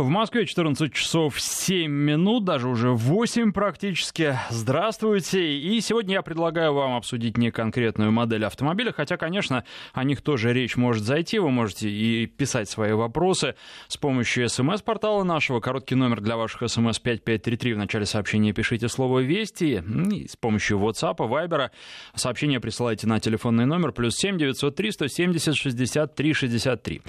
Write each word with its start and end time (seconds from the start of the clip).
В 0.00 0.08
Москве 0.08 0.46
14 0.46 0.94
часов 0.94 1.38
7 1.38 1.92
минут, 1.92 2.44
даже 2.44 2.68
уже 2.68 2.88
8 2.88 3.52
практически. 3.52 4.34
Здравствуйте. 4.48 5.58
И 5.58 5.78
сегодня 5.82 6.14
я 6.14 6.22
предлагаю 6.22 6.72
вам 6.72 6.96
обсудить 6.96 7.36
не 7.36 7.50
конкретную 7.50 8.10
модель 8.10 8.46
автомобиля, 8.46 8.92
хотя, 8.92 9.18
конечно, 9.18 9.64
о 9.92 10.04
них 10.04 10.22
тоже 10.22 10.54
речь 10.54 10.78
может 10.78 11.04
зайти. 11.04 11.38
Вы 11.38 11.50
можете 11.50 11.90
и 11.90 12.24
писать 12.24 12.70
свои 12.70 12.92
вопросы 12.92 13.56
с 13.88 13.98
помощью 13.98 14.48
смс-портала 14.48 15.22
нашего. 15.22 15.60
Короткий 15.60 15.96
номер 15.96 16.22
для 16.22 16.38
ваших 16.38 16.70
смс 16.70 16.98
5533. 16.98 17.74
В 17.74 17.76
начале 17.76 18.06
сообщения 18.06 18.54
пишите 18.54 18.88
слово 18.88 19.18
«Вести». 19.18 19.84
И 20.14 20.26
с 20.26 20.34
помощью 20.34 20.78
WhatsApp, 20.78 21.18
Viber 21.18 21.68
сообщение 22.14 22.58
присылайте 22.58 23.06
на 23.06 23.20
телефонный 23.20 23.66
номер 23.66 23.92
плюс 23.92 24.14
7 24.16 24.38
903 24.38 24.92
170 24.92 25.54
63 25.54 26.32
63. 26.32 27.02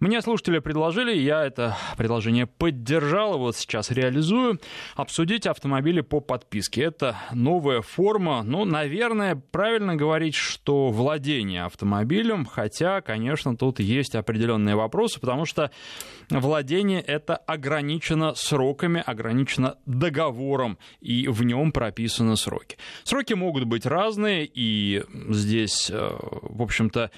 Мне 0.00 0.22
слушатели 0.22 0.60
предложили, 0.60 1.14
я 1.14 1.44
это 1.44 1.76
предложение 1.98 2.37
предложение 2.38 2.46
поддержал, 2.46 3.38
вот 3.38 3.56
сейчас 3.56 3.90
реализую. 3.90 4.60
Обсудить 4.94 5.46
автомобили 5.46 6.00
по 6.00 6.20
подписке. 6.20 6.82
Это 6.84 7.16
новая 7.32 7.80
форма, 7.80 8.42
ну, 8.42 8.64
наверное, 8.64 9.36
правильно 9.36 9.96
говорить, 9.96 10.34
что 10.34 10.90
владение 10.90 11.64
автомобилем, 11.64 12.44
хотя, 12.44 13.00
конечно, 13.00 13.56
тут 13.56 13.80
есть 13.80 14.14
определенные 14.14 14.76
вопросы, 14.76 15.20
потому 15.20 15.46
что 15.46 15.70
владение 16.30 17.00
это 17.00 17.36
ограничено 17.36 18.34
сроками, 18.34 19.02
ограничено 19.04 19.76
договором, 19.86 20.78
и 21.00 21.28
в 21.28 21.42
нем 21.44 21.72
прописаны 21.72 22.36
сроки. 22.36 22.76
Сроки 23.04 23.34
могут 23.34 23.64
быть 23.64 23.86
разные, 23.86 24.48
и 24.52 25.02
здесь, 25.30 25.90
э, 25.90 26.10
в 26.42 26.62
общем-то, 26.62 27.10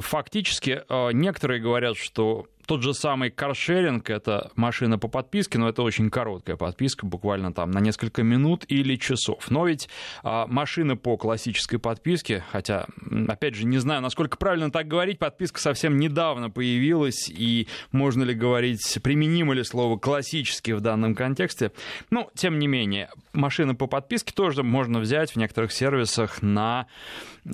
фактически 0.00 0.82
э, 0.88 1.12
некоторые 1.12 1.60
говорят, 1.60 1.96
что 1.96 2.46
тот 2.66 2.82
же 2.82 2.92
самый 2.94 3.30
каршеринг, 3.30 4.10
это 4.10 4.50
машина 4.56 4.98
по 4.98 5.08
подписке, 5.08 5.58
но 5.58 5.68
это 5.68 5.82
очень 5.82 6.10
короткая 6.10 6.56
подписка, 6.56 7.06
буквально 7.06 7.52
там 7.52 7.70
на 7.70 7.78
несколько 7.78 8.22
минут 8.22 8.64
или 8.68 8.96
часов. 8.96 9.50
Но 9.50 9.66
ведь 9.66 9.88
а, 10.22 10.46
машина 10.46 10.96
по 10.96 11.16
классической 11.16 11.78
подписке, 11.78 12.44
хотя, 12.50 12.86
опять 13.28 13.54
же, 13.54 13.64
не 13.66 13.78
знаю, 13.78 14.02
насколько 14.02 14.36
правильно 14.36 14.70
так 14.70 14.88
говорить, 14.88 15.18
подписка 15.18 15.60
совсем 15.60 15.96
недавно 15.98 16.50
появилась, 16.50 17.28
и 17.28 17.68
можно 17.92 18.24
ли 18.24 18.34
говорить, 18.34 18.98
применимо 19.02 19.54
ли 19.54 19.62
слово 19.62 19.98
классический 19.98 20.72
в 20.72 20.80
данном 20.80 21.14
контексте. 21.14 21.72
Но, 22.10 22.30
тем 22.34 22.58
не 22.58 22.66
менее, 22.66 23.10
машина 23.32 23.74
по 23.74 23.86
подписке 23.86 24.32
тоже 24.34 24.62
можно 24.62 24.98
взять 24.98 25.32
в 25.32 25.36
некоторых 25.36 25.72
сервисах 25.72 26.42
на 26.42 26.86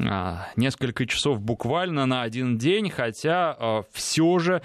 а, 0.00 0.48
несколько 0.56 1.06
часов 1.06 1.40
буквально 1.40 2.06
на 2.06 2.22
один 2.22 2.56
день, 2.56 2.88
хотя 2.90 3.54
а, 3.58 3.82
все 3.92 4.38
же 4.38 4.62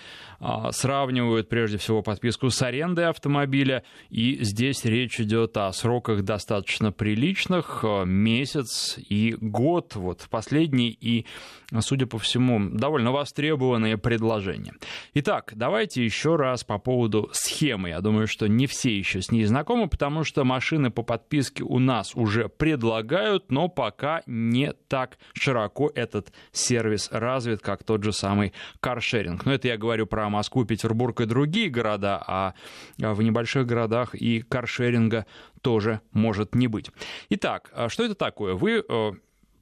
сравнивают 0.71 1.49
прежде 1.49 1.77
всего 1.77 2.01
подписку 2.01 2.49
с 2.49 2.61
арендой 2.61 3.07
автомобиля, 3.07 3.83
и 4.09 4.43
здесь 4.43 4.85
речь 4.85 5.19
идет 5.19 5.57
о 5.57 5.71
сроках 5.73 6.23
достаточно 6.23 6.91
приличных, 6.91 7.81
а, 7.83 8.03
месяц 8.03 8.97
и 8.97 9.35
год, 9.39 9.95
вот 9.95 10.27
последний 10.29 10.89
и, 10.89 11.25
судя 11.79 12.05
по 12.05 12.19
всему, 12.19 12.69
довольно 12.69 13.11
востребованные 13.11 13.97
предложения. 13.97 14.73
Итак, 15.15 15.53
давайте 15.55 16.03
еще 16.03 16.35
раз 16.35 16.63
по 16.63 16.77
поводу 16.77 17.29
схемы. 17.33 17.89
Я 17.89 18.01
думаю, 18.01 18.27
что 18.27 18.47
не 18.47 18.67
все 18.67 18.95
еще 18.95 19.21
с 19.21 19.31
ней 19.31 19.45
знакомы, 19.45 19.89
потому 19.89 20.23
что 20.23 20.43
машины 20.43 20.91
по 20.91 21.01
подписке 21.01 21.63
у 21.63 21.79
нас 21.79 22.15
уже 22.15 22.47
предлагают, 22.49 23.51
но 23.51 23.69
пока 23.69 24.21
не 24.27 24.73
так 24.87 25.17
широко 25.33 25.91
этот 25.95 26.31
сервис 26.51 27.09
развит, 27.11 27.61
как 27.61 27.83
тот 27.83 28.03
же 28.03 28.13
самый 28.13 28.53
каршеринг. 28.79 29.45
Но 29.45 29.53
это 29.53 29.67
я 29.67 29.77
говорю 29.77 30.05
про 30.05 30.26
Москву, 30.29 30.65
Петербург 30.65 31.19
и 31.21 31.25
другие 31.25 31.69
города, 31.69 32.23
а 32.25 32.53
в 32.97 33.21
небольших 33.21 33.65
городах 33.65 34.15
и 34.15 34.41
каршеринга 34.41 35.25
тоже 35.61 36.01
может 36.11 36.55
не 36.55 36.67
быть. 36.67 36.91
Итак, 37.29 37.71
а 37.73 37.89
что 37.89 38.03
это 38.03 38.15
такое? 38.15 38.53
Вы 38.53 38.83
э, 38.87 39.11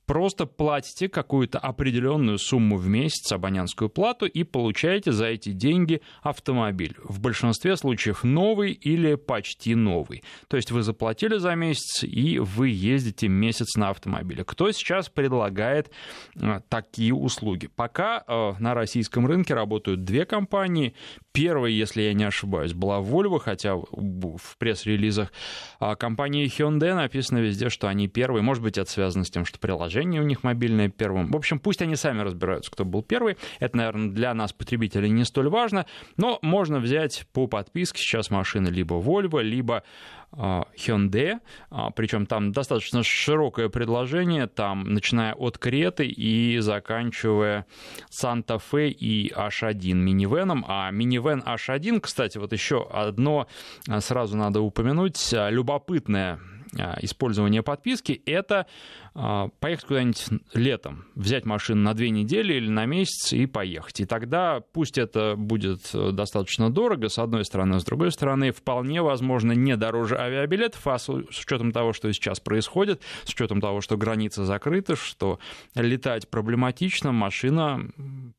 просто 0.05 0.45
платите 0.45 1.09
какую-то 1.09 1.59
определенную 1.59 2.37
сумму 2.37 2.77
в 2.77 2.87
месяц, 2.87 3.31
абонентскую 3.31 3.89
плату, 3.89 4.25
и 4.25 4.43
получаете 4.43 5.11
за 5.11 5.27
эти 5.27 5.51
деньги 5.51 6.01
автомобиль. 6.21 6.95
В 7.03 7.19
большинстве 7.19 7.75
случаев 7.77 8.23
новый 8.23 8.71
или 8.71 9.15
почти 9.15 9.75
новый. 9.75 10.23
То 10.47 10.57
есть 10.57 10.71
вы 10.71 10.83
заплатили 10.83 11.37
за 11.37 11.55
месяц, 11.55 12.03
и 12.03 12.39
вы 12.39 12.69
ездите 12.69 13.27
месяц 13.27 13.75
на 13.75 13.89
автомобиле. 13.89 14.43
Кто 14.43 14.71
сейчас 14.71 15.09
предлагает 15.09 15.91
э, 16.35 16.61
такие 16.69 17.13
услуги? 17.13 17.67
Пока 17.67 18.23
э, 18.27 18.53
на 18.59 18.73
российском 18.73 19.25
рынке 19.25 19.53
работают 19.53 20.03
две 20.03 20.25
компании. 20.25 20.93
Первая, 21.35 21.71
если 21.71 22.01
я 22.01 22.13
не 22.13 22.23
ошибаюсь, 22.23 22.73
была 22.73 22.99
Volvo, 22.99 23.39
хотя 23.39 23.75
в 23.75 24.57
пресс-релизах 24.57 25.31
а 25.79 25.95
компании 25.95 26.47
Hyundai 26.47 26.93
написано 26.93 27.39
везде, 27.39 27.69
что 27.69 27.87
они 27.87 28.07
первые. 28.07 28.41
Может 28.41 28.63
быть, 28.63 28.77
это 28.77 28.89
связано 28.89 29.25
с 29.25 29.29
тем, 29.29 29.45
что 29.45 29.59
приложение 29.59 30.21
у 30.21 30.25
них 30.25 30.43
мобильное 30.43 30.89
первым. 30.89 31.31
В 31.31 31.35
общем, 31.35 31.59
пусть 31.59 31.81
они 31.81 31.95
сами 31.95 32.21
разбираются, 32.21 32.71
кто 32.71 32.85
был 32.85 33.03
первый. 33.03 33.37
Это, 33.59 33.77
наверное, 33.77 34.11
для 34.11 34.33
нас, 34.33 34.53
потребителей, 34.53 35.09
не 35.09 35.25
столь 35.25 35.49
важно. 35.49 35.85
Но 36.17 36.39
можно 36.41 36.79
взять 36.79 37.25
по 37.33 37.47
подписке 37.47 38.01
сейчас 38.01 38.29
машины 38.29 38.69
либо 38.69 38.95
Volvo, 38.95 39.41
либо 39.41 39.83
Hyundai, 40.37 41.39
а, 41.69 41.91
причем 41.91 42.25
там 42.25 42.51
достаточно 42.51 43.03
широкое 43.03 43.69
предложение, 43.69 44.47
там 44.47 44.83
начиная 44.83 45.33
от 45.33 45.57
Креты 45.57 46.07
и 46.07 46.59
заканчивая 46.59 47.65
Санта-Фе 48.09 48.89
и 48.89 49.31
H1 49.31 49.93
минивеном, 49.93 50.65
а 50.67 50.91
минивен 50.91 51.43
H1, 51.45 51.99
кстати, 52.01 52.37
вот 52.37 52.53
еще 52.53 52.87
одно 52.91 53.47
а, 53.87 54.01
сразу 54.01 54.37
надо 54.37 54.61
упомянуть, 54.61 55.17
любопытное 55.31 56.39
использование 57.01 57.63
подписки, 57.63 58.21
это 58.25 58.65
а, 58.65 58.65
поехать 59.15 59.85
куда-нибудь 59.85 60.27
летом, 60.53 61.05
взять 61.15 61.45
машину 61.45 61.81
на 61.83 61.93
две 61.93 62.09
недели 62.09 62.55
или 62.55 62.69
на 62.69 62.85
месяц 62.85 63.31
и 63.31 63.45
поехать. 63.45 64.01
И 64.01 64.05
тогда, 64.05 64.59
пусть 64.73 64.97
это 64.97 65.35
будет 65.37 65.89
э, 65.93 66.11
достаточно 66.11 66.69
дорого, 66.69 67.07
с 67.07 67.17
одной 67.17 67.45
стороны, 67.45 67.79
с 67.79 67.85
другой 67.85 68.11
стороны, 68.11 68.51
вполне 68.51 69.01
возможно 69.01 69.53
не 69.53 69.77
дороже 69.77 70.17
авиабилетов, 70.17 70.85
а 70.87 70.97
с 70.97 71.07
учетом 71.07 71.71
того, 71.71 71.93
что 71.93 72.11
сейчас 72.11 72.41
происходит, 72.41 73.01
с 73.23 73.29
учетом 73.29 73.61
того, 73.61 73.79
что 73.79 73.95
границы 73.95 74.43
закрыты, 74.43 74.97
что 74.97 75.39
летать 75.75 76.29
проблематично, 76.29 77.13
машина 77.13 77.89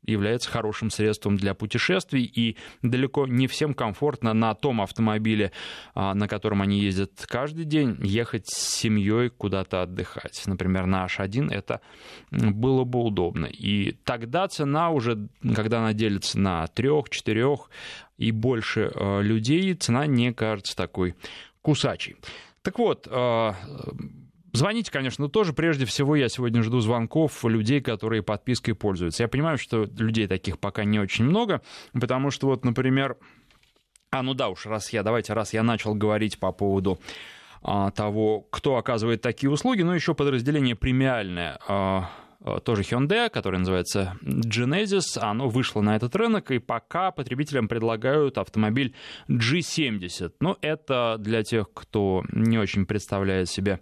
является 0.04 0.50
хорошим 0.50 0.91
средством 0.91 1.38
для 1.38 1.54
путешествий, 1.54 2.25
и 2.25 2.58
далеко 2.82 3.26
не 3.26 3.47
всем 3.47 3.72
комфортно 3.72 4.34
на 4.34 4.54
том 4.54 4.82
автомобиле, 4.82 5.53
а, 5.94 6.12
на 6.12 6.28
котором 6.28 6.60
они 6.60 6.81
ездят 6.81 7.12
каждый 7.26 7.64
день, 7.64 7.97
ехать 8.03 8.47
с 8.47 8.58
семьей 8.58 9.31
куда-то 9.31 9.81
отдыхать. 9.81 10.43
Например, 10.44 10.66
например, 10.66 10.87
на 10.87 11.06
H1, 11.06 11.53
это 11.53 11.81
было 12.31 12.84
бы 12.84 13.00
удобно. 13.00 13.47
И 13.47 13.93
тогда 14.04 14.49
цена 14.49 14.91
уже, 14.91 15.28
когда 15.54 15.78
она 15.78 15.93
делится 15.93 16.38
на 16.38 16.66
трех, 16.69 17.10
четырех 17.10 17.71
и 18.19 18.31
больше 18.31 18.91
э, 18.94 19.22
людей, 19.22 19.75
цена 19.75 20.06
не 20.06 20.32
кажется 20.32 20.76
такой 20.76 21.15
кусачей. 21.62 22.16
Так 22.62 22.78
вот, 22.78 23.09
э, 23.10 23.53
Звоните, 24.53 24.91
конечно, 24.91 25.28
тоже. 25.28 25.53
Прежде 25.53 25.84
всего, 25.84 26.16
я 26.16 26.31
сегодня 26.31 26.62
жду 26.62 26.81
звонков 26.81 27.44
людей, 27.44 27.82
которые 27.82 28.22
подпиской 28.22 28.75
пользуются. 28.75 29.22
Я 29.22 29.28
понимаю, 29.28 29.59
что 29.59 29.84
людей 29.99 30.26
таких 30.26 30.59
пока 30.59 30.84
не 30.84 30.99
очень 30.99 31.26
много, 31.26 31.60
потому 31.93 32.31
что 32.31 32.47
вот, 32.47 32.65
например, 32.65 33.19
а, 34.10 34.22
ну 34.22 34.32
да 34.32 34.49
уж, 34.49 34.65
раз 34.65 34.94
я, 34.94 35.03
давайте, 35.03 35.34
раз 35.34 35.53
я 35.53 35.62
начал 35.62 35.94
говорить 35.94 36.38
по 36.38 36.53
поводу 36.53 36.99
того, 37.62 38.43
кто 38.50 38.76
оказывает 38.76 39.23
такие 39.23 39.50
услуги, 39.50 39.82
но 39.82 39.94
еще 39.94 40.14
подразделение 40.14 40.76
премиальное 40.76 41.58
а, 41.67 42.11
а, 42.41 42.61
тоже 42.61 42.82
Hyundai, 42.82 43.29
которое 43.29 43.58
называется 43.58 44.17
Genesis, 44.23 45.19
оно 45.20 45.49
вышло 45.49 45.81
на 45.81 45.97
этот 45.97 46.14
рынок, 46.14 46.50
и 46.50 46.58
пока 46.58 47.11
потребителям 47.11 47.69
предлагают 47.69 48.38
автомобиль 48.38 48.94
G70. 49.29 50.32
Ну, 50.41 50.56
это 50.61 51.17
для 51.19 51.43
тех, 51.43 51.67
кто 51.73 52.25
не 52.31 52.58
очень 52.58 52.87
представляет 52.87 53.49
себе 53.49 53.81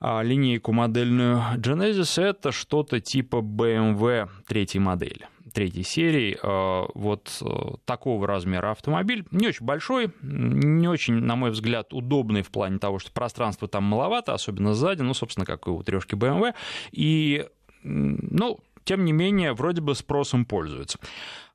линейку 0.00 0.72
модельную 0.72 1.42
Genesis, 1.56 2.22
это 2.22 2.52
что-то 2.52 3.00
типа 3.00 3.36
BMW 3.36 4.28
третьей 4.46 4.80
модели 4.80 5.26
третьей 5.52 5.82
серии. 5.82 6.38
Э, 6.42 6.88
вот 6.94 7.42
э, 7.42 7.74
такого 7.84 8.26
размера 8.26 8.70
автомобиль. 8.70 9.24
Не 9.30 9.48
очень 9.48 9.66
большой, 9.66 10.12
не 10.22 10.88
очень, 10.88 11.14
на 11.14 11.36
мой 11.36 11.50
взгляд, 11.50 11.92
удобный 11.92 12.42
в 12.42 12.50
плане 12.50 12.78
того, 12.78 12.98
что 12.98 13.12
пространства 13.12 13.68
там 13.68 13.84
маловато, 13.84 14.34
особенно 14.34 14.74
сзади, 14.74 15.02
ну, 15.02 15.14
собственно, 15.14 15.46
как 15.46 15.66
и 15.66 15.70
у 15.70 15.82
трешки 15.82 16.14
BMW. 16.14 16.54
И, 16.92 17.46
ну, 17.82 18.60
тем 18.84 19.04
не 19.04 19.12
менее, 19.12 19.52
вроде 19.52 19.80
бы 19.80 19.94
спросом 19.94 20.44
пользуется. 20.44 20.98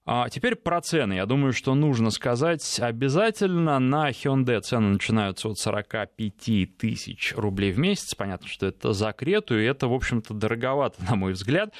А 0.06 0.28
теперь 0.30 0.56
про 0.56 0.82
цены. 0.82 1.14
Я 1.14 1.26
думаю, 1.26 1.54
что 1.54 1.76
нужно 1.76 2.10
сказать 2.10 2.80
обязательно. 2.82 3.80
На 3.80 4.10
Hyundai 4.10 4.60
цены 4.60 4.90
начинаются 4.90 5.48
от 5.48 5.58
45 5.60 6.78
тысяч 6.78 7.34
рублей 7.38 7.72
в 7.72 7.80
месяц. 7.80 8.14
Понятно, 8.14 8.48
что 8.50 8.66
это 8.66 8.92
за 8.92 9.14
Крету, 9.14 9.58
и 9.58 9.64
это, 9.64 9.88
в 9.88 9.94
общем-то, 9.94 10.34
дороговато, 10.34 11.02
на 11.10 11.16
мой 11.16 11.34
взгляд. 11.34 11.74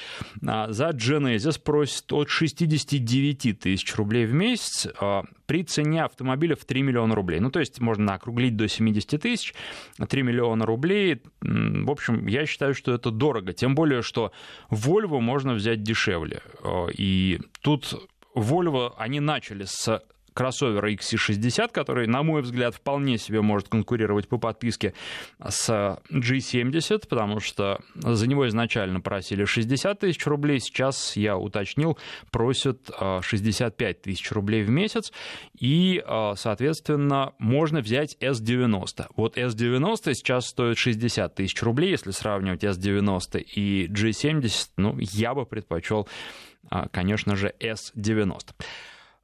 А 0.46 0.72
за 0.72 0.92
Genesis 0.92 1.62
просят 1.62 2.14
от 2.14 2.30
69 2.30 3.60
тысяч 3.60 3.96
рублей 3.96 4.26
в 4.26 4.34
месяц 4.34 4.88
а 5.02 5.24
при 5.46 5.64
цене 5.64 6.04
автомобиля 6.04 6.56
в 6.56 6.66
3 6.66 6.82
миллиона 6.82 7.16
рублей. 7.16 7.40
Ну, 7.40 7.52
то 7.52 7.60
есть 7.60 7.80
можно 7.80 8.14
округлить 8.14 8.56
до 8.56 8.68
70 8.68 9.22
тысяч, 9.22 9.54
3 9.98 10.24
миллиона 10.24 10.66
рублей. 10.66 11.22
В 11.42 11.92
общем, 11.92 12.26
я 12.28 12.46
считаю, 12.46 12.74
что 12.74 12.94
это 12.94 13.12
дорого. 13.12 13.54
Тем 13.54 13.76
более, 13.76 14.02
что 14.02 14.32
Volvo 14.72 15.20
можно 15.20 15.54
взять 15.54 15.84
дешевле. 15.84 16.42
А, 16.64 16.88
и 16.88 17.40
тут 17.62 18.08
Volvo, 18.36 18.94
они 18.98 19.20
начали 19.20 19.66
с 19.66 20.02
кроссовера 20.34 20.92
XC60, 20.92 21.72
который, 21.72 22.08
на 22.08 22.24
мой 22.24 22.42
взгляд, 22.42 22.76
вполне 22.76 23.18
себе 23.18 23.42
может 23.42 23.70
конкурировать 23.70 24.28
по 24.28 24.38
подписке 24.38 24.94
с 25.40 26.00
G70, 26.10 27.08
потому 27.08 27.40
что 27.40 27.80
за 27.96 28.28
него 28.28 28.48
изначально 28.48 29.00
просили 29.00 29.46
60 29.46 30.00
тысяч 30.00 30.26
рублей, 30.26 30.60
сейчас, 30.60 31.16
я 31.16 31.38
уточнил, 31.38 31.98
просят 32.32 32.90
65 33.22 34.02
тысяч 34.02 34.32
рублей 34.32 34.64
в 34.64 34.70
месяц, 34.70 35.12
и, 35.58 36.04
соответственно, 36.36 37.34
можно 37.38 37.82
взять 37.82 38.18
S90. 38.20 39.08
Вот 39.16 39.38
S90 39.38 40.14
сейчас 40.14 40.48
стоит 40.48 40.78
60 40.78 41.36
тысяч 41.36 41.62
рублей, 41.62 41.92
если 41.92 42.12
сравнивать 42.12 42.64
S90 42.64 43.40
и 43.40 43.88
G70, 43.88 44.70
ну, 44.78 44.98
я 45.00 45.34
бы 45.34 45.46
предпочел 45.46 46.08
а, 46.08 46.53
конечно 46.92 47.36
же, 47.36 47.54
S90. 47.60 48.52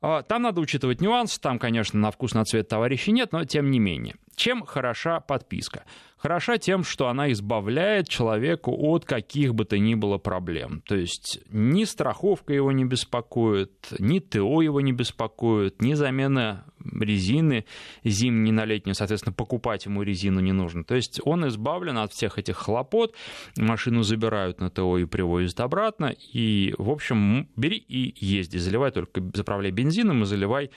А, 0.01 0.23
там 0.23 0.43
надо 0.43 0.61
учитывать 0.61 1.01
нюансы, 1.01 1.39
там, 1.39 1.59
конечно, 1.59 1.99
на 1.99 2.11
вкус, 2.11 2.33
на 2.33 2.45
цвет 2.45 2.67
товарищей 2.67 3.11
нет, 3.11 3.31
но 3.31 3.43
тем 3.45 3.69
не 3.69 3.79
менее. 3.79 4.15
Чем 4.39 4.65
хороша 4.65 5.19
подписка? 5.19 5.83
Хороша 6.15 6.57
тем, 6.57 6.83
что 6.83 7.07
она 7.07 7.31
избавляет 7.31 8.07
человеку 8.09 8.73
от 8.77 9.05
каких 9.05 9.55
бы 9.55 9.63
то 9.63 9.77
ни 9.77 9.95
было 9.95 10.17
проблем. 10.17 10.81
То 10.85 10.95
есть 10.95 11.39
ни 11.49 11.85
страховка 11.85 12.53
его 12.53 12.73
не 12.73 12.83
беспокоит, 12.83 13.93
ни 13.99 14.19
ТО 14.19 14.61
его 14.61 14.81
не 14.81 14.91
беспокоит, 14.93 15.81
ни 15.81 15.93
замена 15.93 16.65
резины 16.99 17.65
зимней 18.03 18.51
на 18.51 18.65
летнюю, 18.65 18.95
соответственно, 18.95 19.33
покупать 19.33 19.85
ему 19.85 20.03
резину 20.03 20.39
не 20.39 20.51
нужно. 20.51 20.83
То 20.83 20.95
есть 20.95 21.21
он 21.23 21.47
избавлен 21.47 21.97
от 21.97 22.11
всех 22.11 22.37
этих 22.37 22.57
хлопот, 22.57 23.15
машину 23.57 24.03
забирают 24.03 24.59
на 24.59 24.69
ТО 24.69 24.97
и 24.97 25.05
привозят 25.05 25.59
обратно, 25.61 26.13
и, 26.33 26.73
в 26.77 26.89
общем, 26.89 27.47
бери 27.55 27.77
и 27.77 28.13
езди, 28.25 28.57
заливай 28.57 28.91
только, 28.91 29.21
заправляй 29.33 29.71
бензином 29.71 30.23
и 30.23 30.25
заливай 30.25 30.71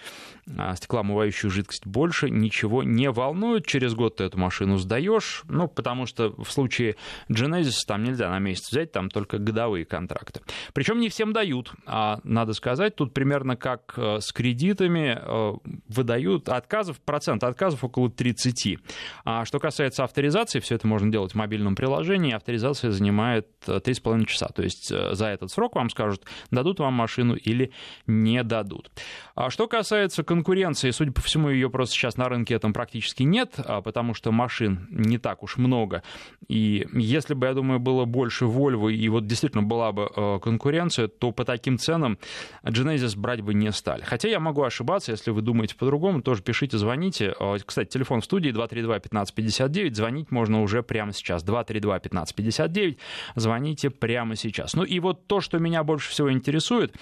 а, 0.56 0.74
стеклоомывающую 0.76 1.50
жидкость. 1.50 1.86
Больше 1.86 2.30
ничего 2.30 2.82
не 2.82 3.10
волнует, 3.10 3.51
через 3.60 3.94
год 3.94 4.16
ты 4.16 4.24
эту 4.24 4.38
машину 4.38 4.78
сдаешь, 4.78 5.42
ну, 5.48 5.68
потому 5.68 6.06
что 6.06 6.34
в 6.42 6.50
случае 6.50 6.96
Genesis 7.28 7.74
там 7.86 8.02
нельзя 8.02 8.30
на 8.30 8.38
месяц 8.38 8.70
взять, 8.70 8.92
там 8.92 9.10
только 9.10 9.38
годовые 9.38 9.84
контракты. 9.84 10.40
Причем 10.72 11.00
не 11.00 11.08
всем 11.08 11.32
дают, 11.32 11.72
а 11.86 12.20
надо 12.24 12.52
сказать, 12.54 12.96
тут 12.96 13.12
примерно 13.12 13.56
как 13.56 13.94
э, 13.96 14.20
с 14.20 14.32
кредитами 14.32 15.18
э, 15.20 15.52
выдают 15.88 16.48
отказов, 16.48 17.00
процент 17.00 17.44
отказов 17.44 17.84
около 17.84 18.10
30. 18.10 18.78
А 19.24 19.44
что 19.44 19.58
касается 19.58 20.04
авторизации, 20.04 20.60
все 20.60 20.76
это 20.76 20.86
можно 20.86 21.10
делать 21.10 21.32
в 21.32 21.34
мобильном 21.34 21.74
приложении, 21.74 22.32
авторизация 22.32 22.90
занимает 22.90 23.48
3,5 23.66 24.22
э, 24.22 24.24
часа, 24.26 24.48
то 24.48 24.62
есть 24.62 24.88
за 24.88 25.26
этот 25.26 25.50
срок 25.50 25.76
вам 25.76 25.90
скажут, 25.90 26.24
дадут 26.50 26.80
вам 26.80 26.94
машину 26.94 27.34
или 27.34 27.72
не 28.06 28.42
дадут. 28.42 28.90
А 29.34 29.50
что 29.50 29.68
касается 29.68 30.22
конкуренции, 30.22 30.90
судя 30.90 31.12
по 31.12 31.20
всему, 31.20 31.50
ее 31.50 31.68
просто 31.70 31.94
сейчас 31.94 32.16
на 32.16 32.28
рынке 32.28 32.54
этом 32.54 32.72
практически 32.72 33.24
нет, 33.24 33.41
а 33.58 33.82
потому 33.82 34.14
что 34.14 34.32
машин 34.32 34.86
не 34.90 35.18
так 35.18 35.42
уж 35.42 35.56
много. 35.56 36.02
И 36.48 36.86
если 36.92 37.34
бы, 37.34 37.46
я 37.46 37.54
думаю, 37.54 37.80
было 37.80 38.04
больше 38.04 38.44
Volvo, 38.44 38.92
и 38.92 39.08
вот 39.08 39.26
действительно 39.26 39.62
была 39.62 39.92
бы 39.92 40.10
э, 40.14 40.38
конкуренция, 40.42 41.08
то 41.08 41.32
по 41.32 41.44
таким 41.44 41.78
ценам 41.78 42.18
Genesis 42.64 43.16
брать 43.16 43.40
бы 43.40 43.54
не 43.54 43.72
стали. 43.72 44.02
Хотя 44.02 44.28
я 44.28 44.40
могу 44.40 44.62
ошибаться, 44.62 45.12
если 45.12 45.30
вы 45.30 45.42
думаете 45.42 45.76
по-другому, 45.76 46.22
тоже 46.22 46.42
пишите, 46.42 46.78
звоните. 46.78 47.34
Э, 47.38 47.56
кстати, 47.64 47.88
телефон 47.88 48.20
в 48.20 48.24
студии 48.24 48.52
232-1559, 48.52 49.94
звонить 49.94 50.30
можно 50.30 50.62
уже 50.62 50.82
прямо 50.82 51.12
сейчас. 51.12 51.44
232-1559, 51.44 52.98
звоните 53.36 53.90
прямо 53.90 54.36
сейчас. 54.36 54.74
Ну 54.74 54.84
и 54.84 55.00
вот 55.00 55.26
то, 55.26 55.40
что 55.40 55.58
меня 55.58 55.84
больше 55.84 56.10
всего 56.10 56.32
интересует 56.32 56.94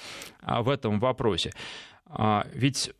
а, 0.42 0.62
в 0.62 0.68
этом 0.68 1.00
вопросе– 1.00 1.52
а, 2.12 2.46
ведь 2.52 2.92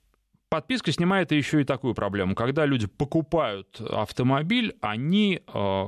подписка 0.51 0.93
снимает 0.93 1.33
еще 1.33 1.63
и 1.63 1.65
такую 1.65 1.95
проблему. 1.95 2.35
Когда 2.35 2.67
люди 2.67 2.87
покупают 2.87 3.81
автомобиль, 3.81 4.77
они 4.83 5.41
э, 5.47 5.87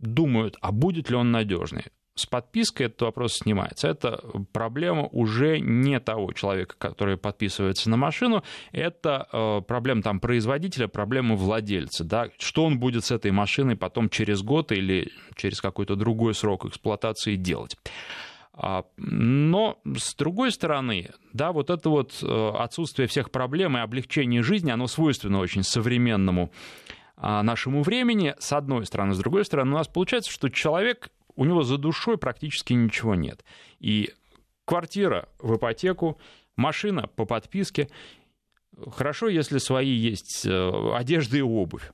думают, 0.00 0.56
а 0.60 0.72
будет 0.72 1.10
ли 1.10 1.16
он 1.16 1.30
надежный. 1.30 1.84
С 2.14 2.26
подпиской 2.26 2.86
этот 2.86 3.02
вопрос 3.02 3.34
снимается. 3.36 3.86
Это 3.86 4.20
проблема 4.52 5.06
уже 5.12 5.60
не 5.60 6.00
того 6.00 6.32
человека, 6.32 6.74
который 6.76 7.16
подписывается 7.16 7.88
на 7.90 7.96
машину, 7.96 8.42
это 8.72 9.28
э, 9.32 9.60
проблема 9.60 10.02
там, 10.02 10.18
производителя, 10.18 10.88
проблема 10.88 11.36
владельца. 11.36 12.02
Да? 12.02 12.28
Что 12.38 12.64
он 12.64 12.80
будет 12.80 13.04
с 13.04 13.12
этой 13.12 13.30
машиной 13.30 13.76
потом 13.76 14.08
через 14.08 14.42
год 14.42 14.72
или 14.72 15.12
через 15.36 15.60
какой-то 15.60 15.94
другой 15.94 16.34
срок 16.34 16.66
эксплуатации 16.66 17.36
делать. 17.36 17.76
А, 18.60 18.84
но, 18.96 19.78
с 19.96 20.16
другой 20.16 20.50
стороны, 20.50 21.10
да, 21.32 21.52
вот 21.52 21.70
это 21.70 21.88
вот 21.90 22.18
э, 22.22 22.50
отсутствие 22.58 23.06
всех 23.06 23.30
проблем 23.30 23.76
и 23.76 23.80
облегчение 23.80 24.42
жизни, 24.42 24.72
оно 24.72 24.88
свойственно 24.88 25.38
очень 25.38 25.62
современному 25.62 26.50
а, 27.16 27.44
нашему 27.44 27.84
времени, 27.84 28.34
с 28.40 28.52
одной 28.52 28.84
стороны. 28.84 29.14
С 29.14 29.18
другой 29.18 29.44
стороны, 29.44 29.74
у 29.74 29.78
нас 29.78 29.86
получается, 29.86 30.32
что 30.32 30.48
человек, 30.48 31.10
у 31.36 31.44
него 31.44 31.62
за 31.62 31.78
душой 31.78 32.18
практически 32.18 32.72
ничего 32.72 33.14
нет. 33.14 33.44
И 33.78 34.10
квартира 34.64 35.28
в 35.38 35.54
ипотеку, 35.54 36.18
машина 36.56 37.06
по 37.06 37.26
подписке. 37.26 37.88
Хорошо, 38.90 39.28
если 39.28 39.58
свои 39.58 39.92
есть 39.92 40.44
э, 40.46 40.92
одежда 40.96 41.36
и 41.36 41.42
обувь. 41.42 41.92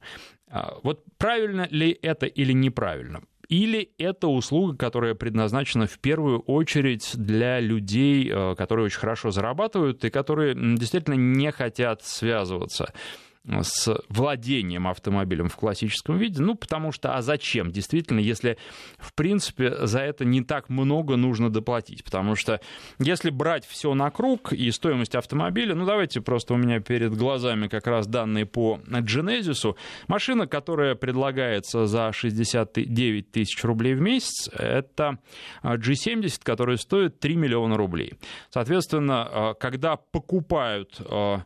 А, 0.49 0.79
вот 0.83 1.05
правильно 1.19 1.69
ли 1.71 1.99
это 2.01 2.25
или 2.25 2.53
неправильно? 2.53 3.23
Или 3.49 3.91
это 3.99 4.29
услуга, 4.29 4.77
которая 4.77 5.15
предназначена 5.15 5.87
в 5.87 5.99
первую 5.99 6.41
очередь 6.41 7.13
для 7.15 7.61
людей, 7.61 8.31
э, 8.31 8.55
которые 8.57 8.87
очень 8.87 8.99
хорошо 8.99 9.31
зарабатывают 9.31 10.05
и 10.05 10.11
которые 10.11 10.55
действительно 10.55 11.15
не 11.15 11.51
хотят 11.53 12.03
связываться 12.03 12.93
с 13.47 13.95
владением 14.09 14.89
автомобилем 14.89 15.49
в 15.49 15.57
классическом 15.57 16.17
виде, 16.17 16.41
ну, 16.41 16.55
потому 16.55 16.93
что, 16.93 17.15
а 17.15 17.23
зачем, 17.23 17.71
действительно, 17.71 18.19
если, 18.19 18.57
в 18.99 19.13
принципе, 19.15 19.87
за 19.87 20.01
это 20.01 20.25
не 20.25 20.43
так 20.43 20.71
много 20.71 21.17
нужно 21.17 21.51
доплатить, 21.51 22.05
потому 22.05 22.37
что 22.37 22.61
если 22.99 23.31
брать 23.31 23.67
все 23.67 23.93
на 23.95 24.11
круг 24.11 24.53
и 24.53 24.71
стоимость 24.71 25.15
автомобиля, 25.15 25.75
ну, 25.75 25.85
давайте 25.85 26.21
просто 26.21 26.55
у 26.55 26.57
меня 26.57 26.81
перед 26.81 27.15
глазами 27.15 27.69
как 27.69 27.87
раз 27.87 28.07
данные 28.07 28.47
по 28.47 28.81
Genesis, 28.87 29.77
машина, 30.09 30.47
которая 30.47 30.95
предлагается 30.95 31.87
за 31.87 32.13
69 32.13 33.31
тысяч 33.31 33.63
рублей 33.63 33.95
в 33.95 34.01
месяц, 34.01 34.49
это 34.53 35.19
G70, 35.63 36.41
которая 36.43 36.77
стоит 36.79 37.21
3 37.21 37.37
миллиона 37.37 37.77
рублей. 37.77 38.15
Соответственно, 38.51 39.29
э, 39.31 39.55
когда 39.61 39.97
покупают 39.97 41.01
э, 41.01 41.39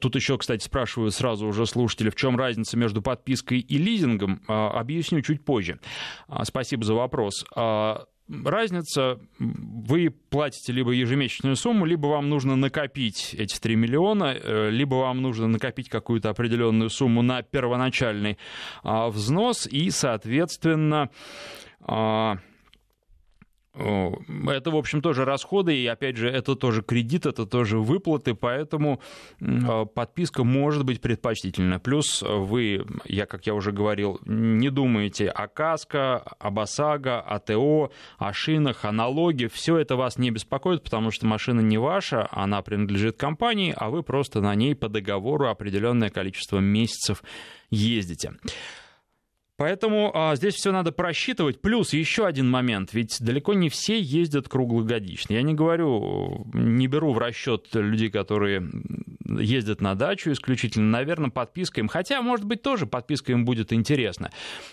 Тут 0.00 0.16
еще, 0.16 0.36
кстати, 0.36 0.64
спрашивают 0.64 1.14
сразу 1.14 1.46
уже 1.46 1.64
слушатели, 1.64 2.10
в 2.10 2.16
чем 2.16 2.36
разница 2.36 2.76
между 2.76 3.02
подпиской 3.02 3.60
и 3.60 3.78
лизингом. 3.78 4.42
А, 4.48 4.70
объясню 4.70 5.22
чуть 5.22 5.44
позже. 5.44 5.78
А, 6.26 6.44
спасибо 6.44 6.84
за 6.84 6.94
вопрос. 6.94 7.44
А, 7.54 8.04
разница, 8.28 9.20
вы 9.38 10.10
платите 10.10 10.72
либо 10.72 10.90
ежемесячную 10.90 11.54
сумму, 11.54 11.84
либо 11.84 12.08
вам 12.08 12.28
нужно 12.28 12.56
накопить 12.56 13.34
эти 13.38 13.58
3 13.60 13.76
миллиона, 13.76 14.36
э, 14.36 14.70
либо 14.70 14.96
вам 14.96 15.22
нужно 15.22 15.46
накопить 15.46 15.88
какую-то 15.88 16.30
определенную 16.30 16.90
сумму 16.90 17.22
на 17.22 17.42
первоначальный 17.42 18.38
взнос, 18.82 19.66
и, 19.66 19.90
соответственно, 19.90 21.10
это, 23.72 24.70
в 24.70 24.76
общем, 24.76 25.00
тоже 25.00 25.24
расходы, 25.24 25.76
и, 25.76 25.86
опять 25.86 26.16
же, 26.16 26.28
это 26.28 26.56
тоже 26.56 26.82
кредит, 26.82 27.24
это 27.24 27.46
тоже 27.46 27.78
выплаты, 27.78 28.34
поэтому 28.34 29.00
а, 29.40 29.84
подписка 29.84 30.42
может 30.42 30.84
быть 30.84 31.00
предпочтительна. 31.00 31.78
Плюс 31.78 32.22
вы, 32.22 32.84
я, 33.04 33.26
как 33.26 33.46
я 33.46 33.54
уже 33.54 33.70
говорил, 33.70 34.20
не 34.24 34.70
думаете 34.70 35.28
о 35.28 35.46
КАСКО, 35.46 36.18
об 36.18 36.58
ОСАГО, 36.58 37.20
о 37.20 37.38
ТО, 37.38 37.92
о 38.18 38.32
шинах, 38.32 38.84
о 38.84 38.92
налоге. 38.92 39.48
Все 39.48 39.78
это 39.78 39.94
вас 39.96 40.18
не 40.18 40.30
беспокоит, 40.30 40.82
потому 40.82 41.12
что 41.12 41.26
машина 41.26 41.60
не 41.60 41.78
ваша, 41.78 42.28
она 42.32 42.62
принадлежит 42.62 43.16
компании, 43.16 43.72
а 43.76 43.90
вы 43.90 44.02
просто 44.02 44.40
на 44.40 44.54
ней 44.54 44.74
по 44.74 44.88
договору 44.88 45.48
определенное 45.48 46.10
количество 46.10 46.58
месяцев 46.58 47.22
ездите. 47.70 48.32
Поэтому 49.60 50.10
а, 50.14 50.36
здесь 50.36 50.54
все 50.54 50.72
надо 50.72 50.90
просчитывать. 50.90 51.60
Плюс 51.60 51.92
еще 51.92 52.24
один 52.24 52.48
момент, 52.48 52.94
ведь 52.94 53.18
далеко 53.20 53.52
не 53.52 53.68
все 53.68 54.00
ездят 54.00 54.48
круглогодично. 54.48 55.34
Я 55.34 55.42
не 55.42 55.52
говорю, 55.52 56.46
не 56.54 56.86
беру 56.86 57.12
в 57.12 57.18
расчет 57.18 57.68
людей, 57.74 58.08
которые 58.08 58.66
ездят 59.28 59.82
на 59.82 59.94
дачу 59.94 60.32
исключительно. 60.32 60.86
Наверное, 60.90 61.28
подписка 61.28 61.82
им, 61.82 61.88
хотя, 61.88 62.22
может 62.22 62.46
быть, 62.46 62.62
тоже 62.62 62.86
подписка 62.86 63.32
им 63.32 63.44
будет 63.44 63.74
интересна. 63.74 64.30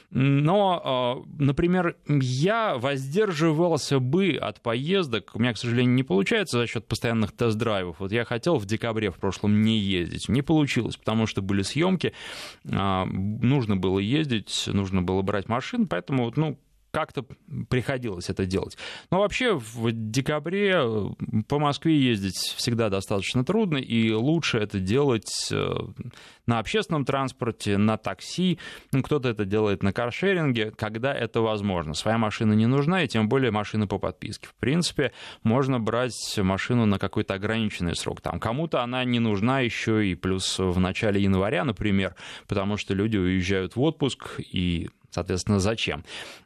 Но, 0.10 0.82
а, 0.82 1.24
например, 1.38 1.98
я 2.08 2.78
воздерживался 2.78 4.00
бы 4.00 4.38
от 4.42 4.62
поездок. 4.62 5.32
У 5.34 5.40
меня, 5.40 5.52
к 5.52 5.58
сожалению, 5.58 5.96
не 5.96 6.04
получается 6.04 6.60
за 6.60 6.66
счет 6.66 6.88
постоянных 6.88 7.34
тест-драйвов. 7.34 7.98
Вот 8.00 8.14
я 8.14 8.24
хотел 8.24 8.56
в 8.56 8.66
декабре 8.66 9.12
в 9.12 9.18
прошлом 9.18 9.64
не 9.64 9.78
ездить. 9.78 10.30
Не 10.30 10.42
получилось, 10.42 10.96
потому 10.96 11.28
что 11.28 11.42
были 11.42 11.62
съемки, 11.62 12.14
а, 12.72 13.06
нужно 13.06 13.76
было 13.76 14.00
ездить 14.00 14.70
нужно 14.78 15.02
было 15.02 15.22
брать 15.22 15.50
машину, 15.50 15.88
поэтому, 15.88 16.32
ну, 16.36 16.58
как-то 16.98 17.24
приходилось 17.70 18.28
это 18.32 18.48
делать. 18.48 18.76
Но 19.12 19.20
вообще 19.20 19.54
в 19.54 19.92
декабре 19.92 20.74
э, 20.78 21.10
по 21.48 21.60
Москве 21.60 21.96
ездить 21.96 22.56
всегда 22.56 22.90
достаточно 22.90 23.46
трудно, 23.46 23.78
и 23.78 24.12
лучше 24.12 24.58
это 24.58 24.80
делать 24.80 25.32
э, 25.52 25.76
на 26.48 26.58
общественном 26.58 27.06
транспорте, 27.06 27.78
на 27.78 27.98
такси. 27.98 28.58
Ну, 28.94 29.04
кто-то 29.04 29.30
это 29.30 29.46
делает 29.46 29.84
на 29.84 29.94
каршеринге, 29.94 30.72
когда 30.72 31.14
это 31.14 31.42
возможно. 31.42 31.94
Своя 31.94 32.18
машина 32.18 32.54
не 32.54 32.66
нужна, 32.66 33.04
и 33.04 33.08
тем 33.08 33.30
более 33.30 33.52
машина 33.52 33.86
по 33.86 34.00
подписке. 34.00 34.48
В 34.48 34.56
принципе, 34.56 35.12
можно 35.44 35.80
брать 35.80 36.16
машину 36.38 36.88
на 36.88 36.98
какой-то 36.98 37.36
ограниченный 37.36 37.96
срок. 37.96 38.22
Там 38.22 38.40
кому-то 38.40 38.82
она 38.82 39.04
не 39.04 39.20
нужна 39.20 39.60
еще 39.60 40.04
и 40.04 40.16
плюс 40.16 40.58
в 40.58 40.80
начале 40.80 41.22
января, 41.22 41.64
например, 41.64 42.16
потому 42.48 42.76
что 42.76 42.96
люди 42.96 43.18
уезжают 43.18 43.76
в 43.76 43.82
отпуск, 43.82 44.40
и 44.40 44.90
Соответственно, 45.18 45.58
зачем? 45.58 46.04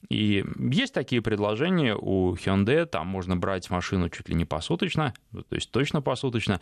И 0.07 0.45
есть 0.57 0.93
такие 0.93 1.21
предложения 1.21 1.93
у 1.93 2.35
Hyundai, 2.35 2.85
там 2.85 3.05
можно 3.05 3.35
брать 3.35 3.69
машину 3.69 4.07
чуть 4.07 4.29
ли 4.29 4.35
не 4.35 4.45
посуточно, 4.45 5.13
то 5.33 5.55
есть 5.55 5.69
точно 5.71 6.01
посуточно. 6.01 6.61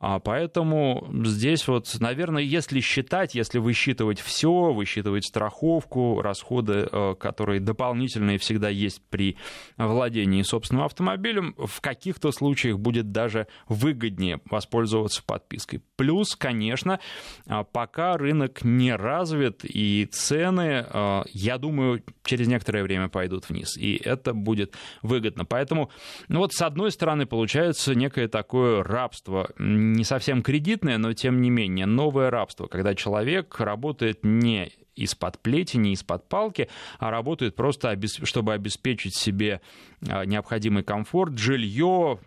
А 0.00 0.20
поэтому 0.20 1.06
здесь 1.26 1.68
вот, 1.68 1.94
наверное, 2.00 2.42
если 2.42 2.80
считать, 2.80 3.34
если 3.34 3.58
высчитывать 3.58 4.20
все, 4.20 4.72
высчитывать 4.72 5.26
страховку, 5.26 6.22
расходы, 6.22 6.88
э, 6.90 7.14
которые 7.20 7.60
дополнительные 7.60 8.38
всегда 8.38 8.70
есть 8.70 9.02
при 9.10 9.36
владении 9.76 10.40
собственным 10.40 10.86
автомобилем, 10.86 11.54
в 11.58 11.82
каких-то 11.82 12.32
случаях 12.32 12.78
будет 12.78 13.12
даже 13.12 13.48
выгоднее 13.68 14.40
воспользоваться 14.50 15.22
подпиской. 15.22 15.82
Плюс, 15.96 16.36
конечно, 16.36 17.00
а, 17.46 17.64
пока 17.64 18.16
рынок 18.16 18.64
не 18.64 18.96
развит 18.96 19.60
и 19.64 20.06
цены 20.06 20.86
э, 20.88 21.22
я 21.50 21.58
думаю, 21.58 22.02
через 22.22 22.46
некоторое 22.46 22.84
время 22.84 23.08
пойдут 23.08 23.48
вниз. 23.48 23.76
И 23.76 24.00
это 24.04 24.32
будет 24.32 24.74
выгодно. 25.02 25.44
Поэтому, 25.44 25.90
ну 26.28 26.38
вот 26.38 26.52
с 26.52 26.62
одной 26.62 26.92
стороны, 26.92 27.26
получается 27.26 27.96
некое 27.96 28.28
такое 28.28 28.84
рабство, 28.84 29.50
не 29.58 30.04
совсем 30.04 30.42
кредитное, 30.42 30.96
но 30.98 31.12
тем 31.12 31.40
не 31.40 31.50
менее, 31.50 31.86
новое 31.86 32.30
рабство, 32.30 32.68
когда 32.68 32.94
человек 32.94 33.58
работает 33.58 34.20
не 34.22 34.70
из-под 35.00 35.38
плетени, 35.38 35.92
из-под 35.92 36.28
палки, 36.28 36.68
а 36.98 37.10
работает 37.10 37.56
просто, 37.56 37.98
чтобы 38.24 38.52
обеспечить 38.52 39.14
себе 39.14 39.60
а, 40.08 40.24
необходимый 40.24 40.82
комфорт, 40.82 41.38
жилье, 41.38 42.18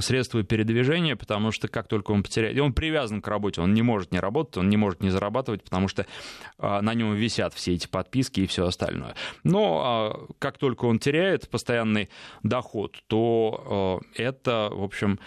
средства 0.00 0.42
передвижения, 0.42 1.16
потому 1.16 1.52
что 1.52 1.68
как 1.68 1.88
только 1.88 2.12
он 2.12 2.22
потеряет... 2.22 2.58
Он 2.60 2.72
привязан 2.72 3.20
к 3.20 3.28
работе, 3.28 3.60
он 3.60 3.74
не 3.74 3.82
может 3.82 4.12
не 4.12 4.20
работать, 4.20 4.58
он 4.58 4.68
не 4.68 4.76
может 4.76 5.02
не 5.02 5.10
зарабатывать, 5.10 5.62
потому 5.62 5.88
что 5.88 6.06
а, 6.58 6.82
на 6.82 6.94
нем 6.94 7.14
висят 7.14 7.54
все 7.54 7.74
эти 7.74 7.86
подписки 7.86 8.40
и 8.40 8.46
все 8.46 8.66
остальное. 8.66 9.14
Но 9.44 9.82
а, 9.84 10.26
как 10.38 10.58
только 10.58 10.84
он 10.84 10.98
теряет 10.98 11.48
постоянный 11.48 12.08
доход, 12.42 12.96
то 13.06 14.00
это, 14.14 14.70
в 14.72 14.82
общем, 14.82 15.18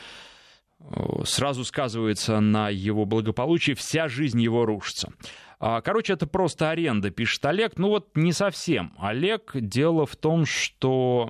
сразу 1.25 1.63
сказывается 1.63 2.39
на 2.39 2.69
его 2.69 3.05
благополучии, 3.05 3.73
вся 3.73 4.07
жизнь 4.07 4.41
его 4.41 4.65
рушится. 4.65 5.11
А, 5.63 5.81
короче, 5.81 6.13
это 6.13 6.25
просто 6.25 6.71
аренда, 6.71 7.11
пишет 7.11 7.45
Олег. 7.45 7.73
Ну 7.77 7.89
вот 7.89 8.09
не 8.15 8.33
совсем. 8.33 8.93
Олег, 8.97 9.51
дело 9.53 10.07
в 10.07 10.15
том, 10.15 10.45
что 10.47 11.29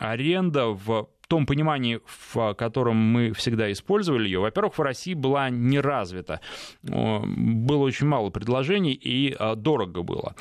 аренда 0.00 0.68
в 0.68 1.10
том 1.28 1.44
понимании, 1.44 2.00
в 2.06 2.54
котором 2.54 2.96
мы 2.96 3.32
всегда 3.34 3.70
использовали 3.70 4.24
ее, 4.24 4.40
во-первых, 4.40 4.78
в 4.78 4.80
России 4.80 5.12
была 5.12 5.50
не 5.50 5.78
развита. 5.78 6.40
Было 6.82 7.82
очень 7.82 8.06
мало 8.06 8.30
предложений 8.30 8.94
и 8.94 9.36
а, 9.38 9.56
дорого 9.56 10.02
было 10.02 10.34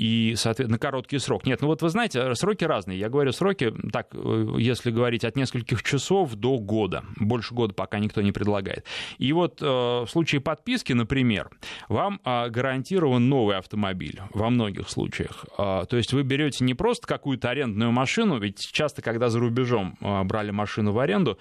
и, 0.00 0.34
соответственно, 0.34 0.78
короткий 0.78 1.18
срок. 1.18 1.44
Нет, 1.44 1.60
ну 1.60 1.66
вот 1.66 1.82
вы 1.82 1.90
знаете, 1.90 2.34
сроки 2.34 2.64
разные. 2.64 2.98
Я 2.98 3.10
говорю 3.10 3.32
сроки, 3.32 3.70
так, 3.92 4.08
э, 4.14 4.54
если 4.56 4.90
говорить 4.90 5.26
от 5.26 5.36
нескольких 5.36 5.82
часов 5.82 6.34
до 6.36 6.58
года. 6.58 7.04
Больше 7.16 7.52
года 7.54 7.74
пока 7.74 7.98
никто 7.98 8.22
не 8.22 8.32
предлагает. 8.32 8.86
И 9.18 9.30
вот 9.34 9.60
э, 9.60 9.66
в 9.66 10.06
случае 10.08 10.40
подписки, 10.40 10.94
например, 10.94 11.50
вам 11.90 12.18
э, 12.24 12.48
гарантирован 12.48 13.28
новый 13.28 13.58
автомобиль 13.58 14.22
во 14.32 14.48
многих 14.48 14.88
случаях. 14.88 15.44
То 15.58 15.88
есть 15.92 16.14
вы 16.14 16.22
берете 16.22 16.64
не 16.64 16.72
просто 16.72 17.06
какую-то 17.06 17.50
арендную 17.50 17.92
машину, 17.92 18.38
ведь 18.38 18.70
часто, 18.72 19.02
когда 19.02 19.28
за 19.28 19.38
рубежом 19.38 19.98
брали 20.00 20.50
машину 20.50 20.92
в 20.92 20.98
аренду, 20.98 21.38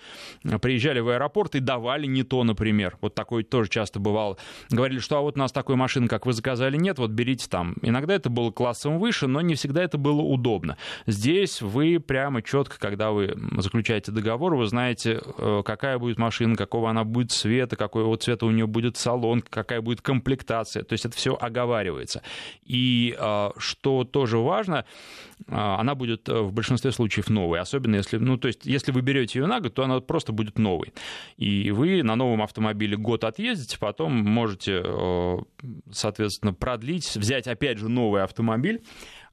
приезжали 0.61 0.99
в 0.99 1.07
аэропорт 1.07 1.55
и 1.55 1.61
давали 1.61 2.07
не 2.07 2.23
то, 2.23 2.43
например. 2.43 2.97
Вот 2.99 3.15
такое 3.15 3.43
тоже 3.43 3.69
часто 3.69 3.99
бывало. 3.99 4.37
Говорили, 4.69 4.99
что 4.99 5.17
а 5.17 5.21
вот 5.21 5.37
у 5.37 5.39
нас 5.39 5.53
такой 5.53 5.77
машины, 5.77 6.07
как 6.07 6.25
вы 6.25 6.33
заказали, 6.33 6.75
нет, 6.75 6.99
вот 6.99 7.11
берите 7.11 7.47
там. 7.47 7.75
Иногда 7.81 8.15
это 8.15 8.29
было 8.29 8.48
было 8.49 8.51
классом 8.51 8.99
выше, 8.99 9.27
но 9.27 9.41
не 9.41 9.55
всегда 9.55 9.83
это 9.83 9.97
было 9.97 10.21
удобно. 10.21 10.77
Здесь 11.07 11.61
вы 11.61 11.99
прямо 11.99 12.41
четко, 12.41 12.79
когда 12.79 13.11
вы 13.11 13.35
заключаете 13.57 14.11
договор, 14.11 14.55
вы 14.55 14.65
знаете, 14.65 15.21
э, 15.37 15.61
какая 15.65 15.97
будет 15.97 16.17
машина, 16.17 16.55
какого 16.55 16.89
она 16.89 17.03
будет 17.03 17.31
цвета, 17.31 17.75
какой 17.75 18.03
вот 18.03 18.23
цвета 18.23 18.45
у 18.45 18.51
нее 18.51 18.67
будет 18.67 18.97
салон, 18.97 19.41
какая 19.41 19.81
будет 19.81 20.01
комплектация. 20.01 20.83
То 20.83 20.93
есть 20.93 21.05
это 21.05 21.15
все 21.15 21.37
оговаривается. 21.39 22.21
И 22.63 23.15
э, 23.17 23.49
что 23.57 24.03
тоже 24.03 24.37
важно, 24.37 24.85
э, 25.47 25.53
она 25.53 25.95
будет 25.95 26.27
в 26.27 26.51
большинстве 26.51 26.91
случаев 26.91 27.29
новой, 27.29 27.59
особенно 27.59 27.95
если, 27.95 28.17
ну, 28.17 28.37
то 28.37 28.47
есть, 28.47 28.65
если 28.65 28.91
вы 28.91 29.01
берете 29.01 29.39
ее 29.39 29.45
на 29.45 29.59
год, 29.59 29.73
то 29.73 29.83
она 29.83 29.99
просто 29.99 30.31
будет 30.31 30.57
новой. 30.57 30.93
И 31.37 31.71
вы 31.71 32.03
на 32.03 32.15
новом 32.15 32.41
автомобиле 32.41 32.97
год 32.97 33.23
отъездите, 33.23 33.77
потом 33.79 34.13
можете, 34.13 34.83
соответственно, 35.91 36.53
продлить, 36.53 37.15
взять 37.15 37.47
опять 37.47 37.77
же 37.77 37.89
новый 37.89 38.23
автомобиль, 38.23 38.38
автомобиль 38.39 38.81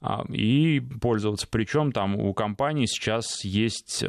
а, 0.01 0.25
и 0.29 0.79
пользоваться. 0.79 1.47
Причем 1.49 1.91
там 1.91 2.15
у 2.15 2.33
компании 2.33 2.85
сейчас 2.85 3.43
есть 3.43 4.03
э, 4.03 4.07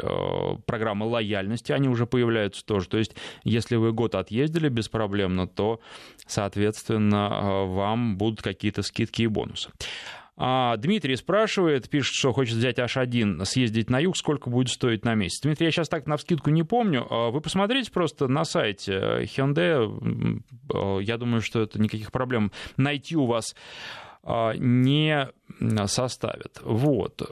программы 0.67 1.07
лояльности, 1.07 1.73
они 1.73 1.89
уже 1.89 2.07
появляются 2.07 2.65
тоже. 2.65 2.89
То 2.89 2.99
есть, 2.99 3.15
если 3.45 3.77
вы 3.77 3.93
год 3.93 4.15
отъездили 4.15 4.69
беспроблемно, 4.69 5.47
то, 5.47 5.81
соответственно, 6.27 7.31
э, 7.31 7.67
вам 7.67 8.19
будут 8.19 8.43
какие-то 8.43 8.83
скидки 8.83 9.23
и 9.23 9.27
бонусы. 9.27 9.71
А 10.41 10.77
Дмитрий 10.77 11.17
спрашивает, 11.17 11.91
пишет, 11.91 12.15
что 12.15 12.33
хочет 12.33 12.55
взять 12.55 12.79
H1, 12.79 13.45
съездить 13.45 13.91
на 13.91 13.99
юг, 13.99 14.17
сколько 14.17 14.49
будет 14.49 14.69
стоить 14.69 15.05
на 15.05 15.17
месяц. 15.17 15.41
Дмитрий, 15.43 15.65
я 15.67 15.73
сейчас 15.73 15.89
так 15.89 16.07
на 16.07 16.17
вскидку 16.17 16.51
не 16.51 16.63
помню. 16.63 17.05
А 17.11 17.31
вы 17.31 17.41
посмотрите 17.41 17.91
просто 17.91 18.29
на 18.29 18.45
сайте 18.45 18.93
Hyundai. 19.23 20.41
Э, 20.73 21.03
я 21.03 21.17
думаю, 21.17 21.41
что 21.41 21.63
это 21.63 21.81
никаких 21.81 22.13
проблем 22.13 22.53
найти 22.77 23.17
у 23.17 23.27
вас 23.27 23.57
не 24.57 25.31
составят. 25.87 26.61
Вот. 26.63 27.23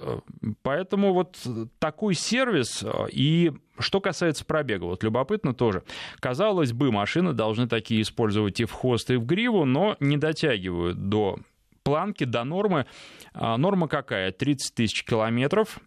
Поэтому 0.63 1.13
вот 1.13 1.37
такой 1.79 2.15
сервис 2.15 2.83
а, 2.83 3.07
и 3.11 3.53
что 3.79 4.01
касается 4.01 4.45
пробега, 4.45 4.85
вот 4.85 5.05
любопытно 5.05 5.55
тоже. 5.55 5.83
Казалось 6.21 6.73
бы, 6.73 6.91
машины 6.91 7.35
должны 7.35 7.69
такие 7.69 8.03
использовать 8.03 8.61
и 8.61 8.65
в 8.65 8.73
хвост, 8.73 9.11
и 9.11 9.17
в 9.17 9.27
гриву, 9.27 9.65
но 9.65 9.97
не 10.01 10.17
дотягивают 10.17 11.09
до 11.09 11.39
планки, 11.83 12.25
до 12.25 12.45
нормы. 12.45 12.87
А, 13.33 13.57
норма 13.57 13.89
какая? 13.89 14.33
30 14.33 14.75
тысяч 14.75 15.05
километров 15.05 15.79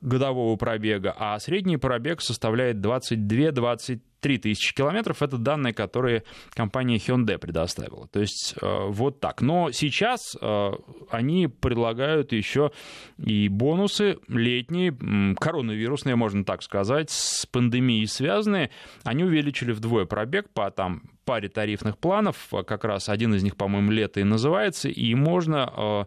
годового 0.00 0.56
пробега, 0.56 1.14
а 1.18 1.38
средний 1.40 1.78
пробег 1.78 2.20
составляет 2.20 2.76
22-23 2.76 4.00
3000 4.20 4.74
километров. 4.74 5.22
Это 5.22 5.38
данные, 5.38 5.72
которые 5.72 6.24
компания 6.50 6.96
Hyundai 6.96 7.38
предоставила. 7.38 8.08
То 8.08 8.20
есть 8.20 8.54
э, 8.60 8.86
вот 8.88 9.20
так. 9.20 9.40
Но 9.40 9.70
сейчас 9.70 10.36
э, 10.40 10.70
они 11.10 11.46
предлагают 11.46 12.32
еще 12.32 12.72
и 13.16 13.48
бонусы 13.48 14.18
летние, 14.28 14.96
коронавирусные, 15.36 16.16
можно 16.16 16.44
так 16.44 16.62
сказать, 16.62 17.10
с 17.10 17.46
пандемией 17.46 18.06
связанные. 18.06 18.70
Они 19.04 19.24
увеличили 19.24 19.72
вдвое 19.72 20.04
пробег 20.04 20.48
по 20.50 20.70
там 20.70 21.02
паре 21.28 21.50
тарифных 21.50 21.98
планов, 21.98 22.48
как 22.66 22.84
раз 22.84 23.10
один 23.10 23.34
из 23.34 23.42
них, 23.42 23.54
по-моему, 23.54 23.90
лето 23.90 24.20
и 24.20 24.24
называется, 24.24 24.88
и 24.88 25.14
можно, 25.14 26.06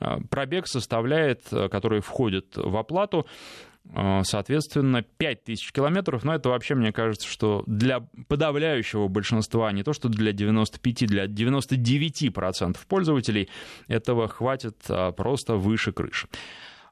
э, 0.00 0.18
пробег 0.30 0.68
составляет, 0.68 1.42
который 1.50 2.00
входит 2.00 2.56
в 2.56 2.76
оплату, 2.76 3.26
соответственно, 4.22 5.02
5000 5.02 5.72
километров, 5.72 6.22
но 6.22 6.32
это 6.32 6.48
вообще, 6.48 6.76
мне 6.76 6.92
кажется, 6.92 7.26
что 7.26 7.64
для 7.66 8.06
подавляющего 8.28 9.08
большинства, 9.08 9.72
не 9.72 9.82
то 9.82 9.92
что 9.92 10.08
для 10.08 10.32
95, 10.32 11.06
для 11.08 11.26
99% 11.26 12.76
пользователей 12.86 13.48
этого 13.88 14.28
хватит 14.28 14.76
а, 14.88 15.10
просто 15.10 15.56
выше 15.56 15.90
крыши. 15.90 16.28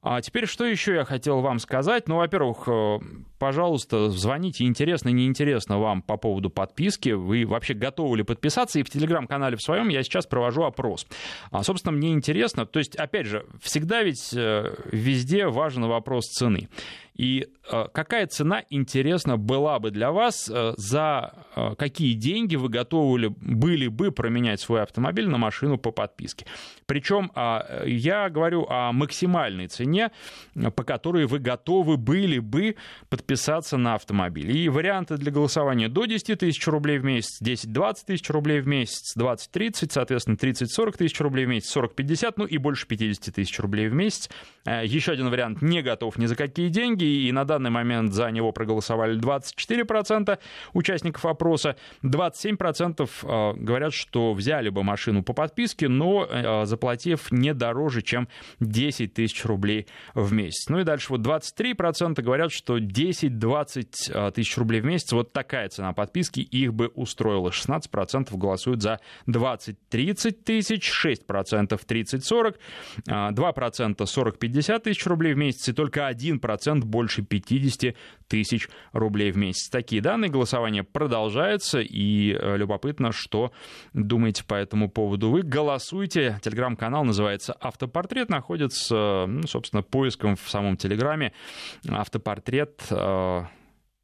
А 0.02 0.22
теперь 0.22 0.46
что 0.46 0.64
еще 0.64 0.94
я 0.94 1.04
хотел 1.04 1.40
вам 1.40 1.58
сказать? 1.58 2.08
Ну, 2.08 2.16
во-первых, 2.16 2.66
э, 2.68 2.98
пожалуйста, 3.38 4.08
звоните, 4.08 4.64
интересно, 4.64 5.10
неинтересно 5.10 5.78
вам 5.78 6.00
по 6.00 6.16
поводу 6.16 6.48
подписки. 6.48 7.10
Вы 7.10 7.44
вообще 7.44 7.74
готовы 7.74 8.16
ли 8.16 8.22
подписаться? 8.22 8.78
И 8.78 8.82
в 8.82 8.88
телеграм-канале 8.88 9.56
в 9.56 9.62
своем 9.62 9.88
я 9.88 10.02
сейчас 10.02 10.26
провожу 10.26 10.62
опрос. 10.62 11.06
А, 11.50 11.62
собственно, 11.62 11.92
мне 11.92 12.12
интересно, 12.12 12.64
то 12.64 12.78
есть, 12.78 12.96
опять 12.96 13.26
же, 13.26 13.44
всегда 13.60 14.02
ведь 14.02 14.32
э, 14.34 14.74
везде 14.90 15.48
важен 15.48 15.84
вопрос 15.84 16.28
цены. 16.28 16.70
И 17.20 17.48
э, 17.70 17.84
какая 17.92 18.26
цена, 18.28 18.64
интересно, 18.70 19.36
была 19.36 19.78
бы 19.78 19.90
для 19.90 20.10
вас, 20.10 20.50
э, 20.50 20.72
за 20.78 21.34
э, 21.54 21.74
какие 21.76 22.14
деньги 22.14 22.56
вы 22.56 22.70
готовы 22.70 23.28
были 23.28 23.88
бы 23.88 24.10
променять 24.10 24.62
свой 24.62 24.82
автомобиль 24.82 25.28
на 25.28 25.36
машину 25.36 25.76
по 25.76 25.90
подписке? 25.90 26.46
Причем 26.86 27.30
а, 27.34 27.84
я 27.84 28.30
говорю 28.30 28.66
о 28.70 28.92
максимальной 28.92 29.68
цене, 29.68 30.12
по 30.74 30.82
которой 30.82 31.26
вы 31.26 31.40
готовы 31.40 31.98
были 31.98 32.38
бы 32.38 32.76
подписаться 33.10 33.76
на 33.76 33.96
автомобиль. 33.96 34.56
И 34.56 34.70
варианты 34.70 35.18
для 35.18 35.30
голосования 35.30 35.90
до 35.90 36.06
10 36.06 36.38
тысяч 36.38 36.66
рублей 36.68 36.98
в 36.98 37.04
месяц, 37.04 37.42
10-20 37.42 37.94
тысяч 38.06 38.30
рублей 38.30 38.60
в 38.60 38.66
месяц, 38.66 39.14
20-30, 39.16 39.90
соответственно, 39.92 40.36
30-40 40.36 40.96
тысяч 40.96 41.20
рублей 41.20 41.44
в 41.44 41.50
месяц, 41.50 41.76
40-50, 41.76 42.32
ну 42.38 42.46
и 42.46 42.56
больше 42.56 42.88
50 42.88 43.34
тысяч 43.34 43.60
рублей 43.60 43.88
в 43.88 43.94
месяц. 43.94 44.30
Еще 44.64 45.12
один 45.12 45.28
вариант 45.28 45.60
не 45.60 45.82
готов 45.82 46.16
ни 46.16 46.26
за 46.26 46.34
какие 46.34 46.70
деньги, 46.70 47.09
и 47.10 47.32
на 47.32 47.44
данный 47.44 47.70
момент 47.70 48.12
за 48.12 48.30
него 48.30 48.52
проголосовали 48.52 49.18
24% 49.18 50.38
участников 50.72 51.24
опроса, 51.26 51.76
27% 52.02 53.10
э, 53.22 53.52
говорят, 53.56 53.92
что 53.92 54.32
взяли 54.32 54.68
бы 54.68 54.82
машину 54.82 55.22
по 55.22 55.32
подписке, 55.32 55.88
но 55.88 56.26
э, 56.28 56.64
заплатив 56.66 57.30
не 57.32 57.54
дороже, 57.54 58.02
чем 58.02 58.28
10 58.60 59.14
тысяч 59.14 59.44
рублей 59.44 59.86
в 60.14 60.32
месяц. 60.32 60.68
Ну 60.68 60.80
и 60.80 60.84
дальше 60.84 61.08
вот 61.10 61.20
23% 61.20 62.20
говорят, 62.22 62.52
что 62.52 62.78
10-20 62.78 63.86
э, 64.12 64.30
тысяч 64.32 64.56
рублей 64.56 64.80
в 64.80 64.84
месяц, 64.84 65.12
вот 65.12 65.32
такая 65.32 65.68
цена 65.68 65.92
подписки 65.92 66.40
их 66.40 66.74
бы 66.74 66.88
устроила. 66.88 67.50
16% 67.50 68.36
голосуют 68.36 68.82
за 68.82 69.00
20-30 69.26 70.32
тысяч, 70.44 70.90
6% 71.04 71.80
30-40, 71.86 72.54
2% 73.06 73.96
40-50 73.96 74.78
тысяч 74.80 75.06
рублей 75.06 75.34
в 75.34 75.36
месяц 75.36 75.68
и 75.68 75.72
только 75.72 76.08
1% 76.08 76.84
больше 76.84 76.99
50 77.08 77.94
тысяч 78.28 78.68
рублей 78.92 79.32
в 79.32 79.36
месяц. 79.36 79.68
Такие 79.68 80.00
данные. 80.00 80.30
Голосование 80.30 80.84
продолжается, 80.84 81.80
и 81.80 82.32
э, 82.32 82.56
любопытно, 82.56 83.12
что 83.12 83.52
думаете 83.92 84.44
по 84.44 84.54
этому 84.54 84.90
поводу 84.90 85.30
вы. 85.30 85.42
Голосуйте. 85.42 86.38
Телеграм-канал 86.42 87.04
называется 87.04 87.54
«Автопортрет», 87.60 88.28
находится, 88.28 89.26
ну, 89.26 89.46
собственно, 89.46 89.82
поиском 89.82 90.36
в 90.36 90.48
самом 90.48 90.76
Телеграме. 90.76 91.32
«Автопортрет» 91.88 92.82
э, 92.90 93.42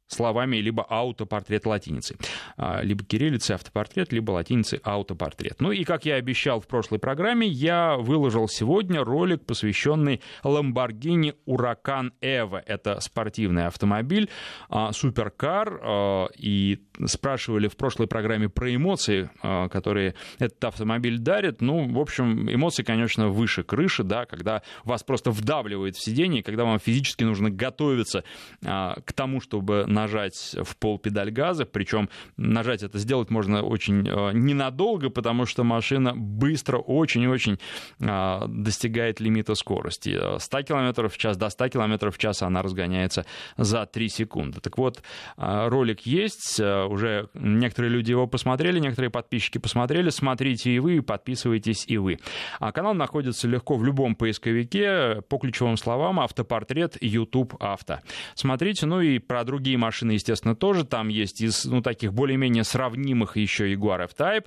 словами 0.07 0.57
либо 0.57 0.83
аутопортрет 0.83 1.65
латиницей. 1.65 2.17
А, 2.55 2.81
либо 2.81 3.03
кириллицей 3.03 3.55
автопортрет, 3.55 4.11
либо 4.11 4.31
латиницей 4.31 4.79
аутопортрет. 4.83 5.59
Ну 5.59 5.71
и, 5.71 5.83
как 5.83 6.05
я 6.05 6.15
обещал 6.15 6.59
в 6.59 6.67
прошлой 6.67 6.99
программе, 6.99 7.47
я 7.47 7.97
выложил 7.97 8.47
сегодня 8.47 9.03
ролик, 9.03 9.45
посвященный 9.45 10.21
Lamborghini 10.43 11.35
Huracan 11.45 12.11
Evo. 12.21 12.61
Это 12.65 12.99
спортивный 12.99 13.67
автомобиль, 13.67 14.29
а, 14.69 14.91
суперкар. 14.91 15.79
А, 15.83 16.27
и 16.37 16.79
спрашивали 17.05 17.67
в 17.67 17.75
прошлой 17.75 18.07
программе 18.07 18.49
про 18.49 18.73
эмоции, 18.73 19.29
которые 19.41 20.15
этот 20.39 20.63
автомобиль 20.63 21.19
дарит. 21.19 21.61
Ну, 21.61 21.91
в 21.91 21.99
общем, 21.99 22.51
эмоции, 22.51 22.83
конечно, 22.83 23.29
выше 23.29 23.63
крыши, 23.63 24.03
да, 24.03 24.25
когда 24.25 24.61
вас 24.83 25.03
просто 25.03 25.31
вдавливает 25.31 25.95
в 25.95 26.03
сиденье, 26.03 26.43
когда 26.43 26.63
вам 26.65 26.79
физически 26.79 27.23
нужно 27.23 27.49
готовиться 27.49 28.23
к 28.61 29.13
тому, 29.13 29.41
чтобы 29.41 29.85
нажать 29.97 30.55
в 30.63 30.77
пол 30.77 30.99
педаль 30.99 31.31
газа, 31.31 31.65
причем 31.65 32.09
нажать 32.37 32.83
это 32.83 32.99
сделать 32.99 33.31
можно 33.31 33.63
очень 33.63 34.07
э, 34.07 34.31
ненадолго, 34.33 35.09
потому 35.09 35.45
что 35.45 35.63
машина 35.63 36.13
быстро, 36.15 36.77
очень-очень 36.77 37.59
э, 37.99 38.39
достигает 38.47 39.19
лимита 39.19 39.55
скорости. 39.55 40.39
100 40.39 40.61
км 40.61 41.09
в 41.09 41.17
час 41.17 41.37
до 41.37 41.49
100 41.49 41.69
км 41.69 42.11
в 42.11 42.17
час 42.17 42.43
она 42.43 42.61
разгоняется 42.61 43.25
за 43.57 43.85
3 43.85 44.09
секунды. 44.09 44.59
Так 44.61 44.77
вот, 44.77 45.01
э, 45.37 45.67
ролик 45.67 46.01
есть, 46.01 46.59
уже 46.59 47.29
некоторые 47.33 47.91
люди 47.91 48.11
его 48.11 48.27
посмотрели, 48.27 48.79
некоторые 48.79 49.09
подписчики 49.09 49.57
посмотрели, 49.57 50.09
смотрите 50.09 50.71
и 50.71 50.79
вы, 50.79 51.01
подписывайтесь 51.01 51.85
и 51.87 51.97
вы. 51.97 52.19
А 52.59 52.71
канал 52.71 52.93
находится 52.93 53.47
легко 53.47 53.77
в 53.77 53.83
любом 53.83 54.15
поисковике 54.15 55.23
по 55.27 55.37
ключевым 55.37 55.77
словам 55.77 56.19
«Автопортрет», 56.19 56.97
YouTube 57.01 57.55
«Авто». 57.59 57.99
Смотрите, 58.35 58.85
ну 58.85 59.01
и 59.01 59.17
про 59.19 59.43
другие 59.43 59.77
машины, 59.77 59.86
естественно, 60.13 60.55
тоже. 60.55 60.85
Там 60.85 61.07
есть 61.07 61.41
из 61.41 61.65
ну, 61.65 61.81
таких 61.81 62.13
более-менее 62.13 62.63
сравнимых 62.63 63.37
еще 63.37 63.73
Jaguar 63.73 64.05
F-Type, 64.05 64.45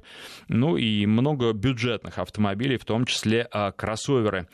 ну 0.49 0.77
и 0.77 1.07
много 1.07 1.53
бюджетных 1.53 2.19
автомобилей, 2.19 2.77
в 2.77 2.85
том 2.85 3.05
числе 3.05 3.49
а, 3.51 3.73
кроссоверы 3.73 4.49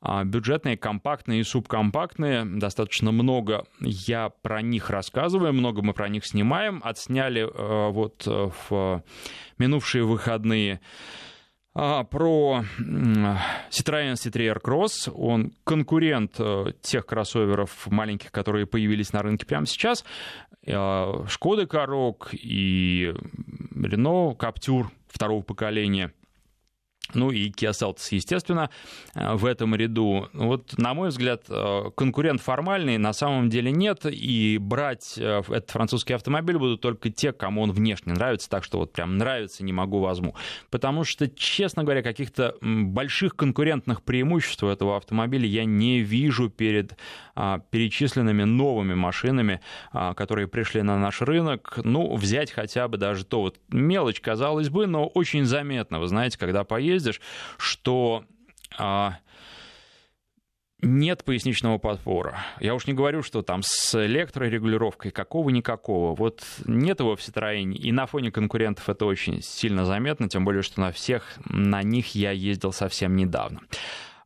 а, 0.00 0.24
бюджетные, 0.24 0.76
компактные 0.76 1.40
и 1.40 1.44
субкомпактные. 1.44 2.44
Достаточно 2.44 3.12
много 3.12 3.64
я 3.80 4.30
про 4.42 4.62
них 4.62 4.90
рассказываю, 4.90 5.52
много 5.52 5.82
мы 5.82 5.92
про 5.92 6.08
них 6.08 6.26
снимаем. 6.26 6.80
Отсняли 6.84 7.48
а, 7.48 7.90
вот 7.90 8.26
в 8.26 9.02
минувшие 9.58 10.04
выходные 10.04 10.80
про 12.04 12.64
Citroёn 13.70 14.14
C3 14.14 14.60
Cross. 14.62 15.12
Он 15.14 15.52
конкурент 15.64 16.36
э, 16.38 16.72
тех 16.80 17.04
кроссоверов 17.04 17.86
маленьких, 17.90 18.32
которые 18.32 18.66
появились 18.66 19.12
на 19.12 19.22
рынке 19.22 19.44
прямо 19.44 19.66
сейчас. 19.66 20.04
А, 20.66 21.24
Шкоды 21.28 21.66
Корок 21.66 22.30
и 22.32 23.12
Renault 23.74 24.36
Captur 24.36 24.86
второго 25.08 25.42
поколения– 25.42 26.12
ну 27.14 27.30
и 27.30 27.50
Kia 27.50 27.70
Seltos, 27.70 28.08
естественно, 28.10 28.70
э, 29.14 29.34
в 29.34 29.46
этом 29.46 29.74
ряду. 29.74 30.28
Вот, 30.32 30.76
на 30.78 30.94
мой 30.94 31.10
взгляд, 31.10 31.44
э, 31.48 31.90
конкурент 31.94 32.40
формальный 32.40 32.98
на 32.98 33.12
самом 33.12 33.48
деле 33.48 33.70
нет, 33.70 34.06
и 34.06 34.58
брать 34.60 35.14
э, 35.16 35.42
этот 35.48 35.70
французский 35.70 36.14
автомобиль 36.14 36.58
будут 36.58 36.80
только 36.80 37.10
те, 37.10 37.32
кому 37.32 37.62
он 37.62 37.72
внешне 37.72 38.12
нравится, 38.12 38.50
так 38.50 38.64
что 38.64 38.78
вот 38.78 38.92
прям 38.92 39.18
нравится, 39.18 39.64
не 39.64 39.72
могу, 39.72 40.00
возьму. 40.00 40.34
Потому 40.70 41.04
что, 41.04 41.28
честно 41.28 41.84
говоря, 41.84 42.02
каких-то 42.02 42.56
больших 42.60 43.36
конкурентных 43.36 44.02
преимуществ 44.02 44.62
у 44.62 44.68
этого 44.68 44.96
автомобиля 44.96 45.46
я 45.46 45.64
не 45.64 46.00
вижу 46.00 46.50
перед 46.50 46.96
а, 47.34 47.60
перечисленными 47.70 48.44
новыми 48.44 48.94
машинами, 48.94 49.60
а, 49.92 50.14
которые 50.14 50.48
пришли 50.48 50.82
на 50.82 50.98
наш 50.98 51.20
рынок. 51.20 51.78
Ну, 51.84 52.14
взять 52.16 52.50
хотя 52.50 52.88
бы 52.88 52.96
даже 52.96 53.24
то, 53.24 53.42
вот 53.42 53.60
мелочь, 53.68 54.20
казалось 54.20 54.70
бы, 54.70 54.86
но 54.86 55.06
очень 55.06 55.44
заметно, 55.44 56.00
вы 56.00 56.08
знаете, 56.08 56.38
когда 56.38 56.64
поедете, 56.64 56.85
ездишь, 56.86 57.20
что 57.58 58.24
а, 58.78 59.18
нет 60.80 61.24
поясничного 61.24 61.78
подпора. 61.78 62.38
Я 62.60 62.74
уж 62.74 62.86
не 62.86 62.92
говорю, 62.92 63.22
что 63.22 63.42
там 63.42 63.62
с 63.62 63.94
электрорегулировкой 64.04 65.10
какого-никакого. 65.10 66.14
Вот 66.14 66.44
нет 66.64 67.00
его 67.00 67.16
в 67.16 67.20
Citroёn, 67.20 67.72
и 67.72 67.92
на 67.92 68.06
фоне 68.06 68.30
конкурентов 68.30 68.88
это 68.88 69.06
очень 69.06 69.40
сильно 69.42 69.84
заметно, 69.84 70.28
тем 70.28 70.44
более, 70.44 70.62
что 70.62 70.80
на 70.80 70.92
всех 70.92 71.38
на 71.46 71.82
них 71.82 72.14
я 72.14 72.30
ездил 72.30 72.72
совсем 72.72 73.16
недавно. 73.16 73.60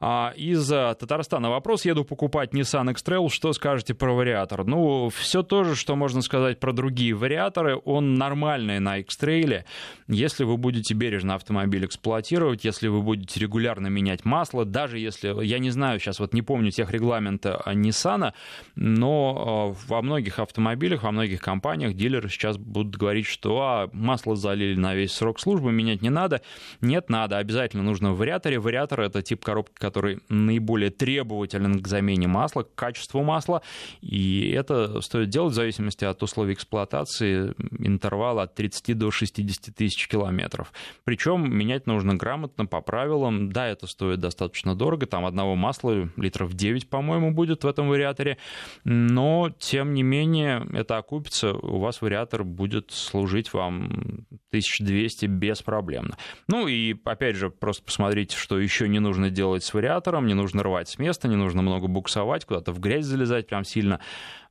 А, 0.02 0.32
из 0.34 0.66
Татарстана 0.66 1.50
вопрос. 1.50 1.84
Еду 1.84 2.04
покупать 2.04 2.54
Nissan 2.54 2.90
X-Trail. 2.92 3.28
Что 3.28 3.52
скажете 3.52 3.92
про 3.92 4.14
вариатор? 4.14 4.64
Ну, 4.64 5.10
все 5.10 5.42
то 5.42 5.62
же, 5.62 5.76
что 5.76 5.94
можно 5.94 6.22
сказать 6.22 6.58
про 6.58 6.72
другие 6.72 7.14
вариаторы. 7.14 7.78
Он 7.84 8.14
нормальный 8.14 8.78
на 8.78 8.96
X-Trail. 8.98 9.64
Если 10.08 10.44
вы 10.44 10.56
будете 10.56 10.94
бережно 10.94 11.34
автомобиль 11.34 11.84
эксплуатировать, 11.84 12.64
если 12.64 12.88
вы 12.88 13.02
будете 13.02 13.38
регулярно 13.40 13.88
менять 13.88 14.24
масло, 14.24 14.64
даже 14.64 14.98
если, 14.98 15.44
я 15.44 15.58
не 15.58 15.70
знаю, 15.70 16.00
сейчас 16.00 16.18
вот 16.18 16.32
не 16.32 16.40
помню 16.40 16.70
тех 16.70 16.90
регламента 16.90 17.62
Nissan, 17.66 18.32
но 18.76 19.74
а, 19.76 19.76
во 19.86 20.00
многих 20.00 20.38
автомобилях, 20.38 21.02
во 21.02 21.10
многих 21.10 21.42
компаниях 21.42 21.94
дилеры 21.94 22.30
сейчас 22.30 22.56
будут 22.56 22.96
говорить, 22.96 23.26
что 23.26 23.60
а, 23.60 23.90
масло 23.92 24.34
залили 24.34 24.78
на 24.78 24.94
весь 24.94 25.12
срок 25.12 25.40
службы, 25.40 25.72
менять 25.72 26.00
не 26.00 26.10
надо. 26.10 26.40
Нет, 26.80 27.10
надо. 27.10 27.36
Обязательно 27.36 27.82
нужно 27.82 28.12
в 28.12 28.16
вариаторе. 28.16 28.58
Вариатор— 28.58 29.00
это 29.02 29.20
тип 29.20 29.44
коробки, 29.44 29.89
который 29.90 30.20
наиболее 30.28 30.90
требователен 30.90 31.82
к 31.82 31.88
замене 31.88 32.28
масла, 32.28 32.62
к 32.62 32.74
качеству 32.74 33.22
масла, 33.22 33.62
и 34.00 34.50
это 34.56 35.00
стоит 35.00 35.30
делать 35.30 35.52
в 35.52 35.56
зависимости 35.56 36.04
от 36.04 36.22
условий 36.22 36.54
эксплуатации 36.54 37.54
интервала 37.78 38.44
от 38.44 38.54
30 38.54 38.96
до 38.96 39.10
60 39.10 39.74
тысяч 39.74 40.06
километров. 40.06 40.72
Причем 41.04 41.52
менять 41.52 41.86
нужно 41.86 42.14
грамотно, 42.14 42.66
по 42.66 42.80
правилам. 42.80 43.50
Да, 43.50 43.66
это 43.66 43.86
стоит 43.86 44.20
достаточно 44.20 44.76
дорого, 44.76 45.06
там 45.06 45.26
одного 45.26 45.56
масла 45.56 46.08
литров 46.16 46.54
9, 46.54 46.88
по-моему, 46.88 47.32
будет 47.32 47.64
в 47.64 47.66
этом 47.66 47.88
вариаторе, 47.88 48.38
но, 48.84 49.50
тем 49.58 49.92
не 49.94 50.02
менее, 50.02 50.66
это 50.72 50.98
окупится, 50.98 51.52
у 51.52 51.78
вас 51.78 52.00
вариатор 52.00 52.44
будет 52.44 52.92
служить 52.92 53.52
вам 53.52 54.26
1200 54.50 55.26
беспроблемно. 55.26 56.16
Ну 56.46 56.68
и, 56.68 56.94
опять 57.04 57.36
же, 57.36 57.50
просто 57.50 57.82
посмотрите, 57.82 58.36
что 58.36 58.58
еще 58.58 58.88
не 58.88 59.00
нужно 59.00 59.30
делать 59.30 59.64
с 59.64 59.74
вариатором, 59.80 60.26
не 60.26 60.34
нужно 60.34 60.62
рвать 60.62 60.88
с 60.88 60.98
места, 60.98 61.26
не 61.26 61.36
нужно 61.36 61.62
много 61.62 61.86
буксовать, 61.86 62.44
куда-то 62.44 62.72
в 62.72 62.80
грязь 62.80 63.06
залезать 63.06 63.46
прям 63.46 63.64
сильно, 63.64 64.00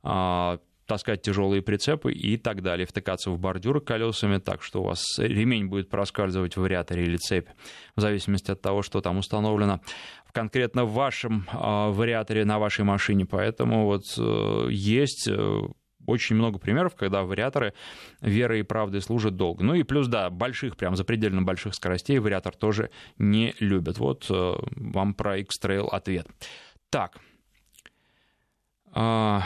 а, 0.02 0.58
таскать 0.86 1.22
тяжелые 1.22 1.62
прицепы 1.62 2.12
и 2.12 2.36
так 2.36 2.62
далее, 2.62 2.84
втыкаться 2.84 3.30
в 3.30 3.38
бордюры 3.38 3.80
колесами 3.80 4.38
так, 4.38 4.60
что 4.60 4.82
у 4.82 4.86
вас 4.86 5.04
ремень 5.18 5.68
будет 5.68 5.88
проскальзывать 5.88 6.56
в 6.56 6.60
вариаторе 6.60 7.04
или 7.04 7.16
цепь, 7.16 7.48
в 7.94 8.00
зависимости 8.00 8.50
от 8.50 8.60
того, 8.60 8.82
что 8.82 9.00
там 9.00 9.18
установлено 9.18 9.80
конкретно 10.32 10.84
в 10.84 10.92
вашем 10.92 11.46
э, 11.52 11.90
вариаторе 11.90 12.44
на 12.44 12.58
вашей 12.58 12.84
машине. 12.84 13.24
Поэтому 13.24 13.84
вот 13.84 14.02
э, 14.18 14.66
есть 14.70 15.28
э, 15.28 15.60
очень 16.06 16.36
много 16.36 16.58
примеров, 16.58 16.94
когда 16.94 17.22
вариаторы 17.22 17.74
верой 18.20 18.60
и 18.60 18.64
правдой 18.64 19.00
служат 19.02 19.36
долго. 19.36 19.64
Ну 19.64 19.74
и 19.74 19.82
плюс, 19.82 20.08
да, 20.08 20.30
больших, 20.30 20.76
прям 20.76 20.96
запредельно 20.96 21.42
больших 21.42 21.74
скоростей 21.74 22.18
вариатор 22.18 22.54
тоже 22.54 22.90
не 23.18 23.54
любят. 23.60 23.98
Вот 23.98 24.26
э, 24.30 24.54
вам 24.76 25.14
про 25.14 25.38
X-Trail 25.38 25.88
ответ. 25.88 26.26
Так. 26.90 27.18
А... 28.92 29.44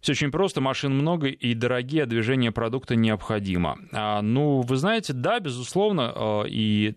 Все 0.00 0.12
очень 0.12 0.30
просто, 0.30 0.60
машин 0.60 0.94
много 0.94 1.28
и 1.28 1.54
дорогие, 1.54 2.02
а 2.02 2.06
движение 2.06 2.52
продукта 2.52 2.94
необходимо. 2.94 3.78
А, 3.92 4.20
ну, 4.20 4.60
вы 4.60 4.76
знаете, 4.76 5.14
да, 5.14 5.40
безусловно, 5.40 6.12
э, 6.14 6.48
и 6.48 6.96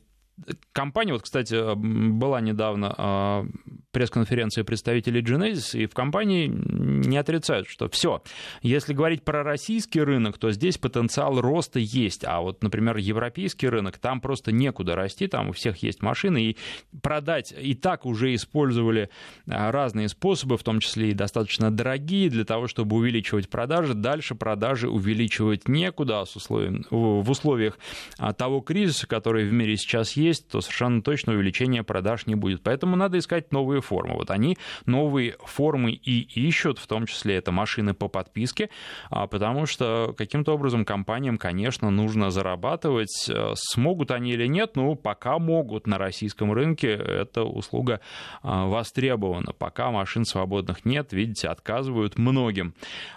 компания, 0.74 1.14
вот, 1.14 1.24
кстати, 1.24 1.76
была 1.76 2.42
недавно 2.42 2.94
а, 2.98 3.46
пресс-конференции 3.92 4.62
представителей 4.64 5.22
Genesis, 5.22 5.78
и 5.78 5.86
в 5.86 5.94
компании 5.94 6.48
не 6.48 7.18
отрицают, 7.18 7.68
что 7.68 7.90
все. 7.90 8.22
Если 8.62 8.94
говорить 8.94 9.24
про 9.24 9.44
российский 9.44 10.02
рынок, 10.02 10.38
то 10.38 10.52
здесь 10.52 10.78
потенциал 10.78 11.40
роста 11.42 11.80
есть, 11.80 12.24
а 12.26 12.42
вот, 12.42 12.64
например, 12.64 12.98
европейский 12.98 13.68
рынок, 13.68 13.98
там 13.98 14.22
просто 14.22 14.52
некуда 14.52 14.96
расти, 14.96 15.28
там 15.28 15.50
у 15.50 15.52
всех 15.52 15.78
есть 15.78 16.02
машины, 16.02 16.44
и 16.44 16.58
продать 17.02 17.54
и 17.60 17.74
так 17.76 18.06
уже 18.06 18.34
использовали 18.34 19.10
а, 19.48 19.72
разные 19.72 20.08
способы, 20.08 20.58
в 20.58 20.64
том 20.64 20.80
числе 20.80 21.12
и 21.12 21.14
достаточно 21.14 21.72
дорогие, 21.72 22.30
для 22.30 22.46
того, 22.46 22.68
чтобы 22.68 22.96
увеличивать 22.96 23.50
продажи. 23.50 23.94
Дальше 23.94 24.36
продажи 24.36 24.90
увеличивать 24.90 25.68
некуда 25.68 26.24
с 26.26 26.36
условием, 26.36 26.86
в 26.90 27.30
условиях 27.30 27.78
а, 28.18 28.34
того 28.34 28.62
кризиса, 28.62 29.08
который 29.08 29.46
в 29.46 29.54
мире 29.54 29.76
сейчас 29.78 30.14
есть, 30.14 30.31
то 30.40 30.62
совершенно 30.62 31.02
точно 31.02 31.34
увеличения 31.34 31.84
продаж 31.84 32.26
не 32.26 32.36
будет. 32.36 32.64
Поэтому 32.64 32.96
надо 32.96 33.18
искать 33.18 33.52
новые 33.52 33.72
новые 33.72 33.82
формы. 33.82 34.16
Вот 34.16 34.32
они 34.32 34.58
новые 34.86 35.36
формы 35.46 35.92
и 35.92 36.22
ищут, 36.48 36.80
в 36.80 36.88
том 36.88 37.06
числе 37.06 37.36
это 37.36 37.52
машины 37.52 37.94
по 37.94 38.08
подписке, 38.08 38.70
а, 39.10 39.28
потому 39.28 39.66
что 39.66 40.14
каким-то 40.18 40.54
образом 40.54 40.84
компаниям, 40.84 41.38
конечно, 41.38 41.90
нужно 41.90 42.32
зарабатывать. 42.32 43.30
Э, 43.30 43.54
смогут 43.56 44.12
они 44.12 44.32
или 44.32 44.48
нет, 44.48 44.76
ну, 44.76 44.96
пока 44.96 45.40
могут 45.40 45.88
на 45.88 45.98
российском 45.98 46.52
рынке, 46.52 46.90
эта 46.92 47.44
услуга 47.44 48.00
а, 48.44 48.66
востребована. 48.66 49.54
Пока 49.54 49.92
машин 49.92 50.26
свободных 50.26 50.86
нет, 50.86 51.14
видите, 51.14 51.48
отказывают 51.48 52.18
многим. 52.18 52.74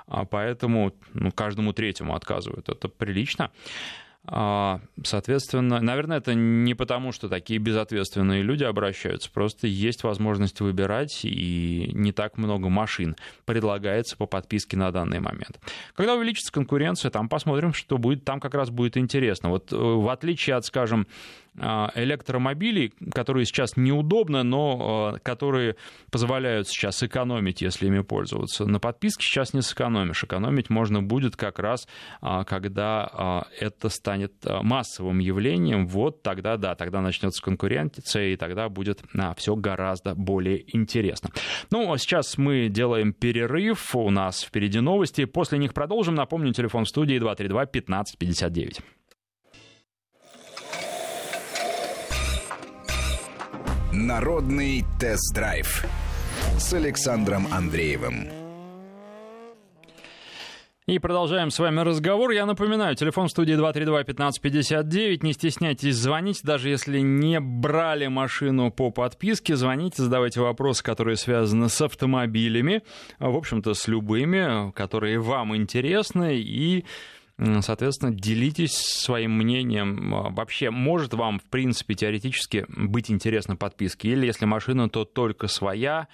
А 0.07 0.25
поэтому 0.25 0.93
ну, 1.15 1.33
каждому 1.33 1.73
третьему 1.73 2.15
отказывают. 2.15 2.69
Это 2.69 2.89
прилично. 2.89 3.51
А, 4.27 4.81
соответственно, 5.03 5.81
наверное, 5.81 6.17
это 6.17 6.35
не 6.35 6.75
потому, 6.75 7.13
что 7.13 7.29
такие 7.29 7.59
безответственные 7.59 8.43
люди 8.43 8.65
обращаются, 8.65 9.31
просто 9.31 9.67
есть 9.67 10.03
возможность 10.03 10.61
выбирать, 10.61 11.21
и 11.25 11.91
не 11.93 12.13
так 12.13 12.39
много 12.39 12.71
машин 12.71 13.17
предлагается 13.45 14.17
по 14.17 14.27
подписке 14.27 14.79
на 14.79 14.91
данный 14.91 15.21
момент. 15.21 15.61
Когда 15.95 16.15
увеличится 16.15 16.53
конкуренция, 16.53 17.11
там 17.11 17.29
посмотрим, 17.29 17.75
что 17.75 17.99
будет, 17.99 18.25
там 18.25 18.41
как 18.41 18.55
раз 18.55 18.71
будет 18.71 18.97
интересно. 18.97 19.51
Вот 19.51 19.73
э, 19.73 19.77
в 19.77 20.09
отличие 20.09 20.57
от, 20.57 20.65
скажем, 20.65 21.07
электромобилей, 21.57 22.93
которые 23.13 23.45
сейчас 23.47 23.77
неудобно, 23.77 24.43
но 24.43 25.15
а, 25.15 25.19
которые 25.19 25.77
позволяют 26.11 26.69
сейчас 26.69 27.03
экономить, 27.03 27.63
если 27.63 27.87
ими 27.87 28.01
пользоваться. 28.01 28.65
На 28.67 28.81
подписке 28.81 29.25
сейчас 29.25 29.55
не 29.55 29.63
сэкономишь. 29.63 30.25
Экономить 30.25 30.71
можно 30.71 31.03
будет 31.03 31.37
как 31.37 31.59
раз, 31.59 31.87
а, 32.21 32.45
когда 32.45 33.45
это 33.61 33.89
станет 33.89 34.33
массовым 34.45 35.19
явлением. 35.19 35.87
Вот 35.87 36.23
тогда, 36.23 36.57
да, 36.57 36.75
тогда 36.75 37.01
начнется 37.01 37.43
конкуренция, 37.43 38.29
и 38.29 38.37
тогда 38.37 38.69
будет 38.69 39.03
все 39.37 39.55
гораздо 39.55 40.15
более 40.15 40.65
интересно. 40.77 41.31
Ну, 41.71 41.93
а 41.93 41.99
сейчас 41.99 42.39
мы 42.39 42.69
делаем 42.69 43.13
перерыв. 43.13 43.95
У 43.95 44.11
нас 44.11 44.43
впереди 44.43 44.81
новости. 44.81 45.25
После 45.25 45.59
них 45.59 45.75
продолжим. 45.75 46.15
Напомню, 46.15 46.53
телефон 46.53 46.85
в 46.85 46.89
студии 46.89 47.19
232 47.19 47.63
1559. 47.63 48.81
Народный 53.97 54.85
тест-драйв 54.99 55.85
с 56.59 56.75
Александром 56.75 57.47
Андреевым. 57.53 58.27
И 60.87 60.99
продолжаем 60.99 61.53
с 61.53 61.61
вами 61.61 61.79
разговор. 61.79 62.33
Я 62.33 62.45
напоминаю, 62.45 62.97
телефон 62.97 63.29
в 63.29 63.31
студии 63.31 63.55
232-1559. 63.55 65.21
Не 65.23 65.33
стесняйтесь 65.33 65.95
звонить, 65.95 66.41
даже 66.43 66.71
если 66.71 66.99
не 66.99 67.39
брали 67.39 68.09
машину 68.09 68.73
по 68.73 68.91
подписке. 68.91 69.55
Звоните, 69.55 70.03
задавайте 70.03 70.41
вопросы, 70.41 70.83
которые 70.83 71.17
связаны 71.17 71.69
с 71.69 71.81
автомобилями. 71.81 72.83
В 73.21 73.37
общем-то, 73.37 73.75
с 73.75 73.87
любыми, 73.87 74.73
которые 74.73 75.21
вам 75.21 75.55
интересны. 75.55 76.35
И 76.35 76.85
Соответственно, 77.37 78.13
делитесь 78.13 78.77
своим 78.77 79.37
мнением. 79.37 80.15
А, 80.15 80.31
вообще, 80.31 80.71
может 80.71 81.15
вам, 81.15 81.41
в 81.41 81.45
принципе, 81.45 81.95
теоретически 81.95 82.65
быть 82.69 83.11
интересна 83.11 83.57
подписка? 83.57 84.07
Или 84.07 84.27
если 84.27 84.45
машина, 84.45 84.89
то 84.89 85.05
только 85.05 85.49
своя, 85.49 86.07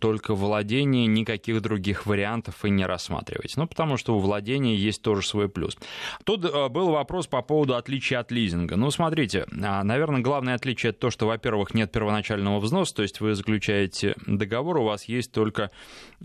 только 0.00 0.34
владение, 0.34 1.06
никаких 1.06 1.60
других 1.60 2.06
вариантов 2.06 2.64
и 2.64 2.70
не 2.70 2.84
рассматривать. 2.86 3.56
Ну, 3.56 3.66
потому 3.66 3.96
что 3.96 4.16
у 4.16 4.18
владения 4.18 4.74
есть 4.74 5.02
тоже 5.02 5.26
свой 5.26 5.48
плюс. 5.48 5.76
Тут 6.24 6.44
э, 6.44 6.68
был 6.68 6.90
вопрос 6.90 7.26
по 7.26 7.42
поводу 7.42 7.76
отличия 7.76 8.20
от 8.20 8.30
лизинга. 8.30 8.76
Ну, 8.76 8.90
смотрите, 8.90 9.46
а, 9.62 9.82
наверное, 9.84 10.20
главное 10.20 10.54
отличие 10.54 10.90
это 10.90 11.00
то, 11.00 11.10
что, 11.10 11.26
во-первых, 11.26 11.74
нет 11.74 11.92
первоначального 11.92 12.58
взноса, 12.58 12.94
то 12.94 13.02
есть 13.02 13.20
вы 13.20 13.34
заключаете 13.34 14.14
договор, 14.26 14.78
у 14.78 14.84
вас 14.84 15.04
есть 15.04 15.32
только 15.32 15.70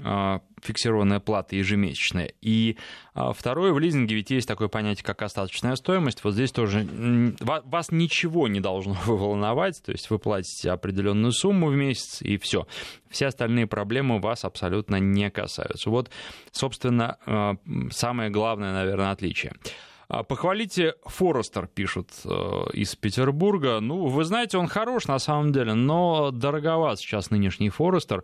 а, 0.04 0.42
фиксированная 0.62 1.20
плата 1.20 1.56
ежемесячная. 1.56 2.32
И 2.42 2.78
а, 3.14 3.34
второе, 3.34 3.74
в 3.74 3.80
лизинге 3.80 4.16
ведь 4.16 4.32
есть 4.32 4.48
такое 4.48 4.68
понятие, 4.68 5.04
как 5.04 5.22
остаточная 5.22 5.76
стоимость. 5.76 6.24
Вот 6.24 6.34
здесь 6.34 6.52
тоже 6.52 6.86
вас 7.40 7.92
ничего 7.92 8.48
не 8.48 8.60
должно 8.60 8.96
волновать, 9.06 9.82
то 9.84 9.92
есть 9.92 10.10
вы 10.10 10.20
платите 10.20 10.72
определенную 10.72 11.32
сумму 11.32 11.68
в 11.68 11.76
месяц, 11.76 12.22
и 12.22 12.38
все. 12.38 12.68
Все 13.10 13.28
остальные 13.42 13.68
проблемы 13.68 14.20
вас 14.20 14.46
абсолютно 14.46 15.00
не 15.00 15.30
касаются. 15.32 15.90
Вот, 15.90 16.12
собственно, 16.52 17.18
а, 17.26 17.56
самое 17.92 18.30
главное, 18.30 18.74
наверное, 18.74 19.12
отличие. 19.12 19.54
А, 20.10 20.24
похвалите 20.24 20.94
Форестер, 21.06 21.68
пишут 21.68 22.10
э, 22.26 22.30
из 22.74 22.96
Петербурга. 22.96 23.80
Ну, 23.80 24.08
вы 24.08 24.24
знаете, 24.26 24.58
он 24.58 24.68
хорош 24.68 25.08
на 25.08 25.20
самом 25.20 25.52
деле, 25.52 25.74
но 25.74 26.32
дороговат 26.32 27.00
сейчас 27.00 27.32
нынешний 27.32 27.70
Форестер, 27.70 28.24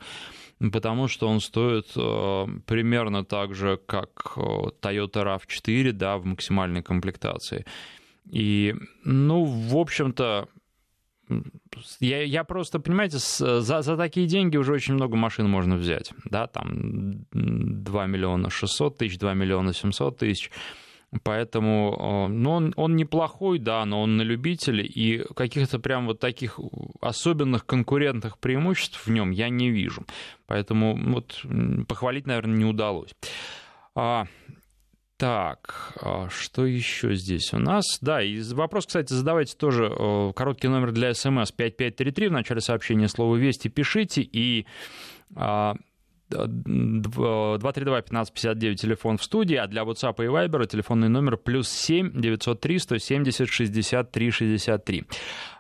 потому 0.60 1.08
что 1.08 1.28
он 1.28 1.40
стоит 1.40 1.88
э, 1.96 2.46
примерно 2.66 3.24
так 3.24 3.56
же, 3.56 3.78
как 3.86 4.34
э, 4.36 4.42
Toyota 4.82 5.24
RAV4, 5.24 5.92
да, 5.94 6.18
в 6.18 6.26
максимальной 6.26 6.84
комплектации. 6.84 7.66
И, 8.30 8.76
ну, 9.06 9.46
в 9.46 9.78
общем-то, 9.78 10.48
я, 12.00 12.24
я 12.24 12.44
просто, 12.44 12.80
понимаете, 12.80 13.18
за, 13.18 13.82
за 13.82 13.98
такие 13.98 14.28
деньги 14.28 14.58
уже 14.58 14.74
очень 14.74 14.94
много 14.94 15.16
машин 15.16 15.50
можно 15.50 15.76
взять. 15.76 16.12
Да, 16.26 16.48
там 16.48 17.26
2 17.32 18.06
миллиона 18.06 18.50
600 18.50 18.98
тысяч, 18.98 19.18
2 19.20 19.34
миллиона 19.34 19.74
700 19.74 20.18
тысяч. 20.18 20.52
Поэтому, 21.24 22.28
ну, 22.30 22.52
он, 22.52 22.74
он 22.76 22.96
неплохой, 22.98 23.60
да, 23.60 23.86
но 23.86 24.02
он 24.02 24.18
на 24.18 24.24
любителя, 24.24 24.84
и 24.84 25.24
каких-то 25.36 25.80
прям 25.80 26.06
вот 26.06 26.20
таких 26.20 26.60
особенных 27.00 27.66
конкурентных 27.66 28.38
преимуществ 28.40 29.08
в 29.08 29.10
нем 29.10 29.32
я 29.32 29.48
не 29.50 29.70
вижу. 29.70 30.06
Поэтому 30.48 30.98
вот 31.12 31.46
похвалить, 31.88 32.28
наверное, 32.28 32.58
не 32.58 32.66
удалось. 32.66 33.16
А, 33.96 34.28
Так, 35.18 35.94
а 36.00 36.30
что 36.30 36.68
еще 36.68 37.16
здесь 37.16 37.52
у 37.52 37.58
нас? 37.58 37.98
Да, 38.02 38.22
и 38.22 38.40
вопрос, 38.54 38.86
кстати, 38.86 39.14
задавайте 39.14 39.58
тоже. 39.58 39.90
Короткий 40.36 40.68
номер 40.68 40.92
для 40.92 41.16
смс 41.16 41.52
5533. 41.52 42.28
В 42.28 42.32
начале 42.32 42.62
сообщения 42.62 43.08
слово 43.08 43.38
«Вести» 43.38 43.68
пишите. 43.68 44.22
И 44.22 44.68
232-1559 46.30 48.76
телефон 48.76 49.18
в 49.18 49.24
студии, 49.24 49.56
а 49.56 49.66
для 49.66 49.84
WhatsApp 49.84 50.24
и 50.24 50.28
Viber 50.28 50.68
телефонный 50.68 51.10
номер 51.10 51.38
плюс 51.38 51.70
7 51.70 52.20
903 52.20 52.80
170 52.80 53.50
63 53.50 54.32
63. 54.32 55.06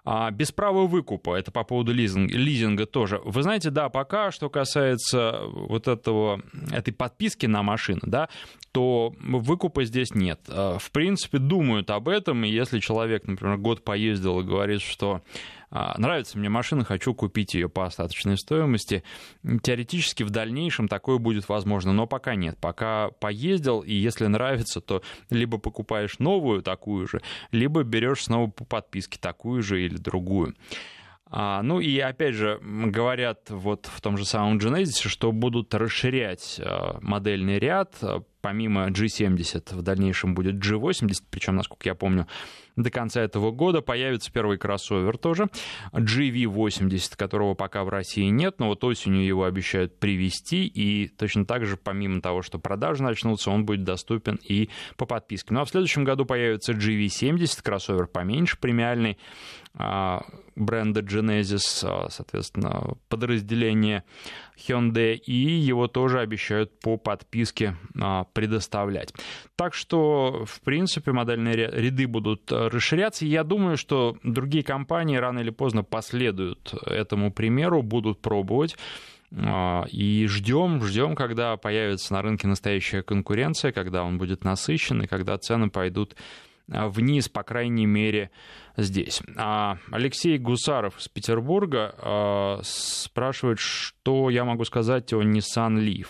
А, 0.10 0.32
без 0.32 0.54
права 0.54 0.88
выкупа, 0.88 1.36
это 1.36 1.52
по 1.52 1.66
поводу 1.66 1.92
лизинга, 1.92 2.34
лизинга 2.34 2.86
тоже. 2.86 3.20
Вы 3.26 3.44
знаете, 3.44 3.72
да, 3.72 3.90
пока 3.90 4.32
что 4.32 4.50
касается 4.50 5.42
вот 5.48 5.90
этого, 5.90 6.42
этой 6.72 6.94
подписки 6.94 7.46
на 7.46 7.62
машину, 7.62 8.00
да, 8.04 8.30
то 8.72 9.14
выкупа 9.20 9.84
здесь 9.84 10.16
нет. 10.16 10.40
А, 10.48 10.78
в 10.78 10.92
принципе, 10.92 11.40
думают 11.40 11.90
об 11.90 12.08
этом, 12.08 12.46
и 12.46 12.50
если 12.50 12.80
человек, 12.80 13.28
например, 13.28 13.58
год 13.58 13.84
поездил 13.84 14.40
и 14.40 14.46
говорит, 14.46 14.80
что 14.80 15.24
а, 15.70 15.96
нравится 15.98 16.38
мне 16.38 16.48
машина, 16.48 16.86
хочу 16.86 17.14
купить 17.14 17.54
ее 17.54 17.68
по 17.68 17.86
остаточной 17.86 18.38
стоимости. 18.38 19.04
Теоретически 19.62 20.24
в 20.24 20.30
дальнейшем 20.30 20.88
такое 20.88 21.18
будет 21.18 21.50
возможно, 21.50 21.92
но 21.92 22.08
пока 22.08 22.36
нет. 22.36 22.58
Пока 22.60 23.10
поездил, 23.20 23.82
и 23.82 23.94
если 23.94 24.28
нравится, 24.28 24.80
то 24.80 25.02
либо 25.30 25.58
покупаешь 25.58 26.20
новую 26.20 26.62
такую 26.62 27.08
же, 27.08 27.22
либо 27.52 27.84
берешь 27.84 28.24
снова 28.24 28.50
по 28.50 28.64
подписке 28.64 29.20
такую 29.20 29.62
же 29.62 29.84
или 29.84 29.97
другую. 29.98 30.56
А, 31.30 31.62
ну 31.62 31.80
и 31.80 32.00
опять 32.00 32.36
же, 32.36 32.60
говорят 32.62 33.50
вот 33.50 33.88
в 33.88 34.00
том 34.02 34.18
же 34.18 34.26
самом 34.26 34.58
Genesis, 34.58 35.08
что 35.08 35.32
будут 35.32 35.74
расширять 35.74 36.60
а, 36.64 37.00
модельный 37.02 37.60
ряд, 37.60 37.96
помимо 38.42 38.88
G70 38.88 39.76
в 39.76 39.82
дальнейшем 39.82 40.36
будет 40.36 40.56
G80, 40.56 41.24
причем, 41.30 41.56
насколько 41.56 41.90
я 41.90 41.96
помню, 41.96 42.28
до 42.78 42.92
конца 42.92 43.22
этого 43.22 43.52
года 43.52 43.82
появится 43.82 44.32
первый 44.32 44.58
кроссовер 44.58 45.18
тоже, 45.18 45.48
GV80, 45.94 47.18
которого 47.18 47.56
пока 47.56 47.84
в 47.84 47.90
России 47.90 48.30
нет, 48.30 48.60
но 48.60 48.68
вот 48.68 48.84
осенью 48.84 49.26
его 49.26 49.46
обещают 49.46 50.00
привезти, 50.00 50.68
и 50.68 51.08
точно 51.08 51.46
так 51.46 51.66
же, 51.66 51.76
помимо 51.76 52.22
того, 52.22 52.44
что 52.44 52.60
продажи 52.60 53.04
начнутся, 53.04 53.50
он 53.50 53.66
будет 53.66 53.84
доступен 53.84 54.40
и 54.44 54.70
по 54.96 55.06
подписке. 55.06 55.54
Ну 55.54 55.62
а 55.62 55.66
в 55.66 55.70
следующем 55.70 56.04
году 56.04 56.26
появится 56.26 56.74
GV70, 56.74 57.62
кроссовер 57.64 58.08
поменьше, 58.08 58.58
премиальный, 58.60 59.18
а, 59.74 60.24
бренда 60.56 61.02
Genesis, 61.02 61.84
а, 61.84 62.10
соответственно, 62.10 62.96
подразделение 63.10 64.04
Hyundai, 64.58 65.16
и 65.16 65.34
его 65.34 65.88
тоже 65.88 66.20
обещают 66.20 66.80
по 66.80 66.98
подписке 66.98 67.76
а, 68.00 68.26
предоставлять. 68.34 69.14
Так 69.56 69.74
что, 69.74 70.46
в 70.46 70.62
принципе, 70.62 71.12
модельные 71.12 71.56
ряды 71.56 72.08
будут 72.08 72.52
расширяться. 72.52 73.26
Я 73.26 73.44
думаю, 73.44 73.78
что 73.78 74.18
другие 74.24 74.64
компании 74.64 75.18
рано 75.18 75.40
или 75.40 75.50
поздно 75.50 75.84
последуют 75.84 76.74
этому 76.86 77.32
примеру, 77.32 77.82
будут 77.82 78.22
пробовать. 78.22 78.76
И 79.92 80.26
ждем, 80.30 80.82
ждем, 80.84 81.16
когда 81.16 81.58
появится 81.58 82.14
на 82.14 82.22
рынке 82.22 82.48
настоящая 82.48 83.02
конкуренция, 83.02 83.74
когда 83.74 84.04
он 84.04 84.18
будет 84.18 84.46
насыщен 84.46 85.02
и 85.02 85.08
когда 85.08 85.38
цены 85.38 85.70
пойдут 85.70 86.16
Э, 86.70 86.88
вниз, 86.88 87.30
по 87.30 87.44
крайней 87.44 87.86
мере, 87.86 88.30
здесь. 88.76 89.22
А 89.38 89.78
Алексей 89.92 90.38
Гусаров 90.38 91.00
из 91.00 91.08
Петербурга 91.08 91.96
э, 91.98 92.60
спрашивает, 92.64 93.60
что 93.60 94.30
я 94.30 94.44
могу 94.44 94.66
сказать 94.66 95.14
о 95.14 95.22
Nissan 95.22 95.78
Leaf. 95.78 96.08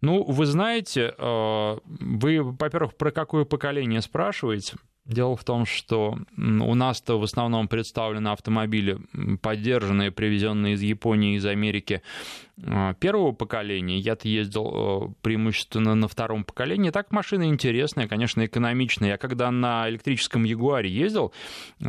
Ну, 0.00 0.22
вы 0.24 0.46
знаете, 0.46 1.14
э, 1.16 1.78
вы, 1.84 2.42
во-первых, 2.42 2.96
про 2.96 3.10
какое 3.10 3.44
поколение 3.44 4.02
спрашиваете? 4.02 4.76
Дело 5.06 5.36
в 5.36 5.44
том, 5.44 5.66
что 5.66 6.18
у 6.36 6.74
нас-то 6.74 7.18
в 7.20 7.22
основном 7.22 7.68
представлены 7.68 8.28
автомобили, 8.28 8.98
поддержанные, 9.40 10.10
привезенные 10.10 10.74
из 10.74 10.82
Японии, 10.82 11.36
из 11.36 11.46
Америки, 11.46 12.02
а, 12.64 12.94
первого 12.94 13.32
поколения. 13.32 13.98
Я-то 13.98 14.26
ездил 14.28 15.10
э, 15.10 15.14
преимущественно 15.20 15.94
на 15.94 16.08
втором 16.08 16.42
поколении. 16.42 16.90
Так 16.90 17.12
машина 17.12 17.44
интересная, 17.44 18.08
конечно, 18.08 18.44
экономичная. 18.44 19.10
Я 19.10 19.16
когда 19.18 19.50
на 19.50 19.88
электрическом 19.90 20.42
Ягуаре 20.44 20.90
ездил, 20.90 21.32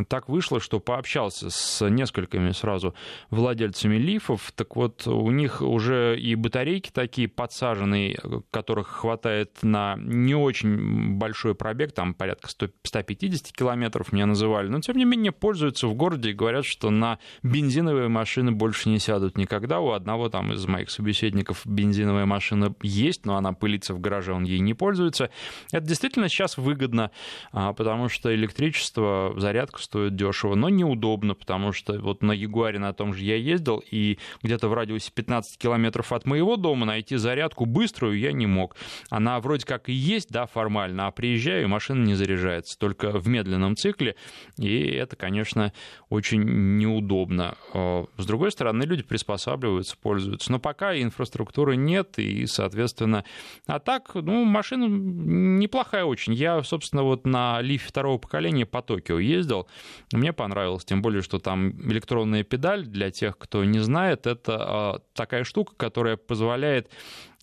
так 0.09 0.27
вышло, 0.27 0.59
что 0.59 0.79
пообщался 0.79 1.49
с 1.49 1.89
несколькими 1.89 2.51
сразу 2.51 2.93
владельцами 3.29 3.95
лифов. 3.95 4.51
Так 4.55 4.75
вот, 4.75 5.07
у 5.07 5.31
них 5.31 5.61
уже 5.61 6.19
и 6.19 6.35
батарейки 6.35 6.91
такие 6.91 7.29
подсаженные, 7.29 8.19
которых 8.51 8.89
хватает 8.89 9.57
на 9.63 9.95
не 9.97 10.35
очень 10.35 11.17
большой 11.17 11.55
пробег, 11.55 11.93
там 11.93 12.13
порядка 12.13 12.49
100, 12.49 12.67
150 12.83 13.06
километров 13.15 14.11
меня 14.11 14.25
называли. 14.25 14.67
Но, 14.67 14.79
тем 14.79 14.97
не 14.97 15.05
менее, 15.05 15.31
пользуются 15.31 15.87
в 15.87 15.93
городе 15.93 16.31
и 16.31 16.33
говорят, 16.33 16.65
что 16.65 16.89
на 16.89 17.19
бензиновые 17.43 18.07
машины 18.07 18.51
больше 18.51 18.89
не 18.89 18.99
сядут 18.99 19.37
никогда. 19.37 19.79
У 19.79 19.91
одного 19.91 20.29
там 20.29 20.53
из 20.53 20.65
моих 20.65 20.89
собеседников 20.89 21.61
бензиновая 21.65 22.25
машина 22.25 22.73
есть, 22.81 23.25
но 23.25 23.37
она 23.37 23.53
пылится 23.53 23.93
в 23.93 23.99
гараже, 23.99 24.33
он 24.33 24.43
ей 24.43 24.59
не 24.59 24.73
пользуется. 24.73 25.29
Это 25.71 25.85
действительно 25.85 26.29
сейчас 26.29 26.57
выгодно, 26.57 27.11
а, 27.51 27.73
потому 27.73 28.09
что 28.09 28.33
электричество, 28.33 29.33
зарядка 29.37 29.81
стоит 29.81 30.15
дешево, 30.15 30.55
но 30.55 30.69
неудобно, 30.69 31.33
потому 31.35 31.71
что 31.71 31.99
вот 31.99 32.21
на 32.21 32.31
Ягуаре 32.31 32.79
на 32.79 32.93
том 32.93 33.13
же 33.13 33.23
я 33.23 33.35
ездил, 33.35 33.83
и 33.89 34.17
где-то 34.43 34.67
в 34.67 34.73
радиусе 34.73 35.11
15 35.13 35.57
километров 35.57 36.11
от 36.11 36.25
моего 36.25 36.55
дома 36.55 36.85
найти 36.85 37.15
зарядку 37.15 37.65
быструю 37.65 38.17
я 38.17 38.31
не 38.31 38.47
мог. 38.47 38.75
Она 39.09 39.39
вроде 39.39 39.65
как 39.65 39.89
и 39.89 39.93
есть, 39.93 40.29
да, 40.29 40.45
формально, 40.45 41.07
а 41.07 41.11
приезжаю, 41.11 41.63
и 41.63 41.67
машина 41.67 42.03
не 42.03 42.15
заряжается, 42.15 42.77
только 42.77 42.96
в 43.03 43.27
медленном 43.27 43.75
цикле, 43.75 44.15
и 44.57 44.85
это, 44.91 45.15
конечно, 45.15 45.73
очень 46.09 46.43
неудобно. 46.77 47.57
А, 47.73 48.05
с 48.17 48.25
другой 48.25 48.51
стороны, 48.51 48.83
люди 48.83 49.03
приспосабливаются, 49.03 49.95
пользуются 49.97 50.51
но 50.51 50.59
пока 50.59 50.97
инфраструктуры 50.97 51.75
нет, 51.75 52.19
и, 52.19 52.45
соответственно... 52.45 53.23
А 53.65 53.79
так, 53.79 54.11
ну, 54.15 54.43
машина 54.45 54.87
неплохая 54.87 56.05
очень. 56.05 56.33
Я, 56.33 56.63
собственно, 56.63 57.03
вот 57.03 57.25
на 57.25 57.61
лифе 57.61 57.87
второго 57.87 58.17
поколения 58.17 58.65
по 58.65 58.81
Токио 58.81 59.19
ездил, 59.19 59.67
мне 60.11 60.33
понравилось, 60.33 60.85
тем 60.85 61.01
более, 61.01 61.21
что 61.21 61.39
там 61.39 61.71
электронная 61.89 62.43
педаль, 62.43 62.85
для 62.85 63.11
тех, 63.11 63.37
кто 63.37 63.63
не 63.63 63.79
знает, 63.79 64.27
это 64.27 64.57
а, 64.57 64.99
такая 65.13 65.43
штука, 65.43 65.73
которая 65.75 66.17
позволяет 66.17 66.89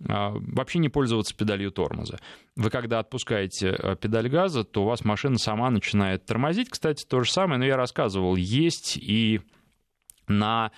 вообще 0.00 0.78
не 0.78 0.88
пользоваться 0.88 1.36
педалью 1.36 1.70
тормоза. 1.70 2.18
Вы 2.56 2.70
когда 2.70 2.98
отпускаете 2.98 3.70
а, 3.70 3.96
педаль 3.96 4.28
газа, 4.28 4.64
то 4.64 4.82
у 4.82 4.86
вас 4.86 5.04
машина 5.04 5.38
сама 5.38 5.70
начинает 5.70 6.26
тормозить. 6.26 6.70
Кстати, 6.70 7.04
то 7.04 7.22
же 7.22 7.30
самое, 7.30 7.58
но 7.58 7.64
я 7.64 7.76
рассказывал, 7.76 8.36
есть 8.36 8.96
и 8.96 9.40
на 10.26 10.72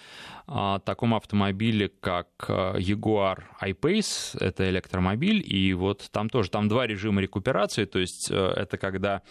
а, 0.48 0.78
таком 0.78 1.14
автомобиле, 1.14 1.90
как 2.00 2.28
а, 2.48 2.76
Jaguar 2.78 3.44
I-Pace, 3.60 4.38
это 4.38 4.68
электромобиль, 4.70 5.42
и 5.44 5.72
вот 5.74 6.08
там 6.12 6.28
тоже, 6.28 6.50
там 6.50 6.68
два 6.68 6.86
режима 6.86 7.20
рекуперации, 7.20 7.84
то 7.84 7.98
есть 7.98 8.30
э, 8.30 8.52
это 8.56 8.78
когда 8.78 9.22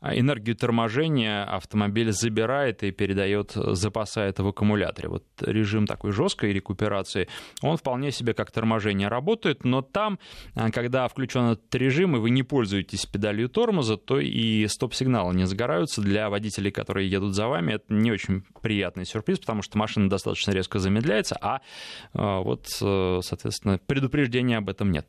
а 0.00 0.16
энергию 0.16 0.54
торможения 0.56 1.44
автомобиль 1.44 2.12
забирает 2.12 2.82
и 2.82 2.90
передает, 2.90 3.52
запасает 3.52 4.38
в 4.38 4.46
аккумуляторе. 4.46 5.08
Вот 5.08 5.24
режим 5.40 5.86
такой 5.86 6.12
жесткой 6.12 6.52
рекуперации, 6.52 7.28
он 7.62 7.76
вполне 7.76 8.12
себе 8.12 8.34
как 8.34 8.50
торможение 8.50 9.08
работает, 9.08 9.64
но 9.64 9.82
там, 9.82 10.18
когда 10.72 11.08
включен 11.08 11.52
этот 11.52 11.74
режим, 11.74 12.16
и 12.16 12.20
вы 12.20 12.30
не 12.30 12.42
пользуетесь 12.42 13.06
педалью 13.06 13.48
тормоза, 13.48 13.96
то 13.96 14.20
и 14.20 14.66
стоп-сигналы 14.66 15.34
не 15.34 15.46
загораются. 15.46 16.02
Для 16.02 16.30
водителей, 16.30 16.70
которые 16.70 17.10
едут 17.10 17.34
за 17.34 17.48
вами, 17.48 17.72
это 17.72 17.92
не 17.92 18.12
очень 18.12 18.44
приятный 18.62 19.06
сюрприз, 19.06 19.38
потому 19.40 19.62
что 19.62 19.78
машина 19.78 20.08
достаточно 20.08 20.52
резко 20.56 20.78
замедляется, 20.78 21.36
а, 21.40 21.60
а 22.14 22.40
вот, 22.40 22.66
э, 22.82 23.18
соответственно, 23.22 23.78
предупреждения 23.86 24.58
об 24.58 24.68
этом 24.68 24.90
нет. 24.90 25.06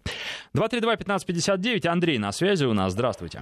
232-1559, 0.55 1.87
Андрей 1.87 2.17
на 2.19 2.31
связи 2.31 2.65
у 2.65 2.73
нас, 2.73 2.91
здравствуйте. 2.93 3.41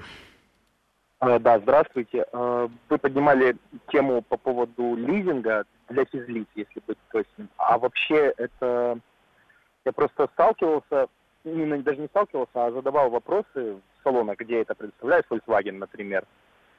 Э, 1.22 1.40
да, 1.40 1.60
здравствуйте. 1.60 2.26
Э, 2.32 2.68
вы 2.90 2.98
поднимали 2.98 3.56
тему 3.92 4.22
по 4.22 4.38
поводу 4.38 4.96
лизинга 4.96 5.66
для 5.90 6.06
физлиц, 6.06 6.48
если 6.56 6.82
быть 6.88 6.98
точным. 7.12 7.50
А 7.58 7.78
вообще 7.78 8.34
это... 8.38 9.00
Я 9.86 9.92
просто 9.92 10.28
сталкивался, 10.34 11.08
именно 11.44 11.78
даже 11.78 12.02
не 12.02 12.08
сталкивался, 12.08 12.66
а 12.66 12.72
задавал 12.72 13.10
вопросы 13.10 13.46
в 13.56 13.82
салонах, 14.04 14.38
где 14.40 14.62
это 14.62 14.74
представляет 14.74 15.26
Volkswagen, 15.30 15.74
например. 15.74 16.26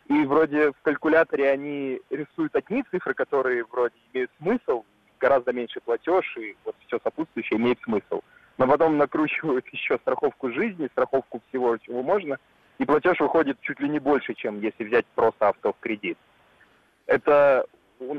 И 0.09 0.25
вроде 0.25 0.73
в 0.73 0.83
калькуляторе 0.83 1.51
они 1.51 2.01
рисуют 2.11 2.55
одни 2.55 2.85
цифры, 2.91 3.15
которые 3.15 3.65
вроде 3.65 3.95
имеют 4.13 4.31
смысл, 4.39 4.85
гораздо 5.19 5.53
меньше 5.53 5.81
платеж, 5.81 6.37
и 6.37 6.57
вот 6.65 6.75
все 6.87 6.99
сопутствующее 7.03 7.59
имеет 7.59 7.81
смысл. 7.83 8.21
Но 8.59 8.67
потом 8.67 8.97
накручивают 8.97 9.67
еще 9.73 9.99
страховку 9.99 10.53
жизни, 10.53 10.89
страховку 10.93 11.43
всего, 11.49 11.77
чего 11.79 12.03
можно– 12.03 12.39
и 12.79 12.85
платеж 12.85 13.19
выходит 13.21 13.61
чуть 13.63 13.81
ли 13.81 13.89
не 13.89 13.99
больше, 13.99 14.35
чем 14.35 14.61
если 14.61 14.85
взять 14.85 15.07
просто 15.15 15.49
авто 15.49 15.73
в 15.73 15.81
кредит. 15.81 16.19
Это 17.07 17.65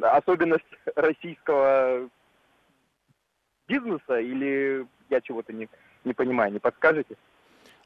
особенность 0.01 0.65
российского 0.95 2.09
бизнеса 3.67 4.19
или 4.19 4.87
я 5.09 5.21
чего-то 5.21 5.53
не, 5.53 5.69
не 6.03 6.13
понимаю, 6.13 6.51
не 6.51 6.59
подскажете? 6.59 7.15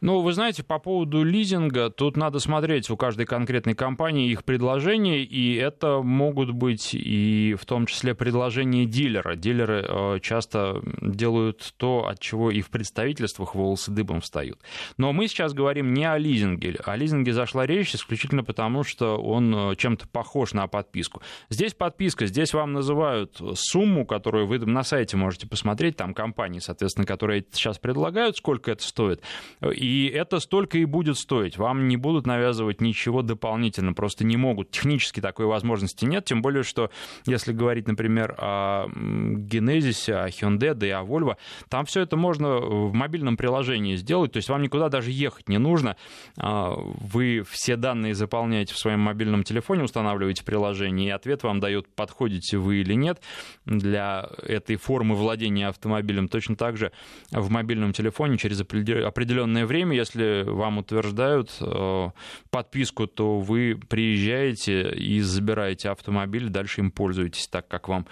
Ну, 0.01 0.21
вы 0.21 0.33
знаете, 0.33 0.63
по 0.63 0.79
поводу 0.79 1.21
лизинга, 1.21 1.91
тут 1.91 2.17
надо 2.17 2.39
смотреть 2.39 2.89
у 2.89 2.97
каждой 2.97 3.27
конкретной 3.27 3.75
компании 3.75 4.31
их 4.31 4.43
предложения, 4.43 5.23
и 5.23 5.53
это 5.53 6.01
могут 6.01 6.49
быть 6.49 6.95
и 6.95 7.55
в 7.59 7.67
том 7.67 7.85
числе 7.85 8.15
предложения 8.15 8.85
дилера. 8.85 9.35
Дилеры 9.35 9.85
э, 9.87 10.19
часто 10.23 10.81
делают 11.01 11.75
то, 11.77 12.07
от 12.07 12.19
чего 12.19 12.49
и 12.49 12.61
в 12.61 12.71
представительствах 12.71 13.53
волосы 13.53 13.91
дыбом 13.91 14.21
встают. 14.21 14.59
Но 14.97 15.13
мы 15.13 15.27
сейчас 15.27 15.53
говорим 15.53 15.93
не 15.93 16.05
о 16.05 16.17
лизинге. 16.17 16.79
О 16.83 16.95
лизинге 16.95 17.31
зашла 17.31 17.67
речь 17.67 17.93
исключительно 17.93 18.43
потому, 18.43 18.83
что 18.83 19.21
он 19.21 19.53
э, 19.53 19.75
чем-то 19.75 20.07
похож 20.07 20.53
на 20.53 20.65
подписку. 20.65 21.21
Здесь 21.49 21.75
подписка, 21.75 22.25
здесь 22.25 22.55
вам 22.55 22.73
называют 22.73 23.39
сумму, 23.53 24.07
которую 24.07 24.47
вы 24.47 24.57
на 24.57 24.81
сайте 24.81 25.15
можете 25.15 25.47
посмотреть, 25.47 25.95
там 25.95 26.15
компании, 26.15 26.57
соответственно, 26.57 27.05
которые 27.05 27.45
сейчас 27.51 27.77
предлагают, 27.77 28.37
сколько 28.37 28.71
это 28.71 28.83
стоит. 28.83 29.21
И 29.61 29.90
и 29.91 30.07
это 30.07 30.39
столько 30.39 30.77
и 30.77 30.85
будет 30.85 31.17
стоить. 31.17 31.57
Вам 31.57 31.89
не 31.89 31.97
будут 31.97 32.25
навязывать 32.25 32.79
ничего 32.79 33.23
дополнительно, 33.23 33.91
просто 33.91 34.23
не 34.23 34.37
могут. 34.37 34.71
Технически 34.71 35.19
такой 35.19 35.47
возможности 35.47 36.05
нет, 36.05 36.23
тем 36.23 36.41
более, 36.41 36.63
что 36.63 36.91
если 37.25 37.51
говорить, 37.51 37.89
например, 37.89 38.33
о 38.37 38.87
Genesis, 38.87 40.09
о 40.13 40.29
Hyundai, 40.29 40.75
да 40.75 40.87
и 40.87 40.91
о 40.91 41.01
Volvo, 41.01 41.35
там 41.67 41.83
все 41.83 42.01
это 42.01 42.15
можно 42.15 42.55
в 42.57 42.93
мобильном 42.93 43.35
приложении 43.35 43.97
сделать, 43.97 44.31
то 44.31 44.37
есть 44.37 44.47
вам 44.47 44.61
никуда 44.61 44.87
даже 44.87 45.11
ехать 45.11 45.49
не 45.49 45.57
нужно. 45.57 45.97
А, 46.37 46.73
вы 46.73 47.43
все 47.49 47.75
данные 47.75 48.13
заполняете 48.13 48.73
в 48.73 48.77
своем 48.77 49.01
мобильном 49.01 49.43
телефоне, 49.43 49.83
устанавливаете 49.83 50.45
приложение, 50.45 51.09
и 51.09 51.11
ответ 51.11 51.43
вам 51.43 51.59
дает, 51.59 51.93
подходите 51.93 52.57
вы 52.57 52.77
или 52.77 52.93
нет 52.93 53.21
для 53.65 54.29
этой 54.41 54.77
формы 54.77 55.15
владения 55.15 55.67
автомобилем. 55.67 56.29
Точно 56.29 56.55
так 56.55 56.77
же 56.77 56.93
в 57.29 57.49
мобильном 57.49 57.91
телефоне 57.91 58.37
через 58.37 58.61
определенное 58.61 59.65
время 59.65 59.80
время, 59.81 59.95
если 59.95 60.43
вам 60.43 60.77
утверждают 60.77 61.49
э, 61.59 62.09
подписку, 62.49 63.07
то 63.07 63.39
вы 63.39 63.79
приезжаете 63.89 64.91
и 64.91 65.21
забираете 65.21 65.89
автомобиль, 65.89 66.49
дальше 66.49 66.81
им 66.81 66.91
пользуетесь 66.91 67.47
так, 67.47 67.67
как 67.67 67.87
вам 67.87 68.05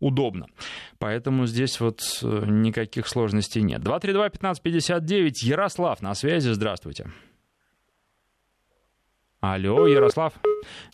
удобно. 0.00 0.46
Поэтому 0.98 1.46
здесь 1.46 1.80
вот 1.80 2.00
э, 2.22 2.44
никаких 2.46 3.08
сложностей 3.08 3.62
нет. 3.62 3.82
232-1559, 3.82 5.30
Ярослав 5.42 6.02
на 6.02 6.14
связи, 6.14 6.50
здравствуйте. 6.50 7.06
Алло, 9.52 9.86
Ярослав. 9.86 10.32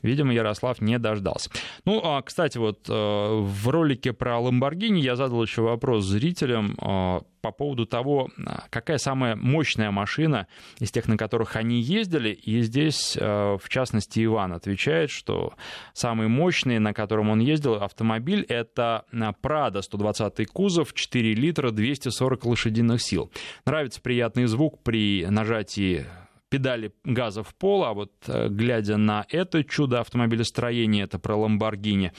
Видимо, 0.03 0.33
Ярослав 0.33 0.81
не 0.81 0.99
дождался. 0.99 1.51
Ну, 1.85 2.01
а, 2.03 2.23
кстати, 2.23 2.59
вот 2.59 2.89
э, 2.89 2.93
в 2.93 3.69
ролике 3.69 4.13
про 4.13 4.39
Ламборгини 4.39 5.01
я 5.01 5.17
задал 5.17 5.43
еще 5.43 5.63
вопрос 5.63 6.05
зрителям 6.05 6.77
э, 6.81 7.21
по 7.41 7.53
поводу 7.53 7.87
того, 7.87 8.29
а, 8.47 8.65
какая 8.71 8.99
самая 8.99 9.37
мощная 9.37 9.91
машина 9.91 10.47
из 10.81 10.91
тех, 10.91 11.07
на 11.09 11.17
которых 11.17 11.57
они 11.57 11.81
ездили. 11.81 12.31
И 12.31 12.63
здесь, 12.63 13.17
э, 13.21 13.57
в 13.63 13.69
частности, 13.69 14.25
Иван 14.25 14.53
отвечает, 14.53 15.11
что 15.11 15.55
самый 15.93 16.29
мощный, 16.29 16.79
на 16.79 16.93
котором 16.93 17.31
он 17.31 17.41
ездил, 17.41 17.75
автомобиль, 17.75 18.45
это 18.49 19.05
Prado 19.13 19.83
120 19.83 20.47
кузов, 20.49 20.93
4 20.93 21.35
литра, 21.35 21.71
240 21.71 22.45
лошадиных 22.45 23.01
сил. 23.01 23.31
Нравится 23.65 24.01
приятный 24.01 24.47
звук 24.47 24.83
при 24.83 25.27
нажатии 25.27 26.07
педали 26.51 26.93
газа 27.05 27.43
в 27.43 27.55
пол, 27.55 27.85
а 27.85 27.95
вот 27.95 28.13
э, 28.27 28.49
глядя 28.49 28.97
на 28.97 29.25
это 29.31 29.65
чудо 29.65 30.01
автомобилестроения, 30.01 31.05
это 31.05 31.19
про 31.19 31.37
Ламборгини, 31.37 32.13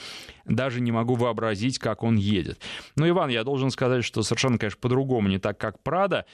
даже 0.46 0.80
не 0.80 0.90
могу 0.90 1.14
вообразить, 1.14 1.78
как 1.78 2.02
он 2.02 2.16
едет. 2.16 2.60
Но, 2.96 3.08
Иван, 3.08 3.28
я 3.30 3.44
должен 3.44 3.70
сказать, 3.70 4.04
что 4.04 4.22
совершенно, 4.22 4.58
конечно, 4.58 4.80
по-другому, 4.80 5.28
не 5.28 5.38
так, 5.38 5.58
как 5.58 5.82
Прада. 5.82 6.24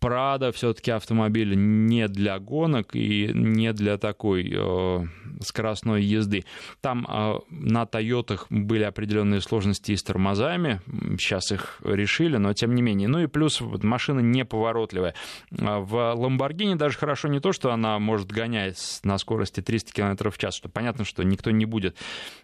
Прада 0.00 0.50
все-таки 0.50 0.90
автомобиль 0.90 1.54
не 1.54 2.08
для 2.08 2.38
гонок 2.38 2.96
и 2.96 3.30
не 3.32 3.72
для 3.72 3.98
такой 3.98 4.50
э, 4.50 5.06
скоростной 5.42 6.02
езды. 6.02 6.44
Там 6.80 7.06
э, 7.06 7.34
на 7.50 7.84
Тойотах 7.86 8.46
были 8.48 8.82
определенные 8.82 9.42
сложности 9.42 9.92
и 9.92 9.96
с 9.96 10.02
тормозами, 10.02 10.80
сейчас 11.18 11.52
их 11.52 11.80
решили, 11.84 12.38
но 12.38 12.54
тем 12.54 12.74
не 12.74 12.82
менее. 12.82 13.08
Ну 13.08 13.20
и 13.20 13.26
плюс 13.26 13.60
вот, 13.60 13.84
машина 13.84 14.20
неповоротливая. 14.20 15.14
А 15.60 15.80
в 15.80 16.14
Ламборгини 16.14 16.74
даже 16.74 16.96
хорошо 16.96 17.28
не 17.28 17.40
то, 17.40 17.52
что 17.52 17.70
она 17.70 17.98
может 17.98 18.32
гонять 18.32 19.00
на 19.04 19.18
скорости 19.18 19.60
300 19.60 19.92
км 19.92 20.30
в 20.30 20.38
час, 20.38 20.54
что 20.56 20.70
понятно, 20.70 21.04
что 21.04 21.22
никто 21.24 21.50
не 21.50 21.66
будет. 21.66 21.96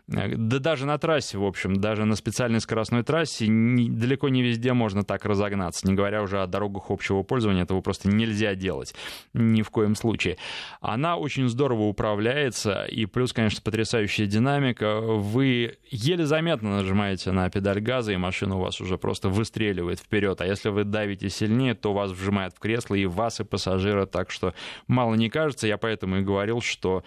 Э, 0.08 0.36
да 0.36 0.58
даже 0.58 0.84
на 0.84 0.98
трассе, 0.98 1.38
в 1.38 1.44
общем, 1.44 1.76
даже 1.76 2.04
на 2.04 2.16
специальной 2.16 2.60
скоростной 2.60 3.02
трассе 3.02 3.46
не, 3.48 3.88
далеко 3.88 4.28
не 4.28 4.42
везде 4.42 4.74
можно 4.74 5.04
так 5.04 5.24
разогнаться, 5.24 5.86
не 5.88 5.94
говоря 5.94 6.22
уже 6.22 6.42
о 6.42 6.46
дорогах 6.46 6.90
общего 6.90 7.22
пользования 7.22 7.45
использования, 7.46 7.62
этого 7.62 7.80
просто 7.80 8.08
нельзя 8.08 8.54
делать 8.54 8.94
ни 9.34 9.62
в 9.62 9.70
коем 9.70 9.94
случае. 9.94 10.36
Она 10.80 11.16
очень 11.16 11.48
здорово 11.48 11.82
управляется, 11.82 12.84
и 12.84 13.06
плюс, 13.06 13.32
конечно, 13.32 13.60
потрясающая 13.62 14.26
динамика. 14.26 15.00
Вы 15.00 15.78
еле 15.90 16.26
заметно 16.26 16.76
нажимаете 16.78 17.32
на 17.32 17.48
педаль 17.50 17.80
газа, 17.80 18.12
и 18.12 18.16
машина 18.16 18.56
у 18.56 18.60
вас 18.60 18.80
уже 18.80 18.98
просто 18.98 19.28
выстреливает 19.28 20.00
вперед. 20.00 20.40
А 20.40 20.46
если 20.46 20.70
вы 20.70 20.84
давите 20.84 21.28
сильнее, 21.30 21.74
то 21.74 21.92
вас 21.92 22.10
вжимает 22.10 22.54
в 22.54 22.58
кресло 22.58 22.94
и 22.94 23.06
вас, 23.06 23.40
и 23.40 23.44
пассажира, 23.44 24.06
так 24.06 24.30
что 24.30 24.54
мало 24.88 25.14
не 25.14 25.28
кажется. 25.28 25.66
Я 25.66 25.78
поэтому 25.78 26.18
и 26.18 26.22
говорил, 26.22 26.60
что 26.60 27.04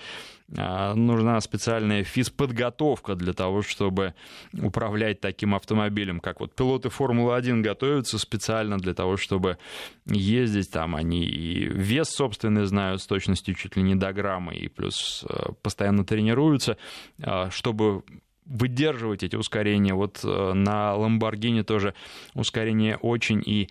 нужна 0.51 1.39
специальная 1.41 2.03
физподготовка 2.03 3.15
для 3.15 3.33
того, 3.33 3.61
чтобы 3.61 4.15
управлять 4.53 5.21
таким 5.21 5.53
автомобилем. 5.53 6.19
Как 6.19 6.39
вот 6.39 6.55
пилоты 6.55 6.89
Формулы-1 6.89 7.61
готовятся 7.61 8.17
специально 8.17 8.77
для 8.77 8.93
того, 8.93 9.17
чтобы 9.17 9.57
ездить 10.05 10.71
там. 10.71 10.95
Они 10.95 11.23
и 11.23 11.65
вес 11.65 12.09
собственный 12.09 12.65
знают 12.65 13.01
с 13.01 13.07
точностью 13.07 13.53
чуть 13.55 13.75
ли 13.75 13.83
не 13.83 13.95
до 13.95 14.11
грамма, 14.11 14.53
и 14.53 14.67
плюс 14.67 15.23
э, 15.29 15.51
постоянно 15.61 16.03
тренируются, 16.03 16.77
а, 17.21 17.49
чтобы 17.51 18.03
выдерживать 18.45 19.23
эти 19.23 19.35
ускорения. 19.35 19.93
Вот 19.93 20.21
э, 20.23 20.53
на 20.53 20.95
Lamborghini 20.95 21.63
тоже 21.63 21.93
ускорение 22.33 22.97
очень 22.97 23.43
и 23.45 23.69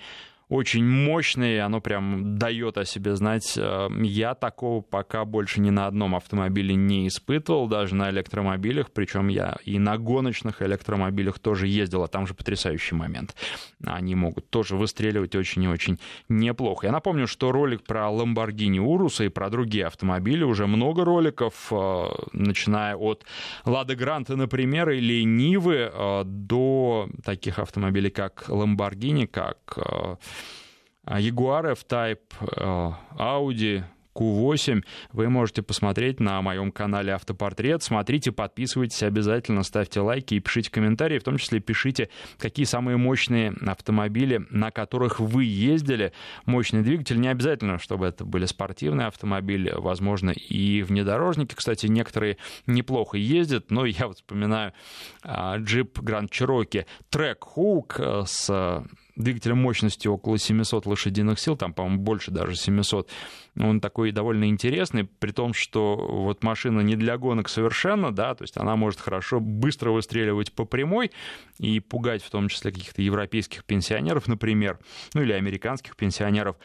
очень 0.49 0.85
мощное, 0.85 1.65
оно 1.65 1.81
прям 1.81 2.39
дает 2.39 2.79
о 2.79 2.85
себе 2.85 3.17
знать. 3.17 3.55
Э, 3.57 3.89
я 4.03 4.35
такого 4.35 4.81
пока 4.81 5.25
больше 5.25 5.61
ни 5.61 5.71
на 5.71 5.87
одном 5.87 6.15
автомобиле 6.15 6.75
не 6.75 7.07
испытывал, 7.09 7.69
даже 7.69 7.95
на 7.95 8.11
электромобилях, 8.11 8.91
причем 8.91 9.29
я 9.29 9.59
и 9.65 9.79
на 9.79 9.99
гоночных 9.99 10.63
электромобилях 10.63 11.39
тоже 11.39 11.67
ездил, 11.67 12.03
а 12.03 12.09
там 12.09 12.27
же 12.27 12.35
потрясающий 12.35 12.95
момент. 12.95 13.35
Они 13.85 14.15
могут 14.15 14.49
тоже 14.49 14.77
выстреливать 14.77 15.35
очень 15.35 15.65
и 15.65 15.69
очень 15.69 15.99
неплохо. 16.29 16.87
Я 16.87 16.93
напомню, 16.93 17.27
что 17.27 17.53
ролик 17.53 17.83
про 17.83 18.09
Lamborghini 18.09 18.79
Urus 18.79 19.25
и 19.25 19.29
про 19.29 19.51
другие 19.51 19.87
автомобили, 19.87 20.45
уже 20.45 20.67
много 20.67 21.05
роликов, 21.05 21.69
э, 21.71 22.05
начиная 22.33 22.97
от 22.97 23.27
Lada 23.67 23.95
Granta, 23.95 24.35
например, 24.35 24.89
или 24.91 25.25
Нивы, 25.25 25.91
э, 25.93 26.23
до 26.25 27.09
таких 27.23 27.59
автомобилей, 27.59 28.11
как 28.11 28.45
Lamborghini, 28.49 29.27
как 29.27 29.79
Jaguar 31.09 31.73
F-Type, 31.73 32.18
э, 32.40 32.92
Audi, 33.18 33.85
Q8 34.18 34.85
вы 35.12 35.29
можете 35.29 35.62
посмотреть 35.62 36.18
на 36.18 36.42
моем 36.42 36.73
канале 36.73 37.12
Автопортрет. 37.12 37.83
Смотрите, 37.83 38.33
подписывайтесь 38.33 39.03
обязательно, 39.03 39.62
ставьте 39.62 40.01
лайки 40.01 40.35
и 40.35 40.40
пишите 40.40 40.71
комментарии. 40.71 41.18
В 41.18 41.25
том 41.25 41.38
числе 41.38 41.61
пишите, 41.61 42.09
какие 42.38 42.66
самые 42.66 42.97
мощные 42.97 43.55
автомобили, 43.66 44.44
на 44.51 44.71
которых 44.71 45.21
вы 45.21 45.44
ездили. 45.44 46.12
Мощный 46.47 46.83
двигатель. 46.83 47.21
Не 47.21 47.29
обязательно, 47.29 47.79
чтобы 47.79 48.07
это 48.07 48.25
были 48.25 48.47
спортивные 48.47 49.07
автомобили. 49.07 49.73
Возможно, 49.77 50.31
и 50.31 50.83
внедорожники. 50.83 51.55
Кстати, 51.55 51.87
некоторые 51.87 52.38
неплохо 52.66 53.16
ездят. 53.16 53.71
Но 53.71 53.85
я 53.85 54.09
вот 54.09 54.16
вспоминаю 54.16 54.73
джип 55.59 55.99
Grand 56.01 56.29
Cherokee 56.29 56.87
Track 57.11 57.38
Hook 57.57 58.27
с 58.27 58.83
двигателем 59.19 59.59
мощностью 59.59 60.13
около 60.13 60.39
700 60.39 60.87
лошадиных 60.87 61.39
сил, 61.39 61.57
там, 61.57 61.75
по-моему, 61.75 61.99
больше 61.99 62.31
даже 62.31 62.55
700. 62.55 63.11
Он 63.59 63.81
такой 63.81 64.13
довольно 64.13 64.49
интересный, 64.49 65.05
при 65.05 65.33
том, 65.33 65.53
что 65.53 65.97
вот 65.97 66.43
машина 66.45 66.81
не 66.81 66.97
для 66.97 67.19
гонок 67.19 67.49
совершенно, 67.49 68.13
да, 68.13 68.35
то 68.35 68.45
есть 68.45 68.57
она 68.57 68.77
может 68.77 69.01
хорошо 69.01 69.41
быстро 69.41 69.91
выстреливать 69.91 70.53
по 70.53 70.65
прямой 70.65 71.11
и 71.59 71.81
пугать 71.81 72.23
в 72.23 72.31
том 72.31 72.49
числе 72.49 72.71
каких-то 72.71 73.03
европейских 73.03 73.65
пенсионеров, 73.65 74.29
например, 74.29 74.79
ну 75.15 75.23
или 75.23 75.33
американских 75.33 75.97
пенсионеров, 75.97 76.57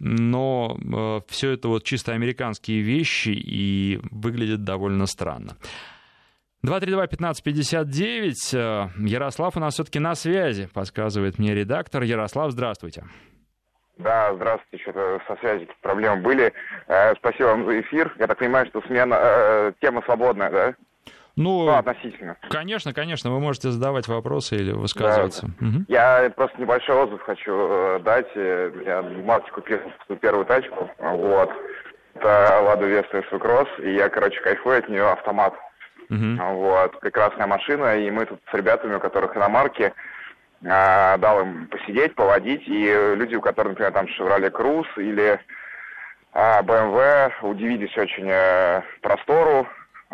но 0.00 0.76
э, 0.80 1.20
все 1.28 1.52
это 1.52 1.68
вот 1.68 1.84
чисто 1.84 2.12
американские 2.12 2.80
вещи 2.80 3.30
и 3.30 4.00
выглядит 4.10 4.64
довольно 4.64 5.06
странно. 5.06 5.56
232-1559. 6.64 8.54
Э, 8.54 8.88
Ярослав 9.06 9.56
у 9.56 9.60
нас 9.60 9.74
все-таки 9.74 9.98
на 9.98 10.14
связи, 10.14 10.68
подсказывает 10.72 11.38
мне 11.38 11.54
редактор. 11.54 12.02
Ярослав, 12.02 12.50
здравствуйте. 12.52 13.04
Да, 13.98 14.34
здравствуйте. 14.34 14.82
Что-то 14.82 15.20
со 15.26 15.36
связью 15.40 15.68
проблемы 15.82 16.22
были. 16.22 16.52
Э, 16.88 17.14
спасибо 17.16 17.48
вам 17.48 17.66
за 17.66 17.80
эфир. 17.80 18.14
Я 18.18 18.26
так 18.26 18.38
понимаю, 18.38 18.66
что 18.66 18.80
смена, 18.82 19.14
э, 19.18 19.72
тема 19.80 20.02
свободная, 20.04 20.50
да? 20.50 20.74
Ну, 21.36 21.64
Ну, 21.64 21.72
относительно. 21.76 22.36
конечно, 22.50 22.92
конечно, 22.92 23.30
вы 23.30 23.40
можете 23.40 23.70
задавать 23.70 24.08
вопросы 24.08 24.56
или 24.56 24.72
высказываться. 24.72 25.46
Мгм. 25.60 25.86
Я 25.88 26.30
просто 26.36 26.60
небольшой 26.60 26.96
отзыв 26.96 27.22
хочу 27.22 27.52
э, 27.54 27.98
дать. 28.00 28.26
Э, 28.34 28.70
Я 28.84 29.02
в 29.02 29.24
марте 29.24 29.50
купил 29.52 29.78
первую 30.20 30.44
тачку. 30.44 30.90
Вот. 30.98 31.50
Это 32.14 32.60
Лада 32.62 32.84
Веста 32.86 33.22
Кросс. 33.38 33.68
И 33.78 33.94
я, 33.94 34.08
короче, 34.08 34.40
кайфую 34.40 34.78
от 34.78 34.88
нее 34.88 35.08
автомат. 35.08 35.54
Мгм. 36.10 36.38
Вот. 36.56 37.00
Прекрасная 37.00 37.46
машина. 37.46 37.96
И 37.96 38.10
мы 38.10 38.26
тут 38.26 38.40
с 38.50 38.54
ребятами, 38.54 38.96
у 38.96 39.00
которых 39.00 39.36
иномарки, 39.36 39.94
а, 40.68 41.16
дал 41.16 41.40
им 41.40 41.68
посидеть, 41.68 42.14
поводить. 42.14 42.68
И 42.68 43.14
люди, 43.16 43.36
у 43.36 43.40
которых, 43.40 43.78
например, 43.78 43.92
там 43.92 44.06
Chevrolet 44.06 44.50
Cruze 44.50 44.86
или 44.96 45.40
а, 46.32 46.62
BMW, 46.62 47.32
удивились 47.42 47.96
очень 47.96 48.28
э, 48.28 48.82
простору, 49.00 49.66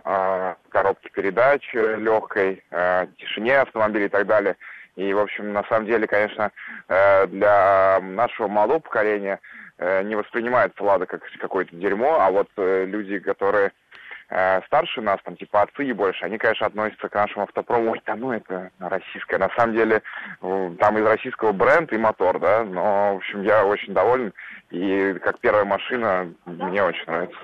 а, 0.04 0.56
коробке 0.70 1.10
передач 1.10 1.62
э, 1.74 1.96
легкой, 1.96 2.62
э, 2.70 3.06
тишине 3.18 3.60
автомобиля 3.60 4.06
и 4.06 4.08
так 4.08 4.26
далее. 4.26 4.56
И, 4.96 5.12
в 5.12 5.18
общем, 5.18 5.52
на 5.52 5.62
самом 5.64 5.86
деле, 5.86 6.06
конечно, 6.06 6.52
э, 6.88 7.26
для 7.26 8.00
нашего 8.00 8.48
молодого 8.48 8.78
поколения 8.78 9.40
э, 9.78 10.02
не 10.04 10.14
воспринимается 10.14 10.82
Лада 10.82 11.04
как 11.04 11.22
какое-то 11.38 11.76
дерьмо, 11.76 12.18
а 12.18 12.30
вот 12.30 12.48
э, 12.56 12.86
люди, 12.86 13.18
которые 13.18 13.72
э, 14.30 14.60
старше 14.66 15.00
нас, 15.00 15.18
там, 15.24 15.36
типа 15.36 15.62
отцы 15.62 15.84
и 15.84 15.92
больше, 15.92 16.24
они, 16.24 16.38
конечно, 16.38 16.66
относятся 16.66 17.08
к 17.08 17.14
нашему 17.14 17.44
автопрому, 17.44 17.92
ой, 17.92 18.02
да 18.06 18.16
ну 18.16 18.32
это 18.32 18.70
российское. 18.78 19.38
На 19.38 19.50
самом 19.56 19.74
деле, 19.74 20.02
там 20.40 20.98
из 20.98 21.04
российского 21.04 21.52
бренд 21.52 21.92
и 21.92 21.98
мотор, 21.98 22.38
да, 22.38 22.64
но, 22.64 23.14
в 23.14 23.16
общем, 23.16 23.42
я 23.42 23.64
очень 23.64 23.94
доволен, 23.94 24.32
и 24.70 25.14
как 25.22 25.38
первая 25.40 25.64
машина 25.64 26.32
мне 26.44 26.82
очень 26.82 27.06
нравится. 27.06 27.38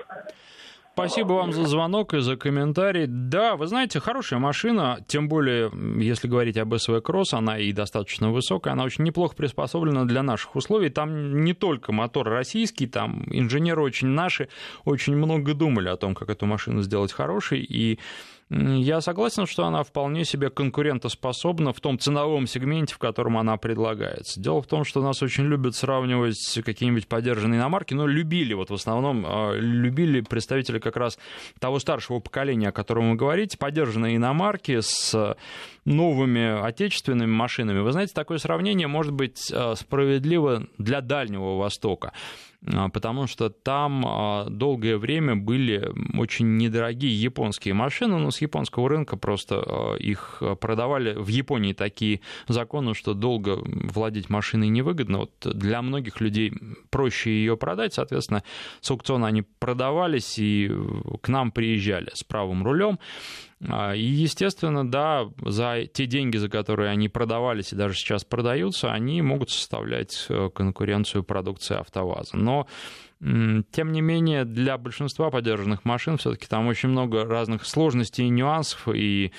Спасибо 0.93 1.33
вам 1.33 1.51
за 1.53 1.65
звонок 1.65 2.13
и 2.13 2.19
за 2.19 2.37
комментарий. 2.37 3.07
Да, 3.07 3.55
вы 3.55 3.65
знаете, 3.65 3.99
хорошая 3.99 4.39
машина, 4.39 5.03
тем 5.07 5.27
более, 5.27 5.71
если 5.99 6.27
говорить 6.27 6.55
об 6.57 6.77
СВ 6.77 7.01
Кросс, 7.01 7.33
она 7.33 7.57
и 7.57 7.71
достаточно 7.71 8.31
высокая, 8.31 8.73
она 8.73 8.83
очень 8.83 9.03
неплохо 9.03 9.35
приспособлена 9.35 10.05
для 10.05 10.21
наших 10.21 10.55
условий. 10.55 10.89
Там 10.89 11.43
не 11.43 11.53
только 11.53 11.91
мотор 11.91 12.29
российский, 12.29 12.85
там 12.85 13.23
инженеры 13.31 13.81
очень 13.81 14.09
наши, 14.09 14.49
очень 14.85 15.15
много 15.15 15.55
думали 15.55 15.89
о 15.89 15.97
том, 15.97 16.13
как 16.13 16.29
эту 16.29 16.45
машину 16.45 16.83
сделать 16.83 17.11
хорошей, 17.11 17.61
и 17.61 17.97
я 18.55 19.01
согласен, 19.01 19.47
что 19.47 19.65
она 19.65 19.83
вполне 19.83 20.25
себе 20.25 20.49
конкурентоспособна 20.49 21.73
в 21.73 21.79
том 21.79 21.97
ценовом 21.97 22.45
сегменте, 22.45 22.93
в 22.93 22.99
котором 22.99 23.37
она 23.37 23.57
предлагается. 23.57 24.39
Дело 24.39 24.61
в 24.61 24.67
том, 24.67 24.83
что 24.83 25.01
нас 25.01 25.23
очень 25.23 25.45
любят 25.45 25.75
сравнивать 25.75 26.59
какие-нибудь 26.63 27.07
поддержанные 27.07 27.59
иномарки, 27.59 27.93
но 27.93 28.05
любили, 28.05 28.53
вот 28.53 28.69
в 28.69 28.73
основном 28.73 29.25
э, 29.25 29.57
любили 29.59 30.21
представители 30.21 30.79
как 30.79 30.97
раз 30.97 31.17
того 31.59 31.79
старшего 31.79 32.19
поколения, 32.19 32.69
о 32.69 32.71
котором 32.71 33.11
вы 33.11 33.15
говорите, 33.15 33.57
поддержанные 33.57 34.17
иномарки 34.17 34.79
с 34.81 35.35
новыми 35.85 36.63
отечественными 36.63 37.31
машинами. 37.31 37.79
Вы 37.79 37.91
знаете, 37.91 38.13
такое 38.13 38.37
сравнение 38.37 38.87
может 38.87 39.13
быть 39.13 39.51
э, 39.51 39.73
справедливо 39.75 40.67
для 40.77 41.01
Дальнего 41.01 41.57
Востока 41.57 42.13
а, 42.13 42.52
потому 42.93 43.27
что 43.27 43.49
там 43.49 44.05
а, 44.05 44.45
долгое 44.49 44.97
время 44.97 45.35
были 45.35 45.91
очень 46.17 46.57
недорогие 46.57 47.13
японские 47.13 47.73
машины, 47.73 48.17
но 48.17 48.31
с 48.31 48.41
японского 48.41 48.89
рынка 48.89 49.17
просто 49.17 49.63
а, 49.65 49.95
их 49.95 50.41
продавали. 50.59 51.13
В 51.13 51.27
Японии 51.27 51.73
такие 51.73 52.21
законы, 52.47 52.93
что 52.93 53.13
долго 53.13 53.59
владеть 53.63 54.29
машиной 54.29 54.69
невыгодно. 54.69 55.19
Вот 55.19 55.31
для 55.43 55.81
многих 55.81 56.21
людей 56.21 56.53
проще 56.89 57.31
ее 57.31 57.57
продать, 57.57 57.93
соответственно, 57.93 58.43
с 58.81 58.89
аукциона 58.91 59.27
они 59.27 59.43
продавались 59.59 60.39
и 60.39 60.71
к 61.21 61.27
нам 61.27 61.51
приезжали 61.51 62.11
с 62.13 62.23
правым 62.23 62.63
рулем. 62.63 62.99
И, 63.63 64.01
естественно, 64.01 64.89
да, 64.89 65.29
за 65.41 65.85
те 65.91 66.05
деньги, 66.05 66.37
за 66.37 66.49
которые 66.49 66.89
они 66.89 67.07
продавались 67.07 67.71
и 67.71 67.77
даже 67.77 67.95
сейчас 67.95 68.25
продаются, 68.25 68.91
они 68.91 69.21
могут 69.21 69.51
составлять 69.51 70.25
э, 70.29 70.49
конкуренцию 70.53 71.23
продукции 71.23 71.77
АвтоВАЗа. 71.77 72.35
Но 72.37 72.67
тем 73.21 73.93
не 73.93 74.01
менее, 74.01 74.43
для 74.43 74.77
большинства 74.77 75.31
поддержанных 75.31 75.85
машин 75.85 76.17
все-таки 76.17 76.45
там 76.45 76.67
очень 76.67 76.89
много 76.89 77.23
разных 77.23 77.65
сложностей 77.65 78.25
и 78.25 78.29
нюансов, 78.29 78.89
и 78.93 79.31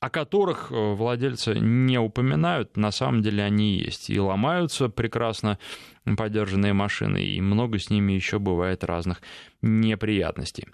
о 0.00 0.10
которых 0.10 0.70
э, 0.70 0.74
владельцы 0.74 1.54
не 1.58 1.98
упоминают, 1.98 2.76
на 2.76 2.90
самом 2.90 3.22
деле 3.22 3.42
они 3.42 3.76
есть. 3.76 4.08
И 4.08 4.18
ломаются 4.18 4.88
прекрасно 4.88 5.58
поддержанные 6.16 6.72
машины, 6.72 7.22
и 7.22 7.40
много 7.40 7.78
с 7.78 7.90
ними 7.90 8.12
еще 8.12 8.38
бывает 8.38 8.84
разных 8.84 9.20
неприятностей. 9.60 10.68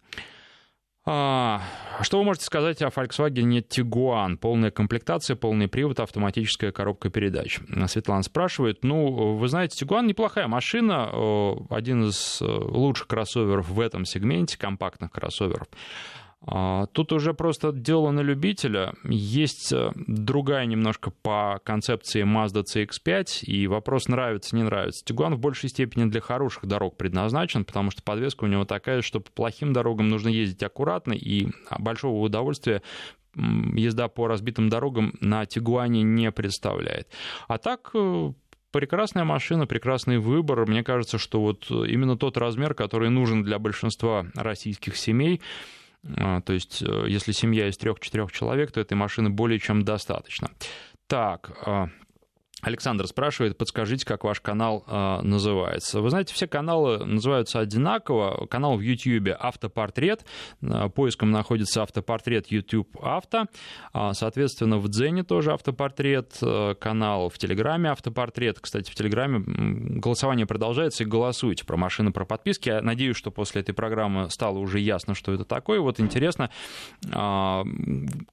А, 1.10 1.62
что 2.02 2.18
вы 2.18 2.24
можете 2.24 2.44
сказать 2.44 2.82
о 2.82 2.88
Volkswagen 2.88 3.66
Tiguan? 3.66 4.36
Полная 4.36 4.70
комплектация, 4.70 5.36
полный 5.36 5.66
привод, 5.66 6.00
автоматическая 6.00 6.70
коробка 6.70 7.08
передач. 7.08 7.60
Светлана 7.86 8.22
спрашивает. 8.22 8.84
Ну, 8.84 9.36
вы 9.36 9.48
знаете, 9.48 9.82
Tiguan 9.82 10.04
неплохая 10.04 10.48
машина, 10.48 11.08
один 11.70 12.08
из 12.08 12.42
лучших 12.42 13.06
кроссоверов 13.06 13.70
в 13.70 13.80
этом 13.80 14.04
сегменте, 14.04 14.58
компактных 14.58 15.10
кроссоверов. 15.10 15.68
Тут 16.92 17.12
уже 17.12 17.34
просто 17.34 17.72
дело 17.72 18.12
на 18.12 18.20
любителя. 18.20 18.94
Есть 19.04 19.74
другая 19.96 20.66
немножко 20.66 21.10
по 21.10 21.60
концепции 21.64 22.22
Mazda 22.22 22.62
CX-5, 22.62 23.44
и 23.44 23.66
вопрос 23.66 24.06
нравится, 24.06 24.54
не 24.54 24.62
нравится. 24.62 25.04
Тигуан 25.04 25.34
в 25.34 25.40
большей 25.40 25.68
степени 25.68 26.04
для 26.04 26.20
хороших 26.20 26.64
дорог 26.66 26.96
предназначен, 26.96 27.64
потому 27.64 27.90
что 27.90 28.02
подвеска 28.04 28.44
у 28.44 28.46
него 28.46 28.64
такая, 28.64 29.02
что 29.02 29.20
по 29.20 29.32
плохим 29.32 29.72
дорогам 29.72 30.08
нужно 30.08 30.28
ездить 30.28 30.62
аккуратно, 30.62 31.12
и 31.12 31.48
большого 31.76 32.20
удовольствия 32.20 32.82
езда 33.34 34.08
по 34.08 34.28
разбитым 34.28 34.68
дорогам 34.68 35.14
на 35.20 35.44
Тигуане 35.44 36.02
не 36.02 36.30
представляет. 36.30 37.08
А 37.48 37.58
так 37.58 37.92
прекрасная 38.70 39.24
машина, 39.24 39.66
прекрасный 39.66 40.18
выбор. 40.18 40.66
Мне 40.66 40.84
кажется, 40.84 41.18
что 41.18 41.40
вот 41.40 41.70
именно 41.70 42.16
тот 42.16 42.36
размер, 42.36 42.74
который 42.74 43.10
нужен 43.10 43.42
для 43.42 43.58
большинства 43.58 44.26
российских 44.34 44.96
семей, 44.96 45.40
то 46.02 46.52
есть, 46.52 46.80
если 46.80 47.32
семья 47.32 47.68
из 47.68 47.76
трех-четырех 47.76 48.32
человек, 48.32 48.72
то 48.72 48.80
этой 48.80 48.94
машины 48.94 49.30
более 49.30 49.58
чем 49.58 49.82
достаточно. 49.82 50.50
Так, 51.06 51.50
Александр 52.62 53.06
спрашивает, 53.06 53.56
подскажите, 53.56 54.04
как 54.04 54.24
ваш 54.24 54.40
канал 54.40 54.84
э, 54.86 55.20
называется. 55.22 56.00
Вы 56.00 56.10
знаете, 56.10 56.34
все 56.34 56.48
каналы 56.48 57.04
называются 57.04 57.60
одинаково. 57.60 58.46
Канал 58.46 58.76
в 58.76 58.80
YouTube 58.80 59.28
«Автопортрет». 59.38 60.24
Э, 60.60 60.88
поиском 60.88 61.30
находится 61.30 61.82
«Автопортрет 61.82 62.48
YouTube 62.48 62.96
Авто». 63.00 63.46
Э, 63.94 64.10
соответственно, 64.12 64.78
в 64.78 64.88
Дзене 64.88 65.22
тоже 65.22 65.52
«Автопортрет». 65.52 66.36
Э, 66.42 66.74
канал 66.74 67.28
в 67.28 67.38
Телеграме 67.38 67.90
«Автопортрет». 67.90 68.58
Кстати, 68.58 68.90
в 68.90 68.94
Телеграме 68.96 69.38
голосование 70.00 70.46
продолжается, 70.46 71.04
и 71.04 71.06
голосуйте 71.06 71.64
про 71.64 71.76
машины, 71.76 72.10
про 72.10 72.24
подписки. 72.24 72.70
Я 72.70 72.82
надеюсь, 72.82 73.16
что 73.16 73.30
после 73.30 73.60
этой 73.60 73.72
программы 73.72 74.30
стало 74.30 74.58
уже 74.58 74.80
ясно, 74.80 75.14
что 75.14 75.32
это 75.32 75.44
такое. 75.44 75.78
Вот 75.78 76.00
интересно, 76.00 76.50
э, 77.04 77.62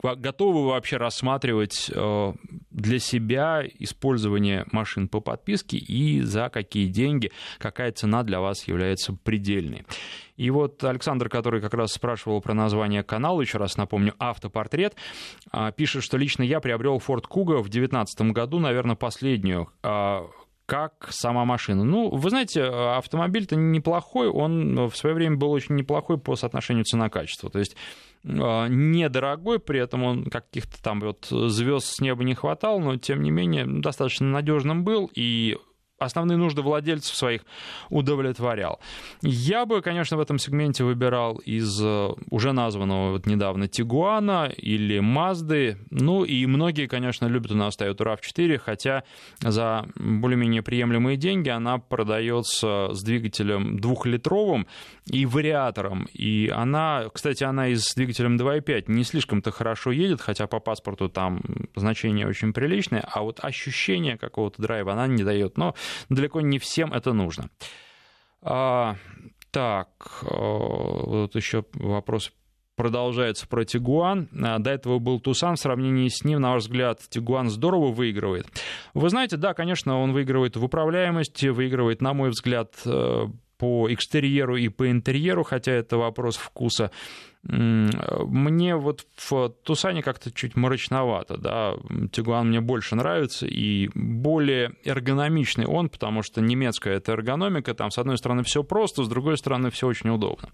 готовы 0.02 0.64
вы 0.64 0.70
вообще 0.70 0.98
рассматривать 0.98 1.92
э, 1.94 2.34
для 2.72 3.00
себя 3.00 3.64
использование 3.78 4.14
использование 4.16 4.66
машин 4.72 5.07
по 5.07 5.20
подписке 5.20 5.78
и 5.78 6.22
за 6.22 6.49
какие 6.49 6.88
деньги, 6.88 7.32
какая 7.57 7.91
цена 7.91 8.24
для 8.24 8.39
вас 8.39 8.68
является 8.68 9.13
предельной. 9.13 9.86
И 10.38 10.49
вот 10.49 10.84
Александр, 10.84 11.30
который 11.30 11.61
как 11.61 11.74
раз 11.74 11.93
спрашивал 11.93 12.41
про 12.41 12.53
название 12.53 13.03
канала, 13.03 13.41
еще 13.41 13.57
раз 13.57 13.78
напомню, 13.78 14.13
«Автопортрет», 14.20 14.95
пишет, 15.76 16.03
что 16.03 16.18
лично 16.18 16.43
я 16.43 16.59
приобрел 16.59 16.97
Ford 16.97 17.24
Kuga 17.30 17.59
в 17.59 17.70
2019 17.70 18.22
году, 18.32 18.59
наверное, 18.59 18.95
последнюю 18.95 19.70
как 20.66 21.07
сама 21.11 21.45
машина. 21.45 21.84
Ну, 21.84 22.09
вы 22.09 22.30
знаете, 22.30 22.63
автомобиль-то 22.63 23.55
неплохой, 23.55 24.28
он 24.28 24.88
в 24.88 24.95
свое 24.95 25.16
время 25.16 25.38
был 25.38 25.51
очень 25.51 25.76
неплохой 25.76 26.18
по 26.18 26.36
соотношению 26.36 26.86
цена-качество. 26.86 27.49
То 27.49 27.59
есть 27.59 27.76
недорогой, 28.24 29.59
при 29.59 29.80
этом 29.80 30.03
он 30.03 30.26
каких-то 30.26 30.82
там 30.82 30.99
вот 30.99 31.28
звезд 31.30 31.88
с 31.88 32.01
неба 32.01 32.24
не 32.24 32.34
хватал, 32.34 32.80
но 32.80 32.97
тем 32.97 33.22
не 33.22 33.30
менее 33.30 33.66
достаточно 33.68 34.26
надежным 34.26 34.84
был 34.84 35.11
и 35.13 35.57
основные 36.06 36.38
нужды 36.38 36.62
владельцев 36.62 37.16
своих 37.16 37.41
удовлетворял. 37.89 38.80
Я 39.22 39.66
бы, 39.66 39.82
конечно, 39.82 40.18
в 40.18 40.20
этом 40.20 40.39
сегменте 40.39 40.84
выбирал 40.84 41.38
из 41.38 41.80
э, 41.82 42.10
уже 42.30 42.51
названного 42.51 43.12
вот 43.12 43.26
недавно 43.26 43.68
Тигуана 43.68 44.51
или 44.56 44.99
Мазды. 44.99 45.78
Ну 45.89 46.24
и 46.24 46.45
многие, 46.45 46.88
конечно, 46.88 47.26
любят 47.26 47.51
у 47.51 47.56
нас 47.56 47.78
Toyota 47.80 48.18
RAV4, 48.18 48.58
хотя 48.58 49.03
за 49.39 49.88
более-менее 49.95 50.62
приемлемые 50.62 51.18
деньги 51.18 51.49
она 51.49 51.78
продается 51.78 52.89
с 52.93 53.03
двигателем 53.03 53.80
двухлитровым 53.80 54.68
и 55.06 55.26
вариатором. 55.26 56.08
И 56.14 56.51
она, 56.53 57.06
кстати, 57.14 57.43
она 57.43 57.68
и 57.68 57.76
с 57.76 57.93
двигателем 57.95 58.38
2.5 58.38 58.86
не 58.88 59.03
слишком-то 59.03 59.51
хорошо 59.51 59.91
едет, 59.91 60.22
хотя 60.22 60.47
по 60.47 60.60
паспорту 60.60 61.10
там 61.10 61.41
значение 61.76 62.28
очень 62.28 62.53
приличное, 62.53 63.01
а 63.12 63.22
вот 63.22 63.39
ощущение 63.41 64.18
какого-то 64.18 64.62
драйва 64.62 64.93
она 64.93 65.08
не 65.08 65.24
дает. 65.24 65.58
Но 65.58 65.76
далеко 66.10 66.41
не 66.41 66.60
всем 66.60 66.93
это 66.93 67.14
нужно. 67.14 67.50
А, 68.41 68.96
так, 69.52 69.89
вот 70.22 71.36
еще 71.36 71.66
вопрос 71.74 72.32
продолжается 72.76 73.48
про 73.48 73.66
Тигуан. 73.66 74.28
А, 74.43 74.60
до 74.60 74.72
этого 74.72 75.00
был 75.00 75.20
Тусан. 75.20 75.56
В 75.56 75.60
сравнении 75.60 76.08
с 76.10 76.24
ним, 76.24 76.41
на 76.41 76.52
ваш 76.52 76.64
взгляд, 76.64 77.00
Тигуан 77.10 77.50
здорово 77.50 77.91
выигрывает. 77.91 78.48
Вы 78.93 79.10
знаете, 79.10 79.38
да, 79.38 79.54
конечно, 79.54 80.00
он 80.00 80.14
выигрывает 80.14 80.56
в 80.56 80.64
управляемости, 80.64 81.48
выигрывает, 81.48 82.02
на 82.02 82.14
мой 82.14 82.30
взгляд, 82.30 82.74
э, 82.86 83.26
по 83.58 83.91
экстерьеру 83.91 84.58
и 84.58 84.68
по 84.68 84.91
интерьеру, 84.91 85.43
хотя 85.43 85.72
это 85.72 85.98
вопрос 85.98 86.36
вкуса. 86.36 86.91
Мне 87.48 88.76
вот 88.76 89.06
в 89.18 89.50
Тусане 89.64 90.02
как-то 90.02 90.32
чуть 90.32 90.56
мрачновато, 90.56 91.38
да, 91.38 91.76
Тигуан 92.12 92.50
мне 92.50 92.60
больше 92.60 92.96
нравится 92.96 93.46
и 93.46 93.89
более 93.93 94.74
эргономичный 94.84 95.66
он, 95.66 95.89
потому 95.89 96.24
что 96.24 96.41
немецкая 96.41 96.96
это 96.96 97.12
эргономика, 97.12 97.76
там 97.76 97.91
с 97.91 98.00
одной 98.00 98.18
стороны 98.18 98.43
все 98.43 98.64
просто, 98.64 99.04
с 99.04 99.08
другой 99.08 99.38
стороны 99.38 99.70
все 99.70 99.88
очень 99.88 100.10
удобно. 100.10 100.50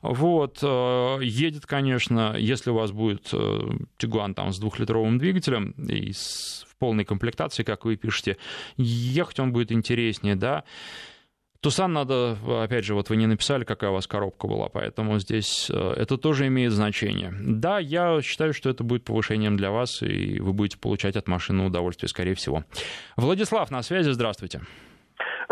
Вот, 0.00 0.60
э, 0.62 1.18
едет, 1.22 1.66
конечно, 1.66 2.34
если 2.38 2.70
у 2.70 2.74
вас 2.74 2.90
будет 2.90 3.28
э, 3.32 3.60
Тигуан 3.98 4.34
там 4.34 4.52
с 4.52 4.58
двухлитровым 4.58 5.18
двигателем 5.18 5.72
и 5.72 6.12
с, 6.12 6.64
полной 6.80 7.04
комплектации, 7.04 7.62
как 7.62 7.84
вы 7.84 7.96
пишете, 7.96 8.38
ехать 8.76 9.38
он 9.38 9.52
будет 9.52 9.70
интереснее, 9.70 10.34
да, 10.34 10.64
Тусан 11.60 11.92
надо, 11.92 12.38
опять 12.62 12.86
же, 12.86 12.94
вот 12.94 13.10
вы 13.10 13.16
не 13.16 13.26
написали, 13.26 13.64
какая 13.64 13.90
у 13.90 13.94
вас 13.94 14.06
коробка 14.06 14.46
была, 14.46 14.70
поэтому 14.70 15.18
здесь 15.18 15.70
э, 15.70 15.94
это 15.94 16.16
тоже 16.16 16.46
имеет 16.46 16.72
значение. 16.72 17.34
Да, 17.38 17.78
я 17.78 18.22
считаю, 18.22 18.54
что 18.54 18.70
это 18.70 18.82
будет 18.82 19.04
повышением 19.04 19.58
для 19.58 19.70
вас, 19.70 20.02
и 20.02 20.40
вы 20.40 20.54
будете 20.54 20.78
получать 20.78 21.16
от 21.16 21.28
машины 21.28 21.66
удовольствие, 21.66 22.08
скорее 22.08 22.34
всего. 22.34 22.64
Владислав 23.16 23.70
на 23.70 23.82
связи, 23.82 24.10
здравствуйте. 24.10 24.62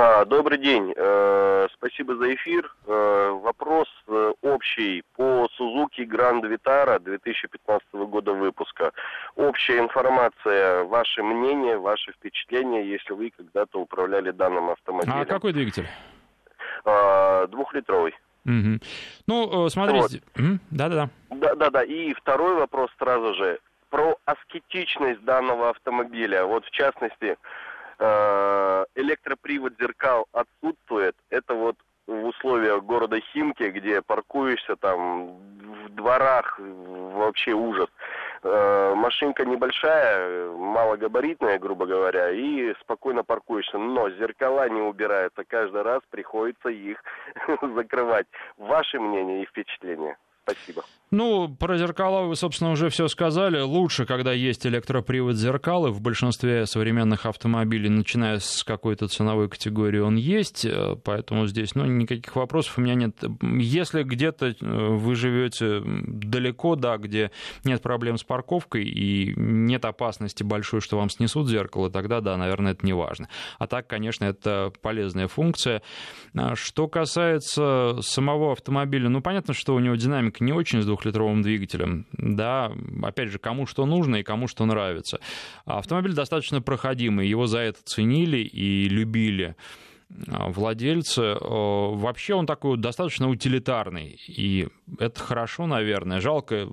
А, 0.01 0.25
добрый 0.25 0.59
день. 0.59 0.95
Э, 0.95 1.67
спасибо 1.75 2.15
за 2.15 2.33
эфир. 2.33 2.73
Э, 2.87 3.31
вопрос 3.43 3.89
э, 4.07 4.33
общий 4.43 5.03
по 5.17 5.49
Suzuki 5.59 6.07
Grand 6.07 6.41
Vitara 6.43 7.01
2015 7.01 7.89
года 7.93 8.33
выпуска. 8.33 8.93
Общая 9.35 9.81
информация, 9.81 10.85
ваше 10.85 11.25
мнение, 11.25 11.79
ваши 11.79 12.13
впечатления, 12.13 12.85
если 12.85 13.13
вы 13.13 13.33
когда-то 13.37 13.81
управляли 13.81 14.31
данным 14.31 14.71
автомобилем. 14.71 15.19
А 15.19 15.25
какой 15.25 15.53
двигатель? 15.53 15.89
А, 16.85 17.49
двухлитровый. 17.49 18.15
Угу. 18.47 18.79
Ну, 19.27 19.69
смотрите. 19.69 20.23
Да-да-да. 20.71 21.11
Да-да-да. 21.31 21.83
И 21.83 22.15
второй 22.15 22.55
вопрос 22.55 22.89
сразу 23.01 23.35
же. 23.35 23.59
Про 23.91 24.17
аскетичность 24.27 25.25
данного 25.25 25.71
автомобиля. 25.71 26.45
Вот 26.45 26.65
в 26.67 26.71
частности, 26.71 27.31
Э, 27.31 27.37
электропривод 27.99 29.75
зеркал 29.79 30.27
отсутствует. 30.33 31.17
Это 31.31 31.55
вот 31.55 31.77
в 32.09 32.25
условиях 32.27 32.83
города 32.85 33.21
Химки, 33.21 33.65
где 33.65 34.03
паркуешься 34.03 34.77
там 34.77 35.37
в 35.85 35.89
дворах, 35.91 36.59
вообще 36.59 37.53
ужас. 37.53 37.89
Э, 38.43 38.95
машинка 38.95 39.45
небольшая, 39.45 40.51
малогабаритная, 40.53 41.59
грубо 41.59 41.87
говоря, 41.87 42.31
и 42.31 42.73
спокойно 42.81 43.25
паркуешься. 43.25 43.79
Но 43.79 44.09
зеркала 44.11 44.69
не 44.69 44.81
убираются, 44.81 45.45
каждый 45.45 45.83
раз 45.83 46.01
приходится 46.11 46.69
их 46.69 47.03
закрывать. 47.63 48.27
Ваше 48.57 48.99
мнение 49.01 49.43
и 49.43 49.47
впечатление? 49.47 50.17
Спасибо. 50.45 50.83
Ну, 51.11 51.49
про 51.49 51.79
зеркала 51.79 52.27
вы, 52.27 52.37
собственно, 52.37 52.71
уже 52.71 52.91
все 52.91 53.09
сказали. 53.09 53.61
Лучше, 53.61 54.05
когда 54.05 54.33
есть 54.33 54.67
электропривод 54.67 55.37
зеркал, 55.37 55.87
и 55.87 55.91
в 55.91 56.03
большинстве 56.03 56.67
современных 56.67 57.25
автомобилей, 57.25 57.89
начиная 57.89 58.41
с 58.41 58.63
какой-то 58.63 59.09
ценовой 59.09 59.49
категории, 59.49 60.01
он 60.01 60.17
есть, 60.17 60.67
э, 60.67 60.97
поэтому 61.03 61.47
здесь, 61.47 61.75
ну, 61.75 61.87
никаких 61.87 62.37
вопросов 62.37 62.77
у 62.77 62.83
меня 62.83 62.95
нет. 62.95 63.17
Если 63.41 64.03
где-то 64.03 64.49
э, 64.49 64.55
вы 64.61 65.15
живете 65.15 65.81
далеко, 65.83 66.77
да, 66.77 66.99
где 66.99 67.31
нет 67.65 67.81
проблем 67.81 68.19
с 68.19 68.23
парковкой 68.23 68.85
и 68.85 69.33
нет 69.35 69.87
опасности 69.87 70.43
большой, 70.43 70.83
что 70.83 70.99
вам 70.99 71.09
снесут 71.09 71.49
зеркало, 71.49 71.91
тогда, 71.91 72.21
да, 72.21 72.37
наверное, 72.37 72.73
это 72.73 72.85
не 72.85 72.93
важно. 72.93 73.31
А 73.59 73.67
так, 73.67 73.87
конечно, 73.87 74.27
это 74.27 74.73
полезная 74.83 75.27
функция. 75.27 75.81
А 76.37 76.55
что 76.55 76.87
касается 76.87 77.97
самого 78.03 78.53
автомобиля, 78.53 79.09
ну, 79.09 79.23
понятно, 79.23 79.55
что 79.55 79.75
у 79.75 79.79
него 79.79 79.95
динамика 79.95 80.45
не 80.45 80.53
очень 80.53 80.83
с 80.83 80.98
двухлитровым 80.99 81.43
двигателем. 81.43 82.07
Да, 82.13 82.73
опять 83.03 83.31
же, 83.31 83.39
кому 83.39 83.67
что 83.67 83.87
нужно 83.87 84.17
и 84.17 84.23
кому 84.23 84.49
что 84.49 84.67
нравится. 84.67 85.21
Автомобиль 85.65 86.13
достаточно 86.13 86.61
проходимый, 86.61 87.29
его 87.29 87.47
за 87.47 87.61
это 87.61 87.79
ценили 87.85 88.39
и 88.39 88.89
любили. 88.89 89.57
А, 90.29 90.49
владельцы. 90.49 91.21
Э, 91.21 91.37
вообще 91.41 92.35
он 92.35 92.47
такой 92.47 92.79
достаточно 92.79 93.29
утилитарный, 93.29 94.19
и 94.27 94.69
это 94.99 95.21
хорошо, 95.21 95.67
наверное. 95.67 96.21
Жалко, 96.21 96.67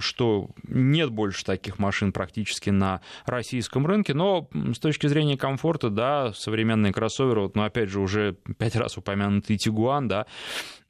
что 0.00 0.48
нет 0.66 1.10
больше 1.10 1.44
таких 1.44 1.78
машин 1.78 2.12
практически 2.12 2.70
на 2.70 3.00
российском 3.24 3.86
рынке, 3.86 4.14
но 4.14 4.48
с 4.52 4.80
точки 4.80 5.06
зрения 5.06 5.38
комфорта, 5.38 5.90
да, 5.90 6.32
современные 6.32 6.92
кроссоверы, 6.92 7.42
вот, 7.42 7.54
но 7.54 7.64
опять 7.64 7.88
же 7.88 8.00
уже 8.00 8.36
пять 8.58 8.74
раз 8.74 8.96
упомянутый 8.98 9.58
Тигуан, 9.58 10.08
да, 10.08 10.26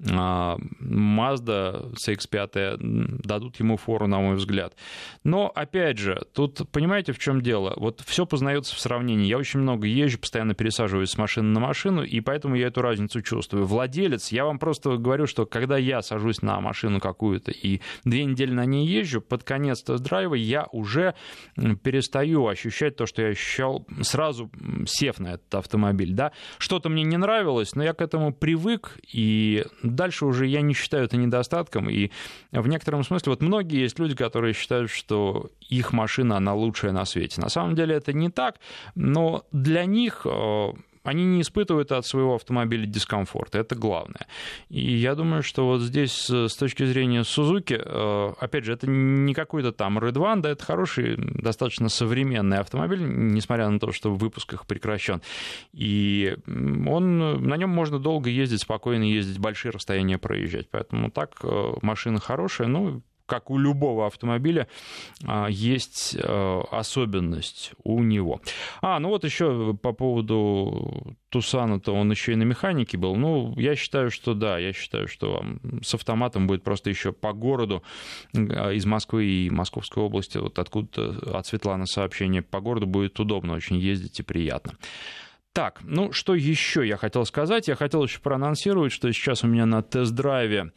Mazda 0.02 1.94
CX-5 1.94 3.22
дадут 3.24 3.60
ему 3.60 3.76
фору, 3.76 4.06
на 4.06 4.18
мой 4.18 4.34
взгляд. 4.36 4.74
Но, 5.22 5.50
опять 5.54 5.98
же, 5.98 6.20
тут 6.34 6.68
понимаете, 6.72 7.12
в 7.12 7.18
чем 7.18 7.40
дело? 7.40 7.74
Вот 7.76 8.02
все 8.04 8.26
познается 8.26 8.74
в 8.74 8.80
сравнении. 8.80 9.26
Я 9.26 9.38
очень 9.38 9.60
много 9.60 9.86
езжу, 9.86 10.18
постоянно 10.18 10.54
пересаживаюсь 10.54 11.10
с 11.10 11.18
машины 11.18 11.48
на 11.50 11.60
машину, 11.60 12.02
и 12.02 12.20
поэтому 12.20 12.56
я 12.56 12.66
эту 12.66 12.82
разницу 12.82 13.22
чувствую. 13.22 13.64
Владелец, 13.64 14.32
я 14.32 14.44
вам 14.44 14.58
просто 14.58 14.96
говорю, 14.96 15.26
что 15.26 15.46
когда 15.46 15.78
я 15.78 16.02
сажусь 16.02 16.42
на 16.42 16.60
машину 16.60 17.00
какую-то 17.00 17.52
и 17.52 17.80
две 18.04 18.24
недели 18.24 18.52
на 18.52 18.64
ней 18.64 18.86
езжу, 18.86 19.20
под 19.20 19.44
конец 19.44 19.82
тест-драйва 19.82 20.34
я 20.34 20.66
уже 20.72 21.14
перестаю 21.82 22.46
ощущать 22.48 22.96
то, 22.96 23.06
что 23.06 23.22
я 23.22 23.28
ощущал 23.28 23.86
сразу 24.02 24.50
сев 24.86 25.20
на 25.20 25.34
этот 25.34 25.54
автомобиль. 25.54 26.12
Да? 26.12 26.32
Что-то 26.58 26.88
мне 26.88 27.04
не 27.04 27.16
нравилось, 27.16 27.74
но 27.74 27.84
я 27.84 27.92
к 27.94 28.02
этому 28.02 28.32
привык, 28.32 28.98
и 29.12 29.64
дальше 29.94 30.26
уже 30.26 30.46
я 30.46 30.60
не 30.60 30.74
считаю 30.74 31.04
это 31.04 31.16
недостатком, 31.16 31.88
и 31.88 32.10
в 32.50 32.66
некотором 32.68 33.04
смысле 33.04 33.30
вот 33.30 33.42
многие 33.42 33.80
есть 33.80 33.98
люди, 33.98 34.14
которые 34.14 34.54
считают, 34.54 34.90
что 34.90 35.50
их 35.68 35.92
машина, 35.92 36.36
она 36.36 36.54
лучшая 36.54 36.92
на 36.92 37.04
свете. 37.04 37.40
На 37.40 37.48
самом 37.48 37.74
деле 37.74 37.94
это 37.94 38.12
не 38.12 38.30
так, 38.30 38.56
но 38.94 39.44
для 39.52 39.84
них 39.84 40.22
э, 40.24 40.72
они 41.02 41.24
не 41.24 41.40
испытывают 41.42 41.92
от 41.92 42.06
своего 42.06 42.36
автомобиля 42.36 42.86
дискомфорта, 42.86 43.58
это 43.58 43.74
главное. 43.74 44.26
И 44.68 44.94
я 44.94 45.14
думаю, 45.14 45.42
что 45.42 45.66
вот 45.66 45.80
здесь 45.80 46.28
с 46.28 46.54
точки 46.56 46.84
зрения 46.84 47.24
Сузуки, 47.24 47.80
э, 47.82 48.32
опять 48.38 48.64
же, 48.64 48.72
это 48.72 48.86
не 48.86 49.34
какой-то 49.34 49.72
там 49.72 49.98
Red 49.98 50.40
да, 50.40 50.50
это 50.50 50.64
хороший, 50.64 51.16
достаточно 51.16 51.88
современный 51.88 52.58
автомобиль, 52.58 53.02
несмотря 53.02 53.68
на 53.68 53.78
то, 53.78 53.92
что 53.92 54.12
выпуск 54.14 54.52
их 54.54 54.66
прекращен. 54.66 55.22
И 55.72 56.36
он, 56.46 57.18
на 57.18 57.56
нем 57.56 57.70
можно 57.70 57.98
долго 57.98 58.30
ездить, 58.30 58.62
спокойно 58.62 59.04
ездить, 59.04 59.38
большие 59.38 59.72
расстояния 59.72 60.18
проезжать. 60.18 60.68
Поэтому 60.70 61.10
так 61.10 61.36
э, 61.42 61.72
машина 61.82 62.20
хорошая, 62.20 62.68
ну, 62.68 63.02
как 63.26 63.50
у 63.50 63.58
любого 63.58 64.06
автомобиля, 64.06 64.68
а, 65.24 65.48
есть 65.48 66.16
э, 66.18 66.60
особенность 66.70 67.72
у 67.84 68.02
него. 68.02 68.40
А, 68.80 68.98
ну 68.98 69.08
вот 69.08 69.24
еще 69.24 69.74
по 69.80 69.92
поводу 69.92 71.16
Тусана-то 71.28 71.92
он 71.92 72.10
еще 72.10 72.32
и 72.32 72.36
на 72.36 72.42
механике 72.42 72.98
был. 72.98 73.16
Ну, 73.16 73.54
я 73.56 73.74
считаю, 73.74 74.10
что 74.10 74.34
да, 74.34 74.58
я 74.58 74.72
считаю, 74.72 75.08
что 75.08 75.42
с 75.82 75.94
автоматом 75.94 76.46
будет 76.46 76.62
просто 76.62 76.90
еще 76.90 77.12
по 77.12 77.32
городу 77.32 77.82
э, 78.34 78.74
из 78.74 78.84
Москвы 78.84 79.24
и 79.24 79.50
Московской 79.50 80.02
области, 80.02 80.38
вот 80.38 80.58
откуда 80.58 81.38
от 81.38 81.46
Светланы 81.46 81.86
сообщение, 81.86 82.42
по 82.42 82.60
городу 82.60 82.86
будет 82.86 83.18
удобно 83.18 83.54
очень 83.54 83.76
ездить 83.76 84.20
и 84.20 84.22
приятно. 84.22 84.74
Так, 85.52 85.80
ну 85.82 86.12
что 86.12 86.34
еще 86.34 86.86
я 86.86 86.96
хотел 86.96 87.26
сказать? 87.26 87.68
Я 87.68 87.76
хотел 87.76 88.02
еще 88.02 88.20
проанонсировать, 88.20 88.90
что 88.90 89.12
сейчас 89.12 89.44
у 89.44 89.46
меня 89.46 89.66
на 89.66 89.82
тест-драйве 89.82 90.72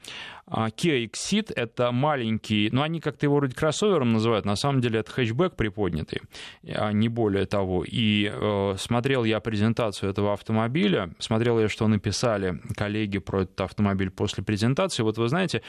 Kia 0.48 1.06
Exit— 1.06 1.52
это 1.56 1.92
маленький, 1.92 2.70
ну, 2.72 2.84
они 2.84 3.00
как-то 3.00 3.26
его 3.26 3.38
вроде 3.38 3.56
кроссовером 3.56 4.14
называют, 4.14 4.46
на 4.46 4.56
самом 4.56 4.80
деле 4.80 5.00
это 5.00 5.12
хэтчбэк 5.12 5.56
приподнятый, 5.56 6.22
а 6.68 6.92
не 6.92 7.10
более 7.10 7.46
того. 7.48 7.84
И 7.84 8.32
э, 8.32 8.76
смотрел 8.78 9.24
я 9.24 9.40
презентацию 9.40 10.12
этого 10.12 10.34
автомобиля, 10.34 11.14
смотрел 11.18 11.60
я, 11.60 11.68
что 11.68 11.88
написали 11.88 12.62
коллеги 12.76 13.18
про 13.18 13.42
этот 13.42 13.60
автомобиль 13.62 14.12
после 14.12 14.44
презентации. 14.44 15.02
Вот 15.02 15.18
вы 15.18 15.30
знаете, 15.30 15.64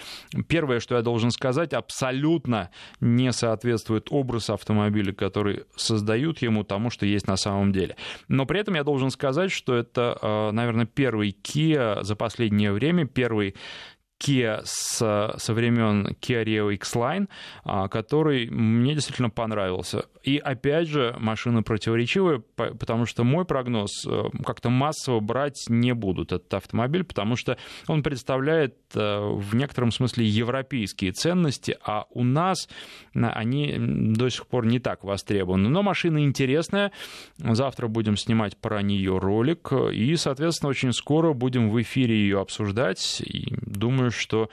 первое, 0.47 0.81
что 0.81 0.97
я 0.97 1.03
должен 1.03 1.31
сказать, 1.31 1.73
абсолютно 1.73 2.71
не 3.01 3.33
соответствует 3.33 4.09
образ 4.11 4.51
автомобиля, 4.51 5.15
который 5.15 5.65
создают 5.77 6.43
ему 6.43 6.65
тому, 6.65 6.91
что 6.91 7.07
есть 7.07 7.27
на 7.27 7.37
самом 7.37 7.73
деле. 7.73 7.97
Но 8.29 8.45
при 8.45 8.61
этом 8.61 8.75
я 8.75 8.85
должен 8.85 9.09
сказать, 9.11 9.51
что 9.51 9.75
это, 9.75 10.19
э, 10.21 10.51
наверное, 10.51 10.85
первый 10.85 11.35
Kia 11.43 12.03
за 12.03 12.15
последнее 12.15 12.73
время, 12.73 13.07
первый 13.07 13.55
Kia 14.19 14.61
с, 14.65 15.35
со 15.37 15.55
времен 15.55 16.17
Kia 16.21 16.45
Rio 16.45 16.73
X-Line, 16.75 17.29
а, 17.65 17.89
который 17.89 18.49
мне 18.51 18.95
действительно 18.95 19.31
понравился. 19.31 20.07
И 20.27 20.39
опять 20.39 20.89
же, 20.89 21.15
машина 21.21 21.63
противоречивая, 21.63 22.43
потому 22.57 23.07
что 23.07 23.23
мой 23.23 23.45
прогноз 23.45 24.05
э, 24.05 24.25
как-то 24.45 24.71
массово 24.71 25.21
брать 25.21 25.67
не 25.69 25.95
будут 25.95 26.33
этот 26.33 26.53
автомобиль, 26.53 27.05
потому 27.05 27.37
что 27.37 27.57
он 27.87 28.03
представляет 28.03 28.75
э, 28.95 29.21
в 29.21 29.55
некотором 29.55 29.93
смысле 29.93 30.27
европейские 30.27 31.13
ценности, 31.13 31.79
а 31.81 32.07
у 32.11 32.25
нас 32.25 32.69
они 33.15 33.77
до 33.79 34.29
сих 34.29 34.49
пор 34.49 34.67
не 34.67 34.81
так 34.81 35.05
востребованы. 35.05 35.69
Но 35.69 35.85
машина 35.85 36.25
интересная. 36.25 36.91
Завтра 37.39 37.87
будем 37.87 38.17
снимать 38.17 38.57
про 38.57 38.83
нее 38.83 39.19
ролик. 39.19 39.71
И, 39.93 40.17
соответственно, 40.17 40.71
очень 40.71 40.93
скоро 40.93 41.35
будем 41.35 41.71
в 41.71 41.81
эфире 41.81 42.17
ее 42.17 42.41
обсуждать. 42.41 43.21
И 43.21 43.55
думаю, 43.65 44.11
что 44.11 44.51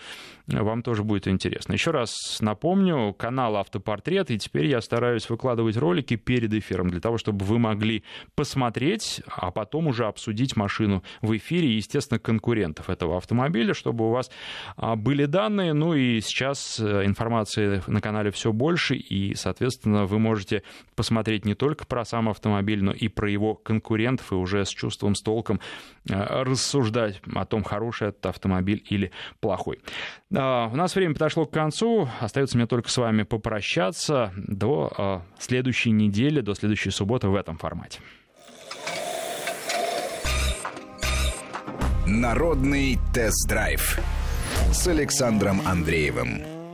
вам 0.48 0.84
тоже 0.84 1.04
будет 1.04 1.28
интересно. 1.28 1.74
Еще 1.74 1.92
раз 1.92 2.40
напомню, 2.42 3.14
канал 3.14 3.56
«Автопортрет», 3.56 4.30
и 4.30 4.38
теперь 4.38 4.66
я 4.68 4.82
стараюсь 4.82 5.30
выкладывать 5.30 5.78
ролики 5.78 6.16
перед 6.18 6.54
эфиром 6.54 6.90
для 6.90 7.00
того, 7.00 7.18
чтобы 7.18 7.46
вы 7.46 7.60
могли 7.60 8.04
посмотреть, 8.36 9.22
а 9.28 9.52
потом 9.52 9.88
уже 9.88 10.06
обсудить 10.06 10.56
машину 10.58 11.04
в 11.22 11.36
эфире 11.38 11.70
и, 11.70 11.76
естественно, 11.76 12.20
конкурентов 12.20 12.90
этого 12.90 13.18
автомобиля, 13.18 13.74
чтобы 13.74 14.08
у 14.08 14.12
вас 14.12 14.30
а, 14.76 14.96
были 14.96 15.26
данные. 15.26 15.74
Ну 15.74 15.94
и 15.94 16.20
сейчас 16.20 16.80
э, 16.80 17.06
информации 17.06 17.82
на 17.88 18.02
канале 18.02 18.32
все 18.32 18.52
больше, 18.52 18.96
и, 18.96 19.36
соответственно, 19.36 20.06
вы 20.06 20.20
можете 20.20 20.64
посмотреть 20.96 21.46
не 21.46 21.56
только 21.56 21.86
про 21.86 22.04
сам 22.04 22.28
автомобиль, 22.28 22.84
но 22.84 22.92
и 22.92 23.08
про 23.08 23.30
его 23.30 23.56
конкурентов, 23.56 24.32
и 24.32 24.36
уже 24.36 24.66
с 24.66 24.70
чувством, 24.70 25.16
с 25.16 25.22
толком 25.22 25.62
э, 26.10 26.14
рассуждать 26.44 27.22
о 27.34 27.46
том, 27.46 27.64
хороший 27.64 28.10
этот 28.10 28.26
автомобиль 28.26 28.84
или 28.90 29.12
плохой. 29.40 29.80
А, 30.36 30.70
у 30.72 30.76
нас 30.76 30.96
время 30.96 31.14
подошло 31.14 31.46
к 31.46 31.52
концу. 31.52 32.10
Остается 32.20 32.58
мне 32.58 32.68
только 32.68 32.90
с 32.90 32.98
вами 32.98 33.24
попрощаться 33.24 34.32
до 34.36 34.92
а, 34.98 35.22
следующей 35.40 35.92
недели, 35.92 36.42
до 36.42 36.56
следующей 36.56 36.90
субботы 36.90 37.28
в 37.28 37.36
этом 37.36 37.58
формате. 37.58 38.00
Народный 42.06 43.00
тест-драйв 43.14 44.00
с 44.72 44.88
Александром 44.88 45.62
Андреевым. 45.66 46.53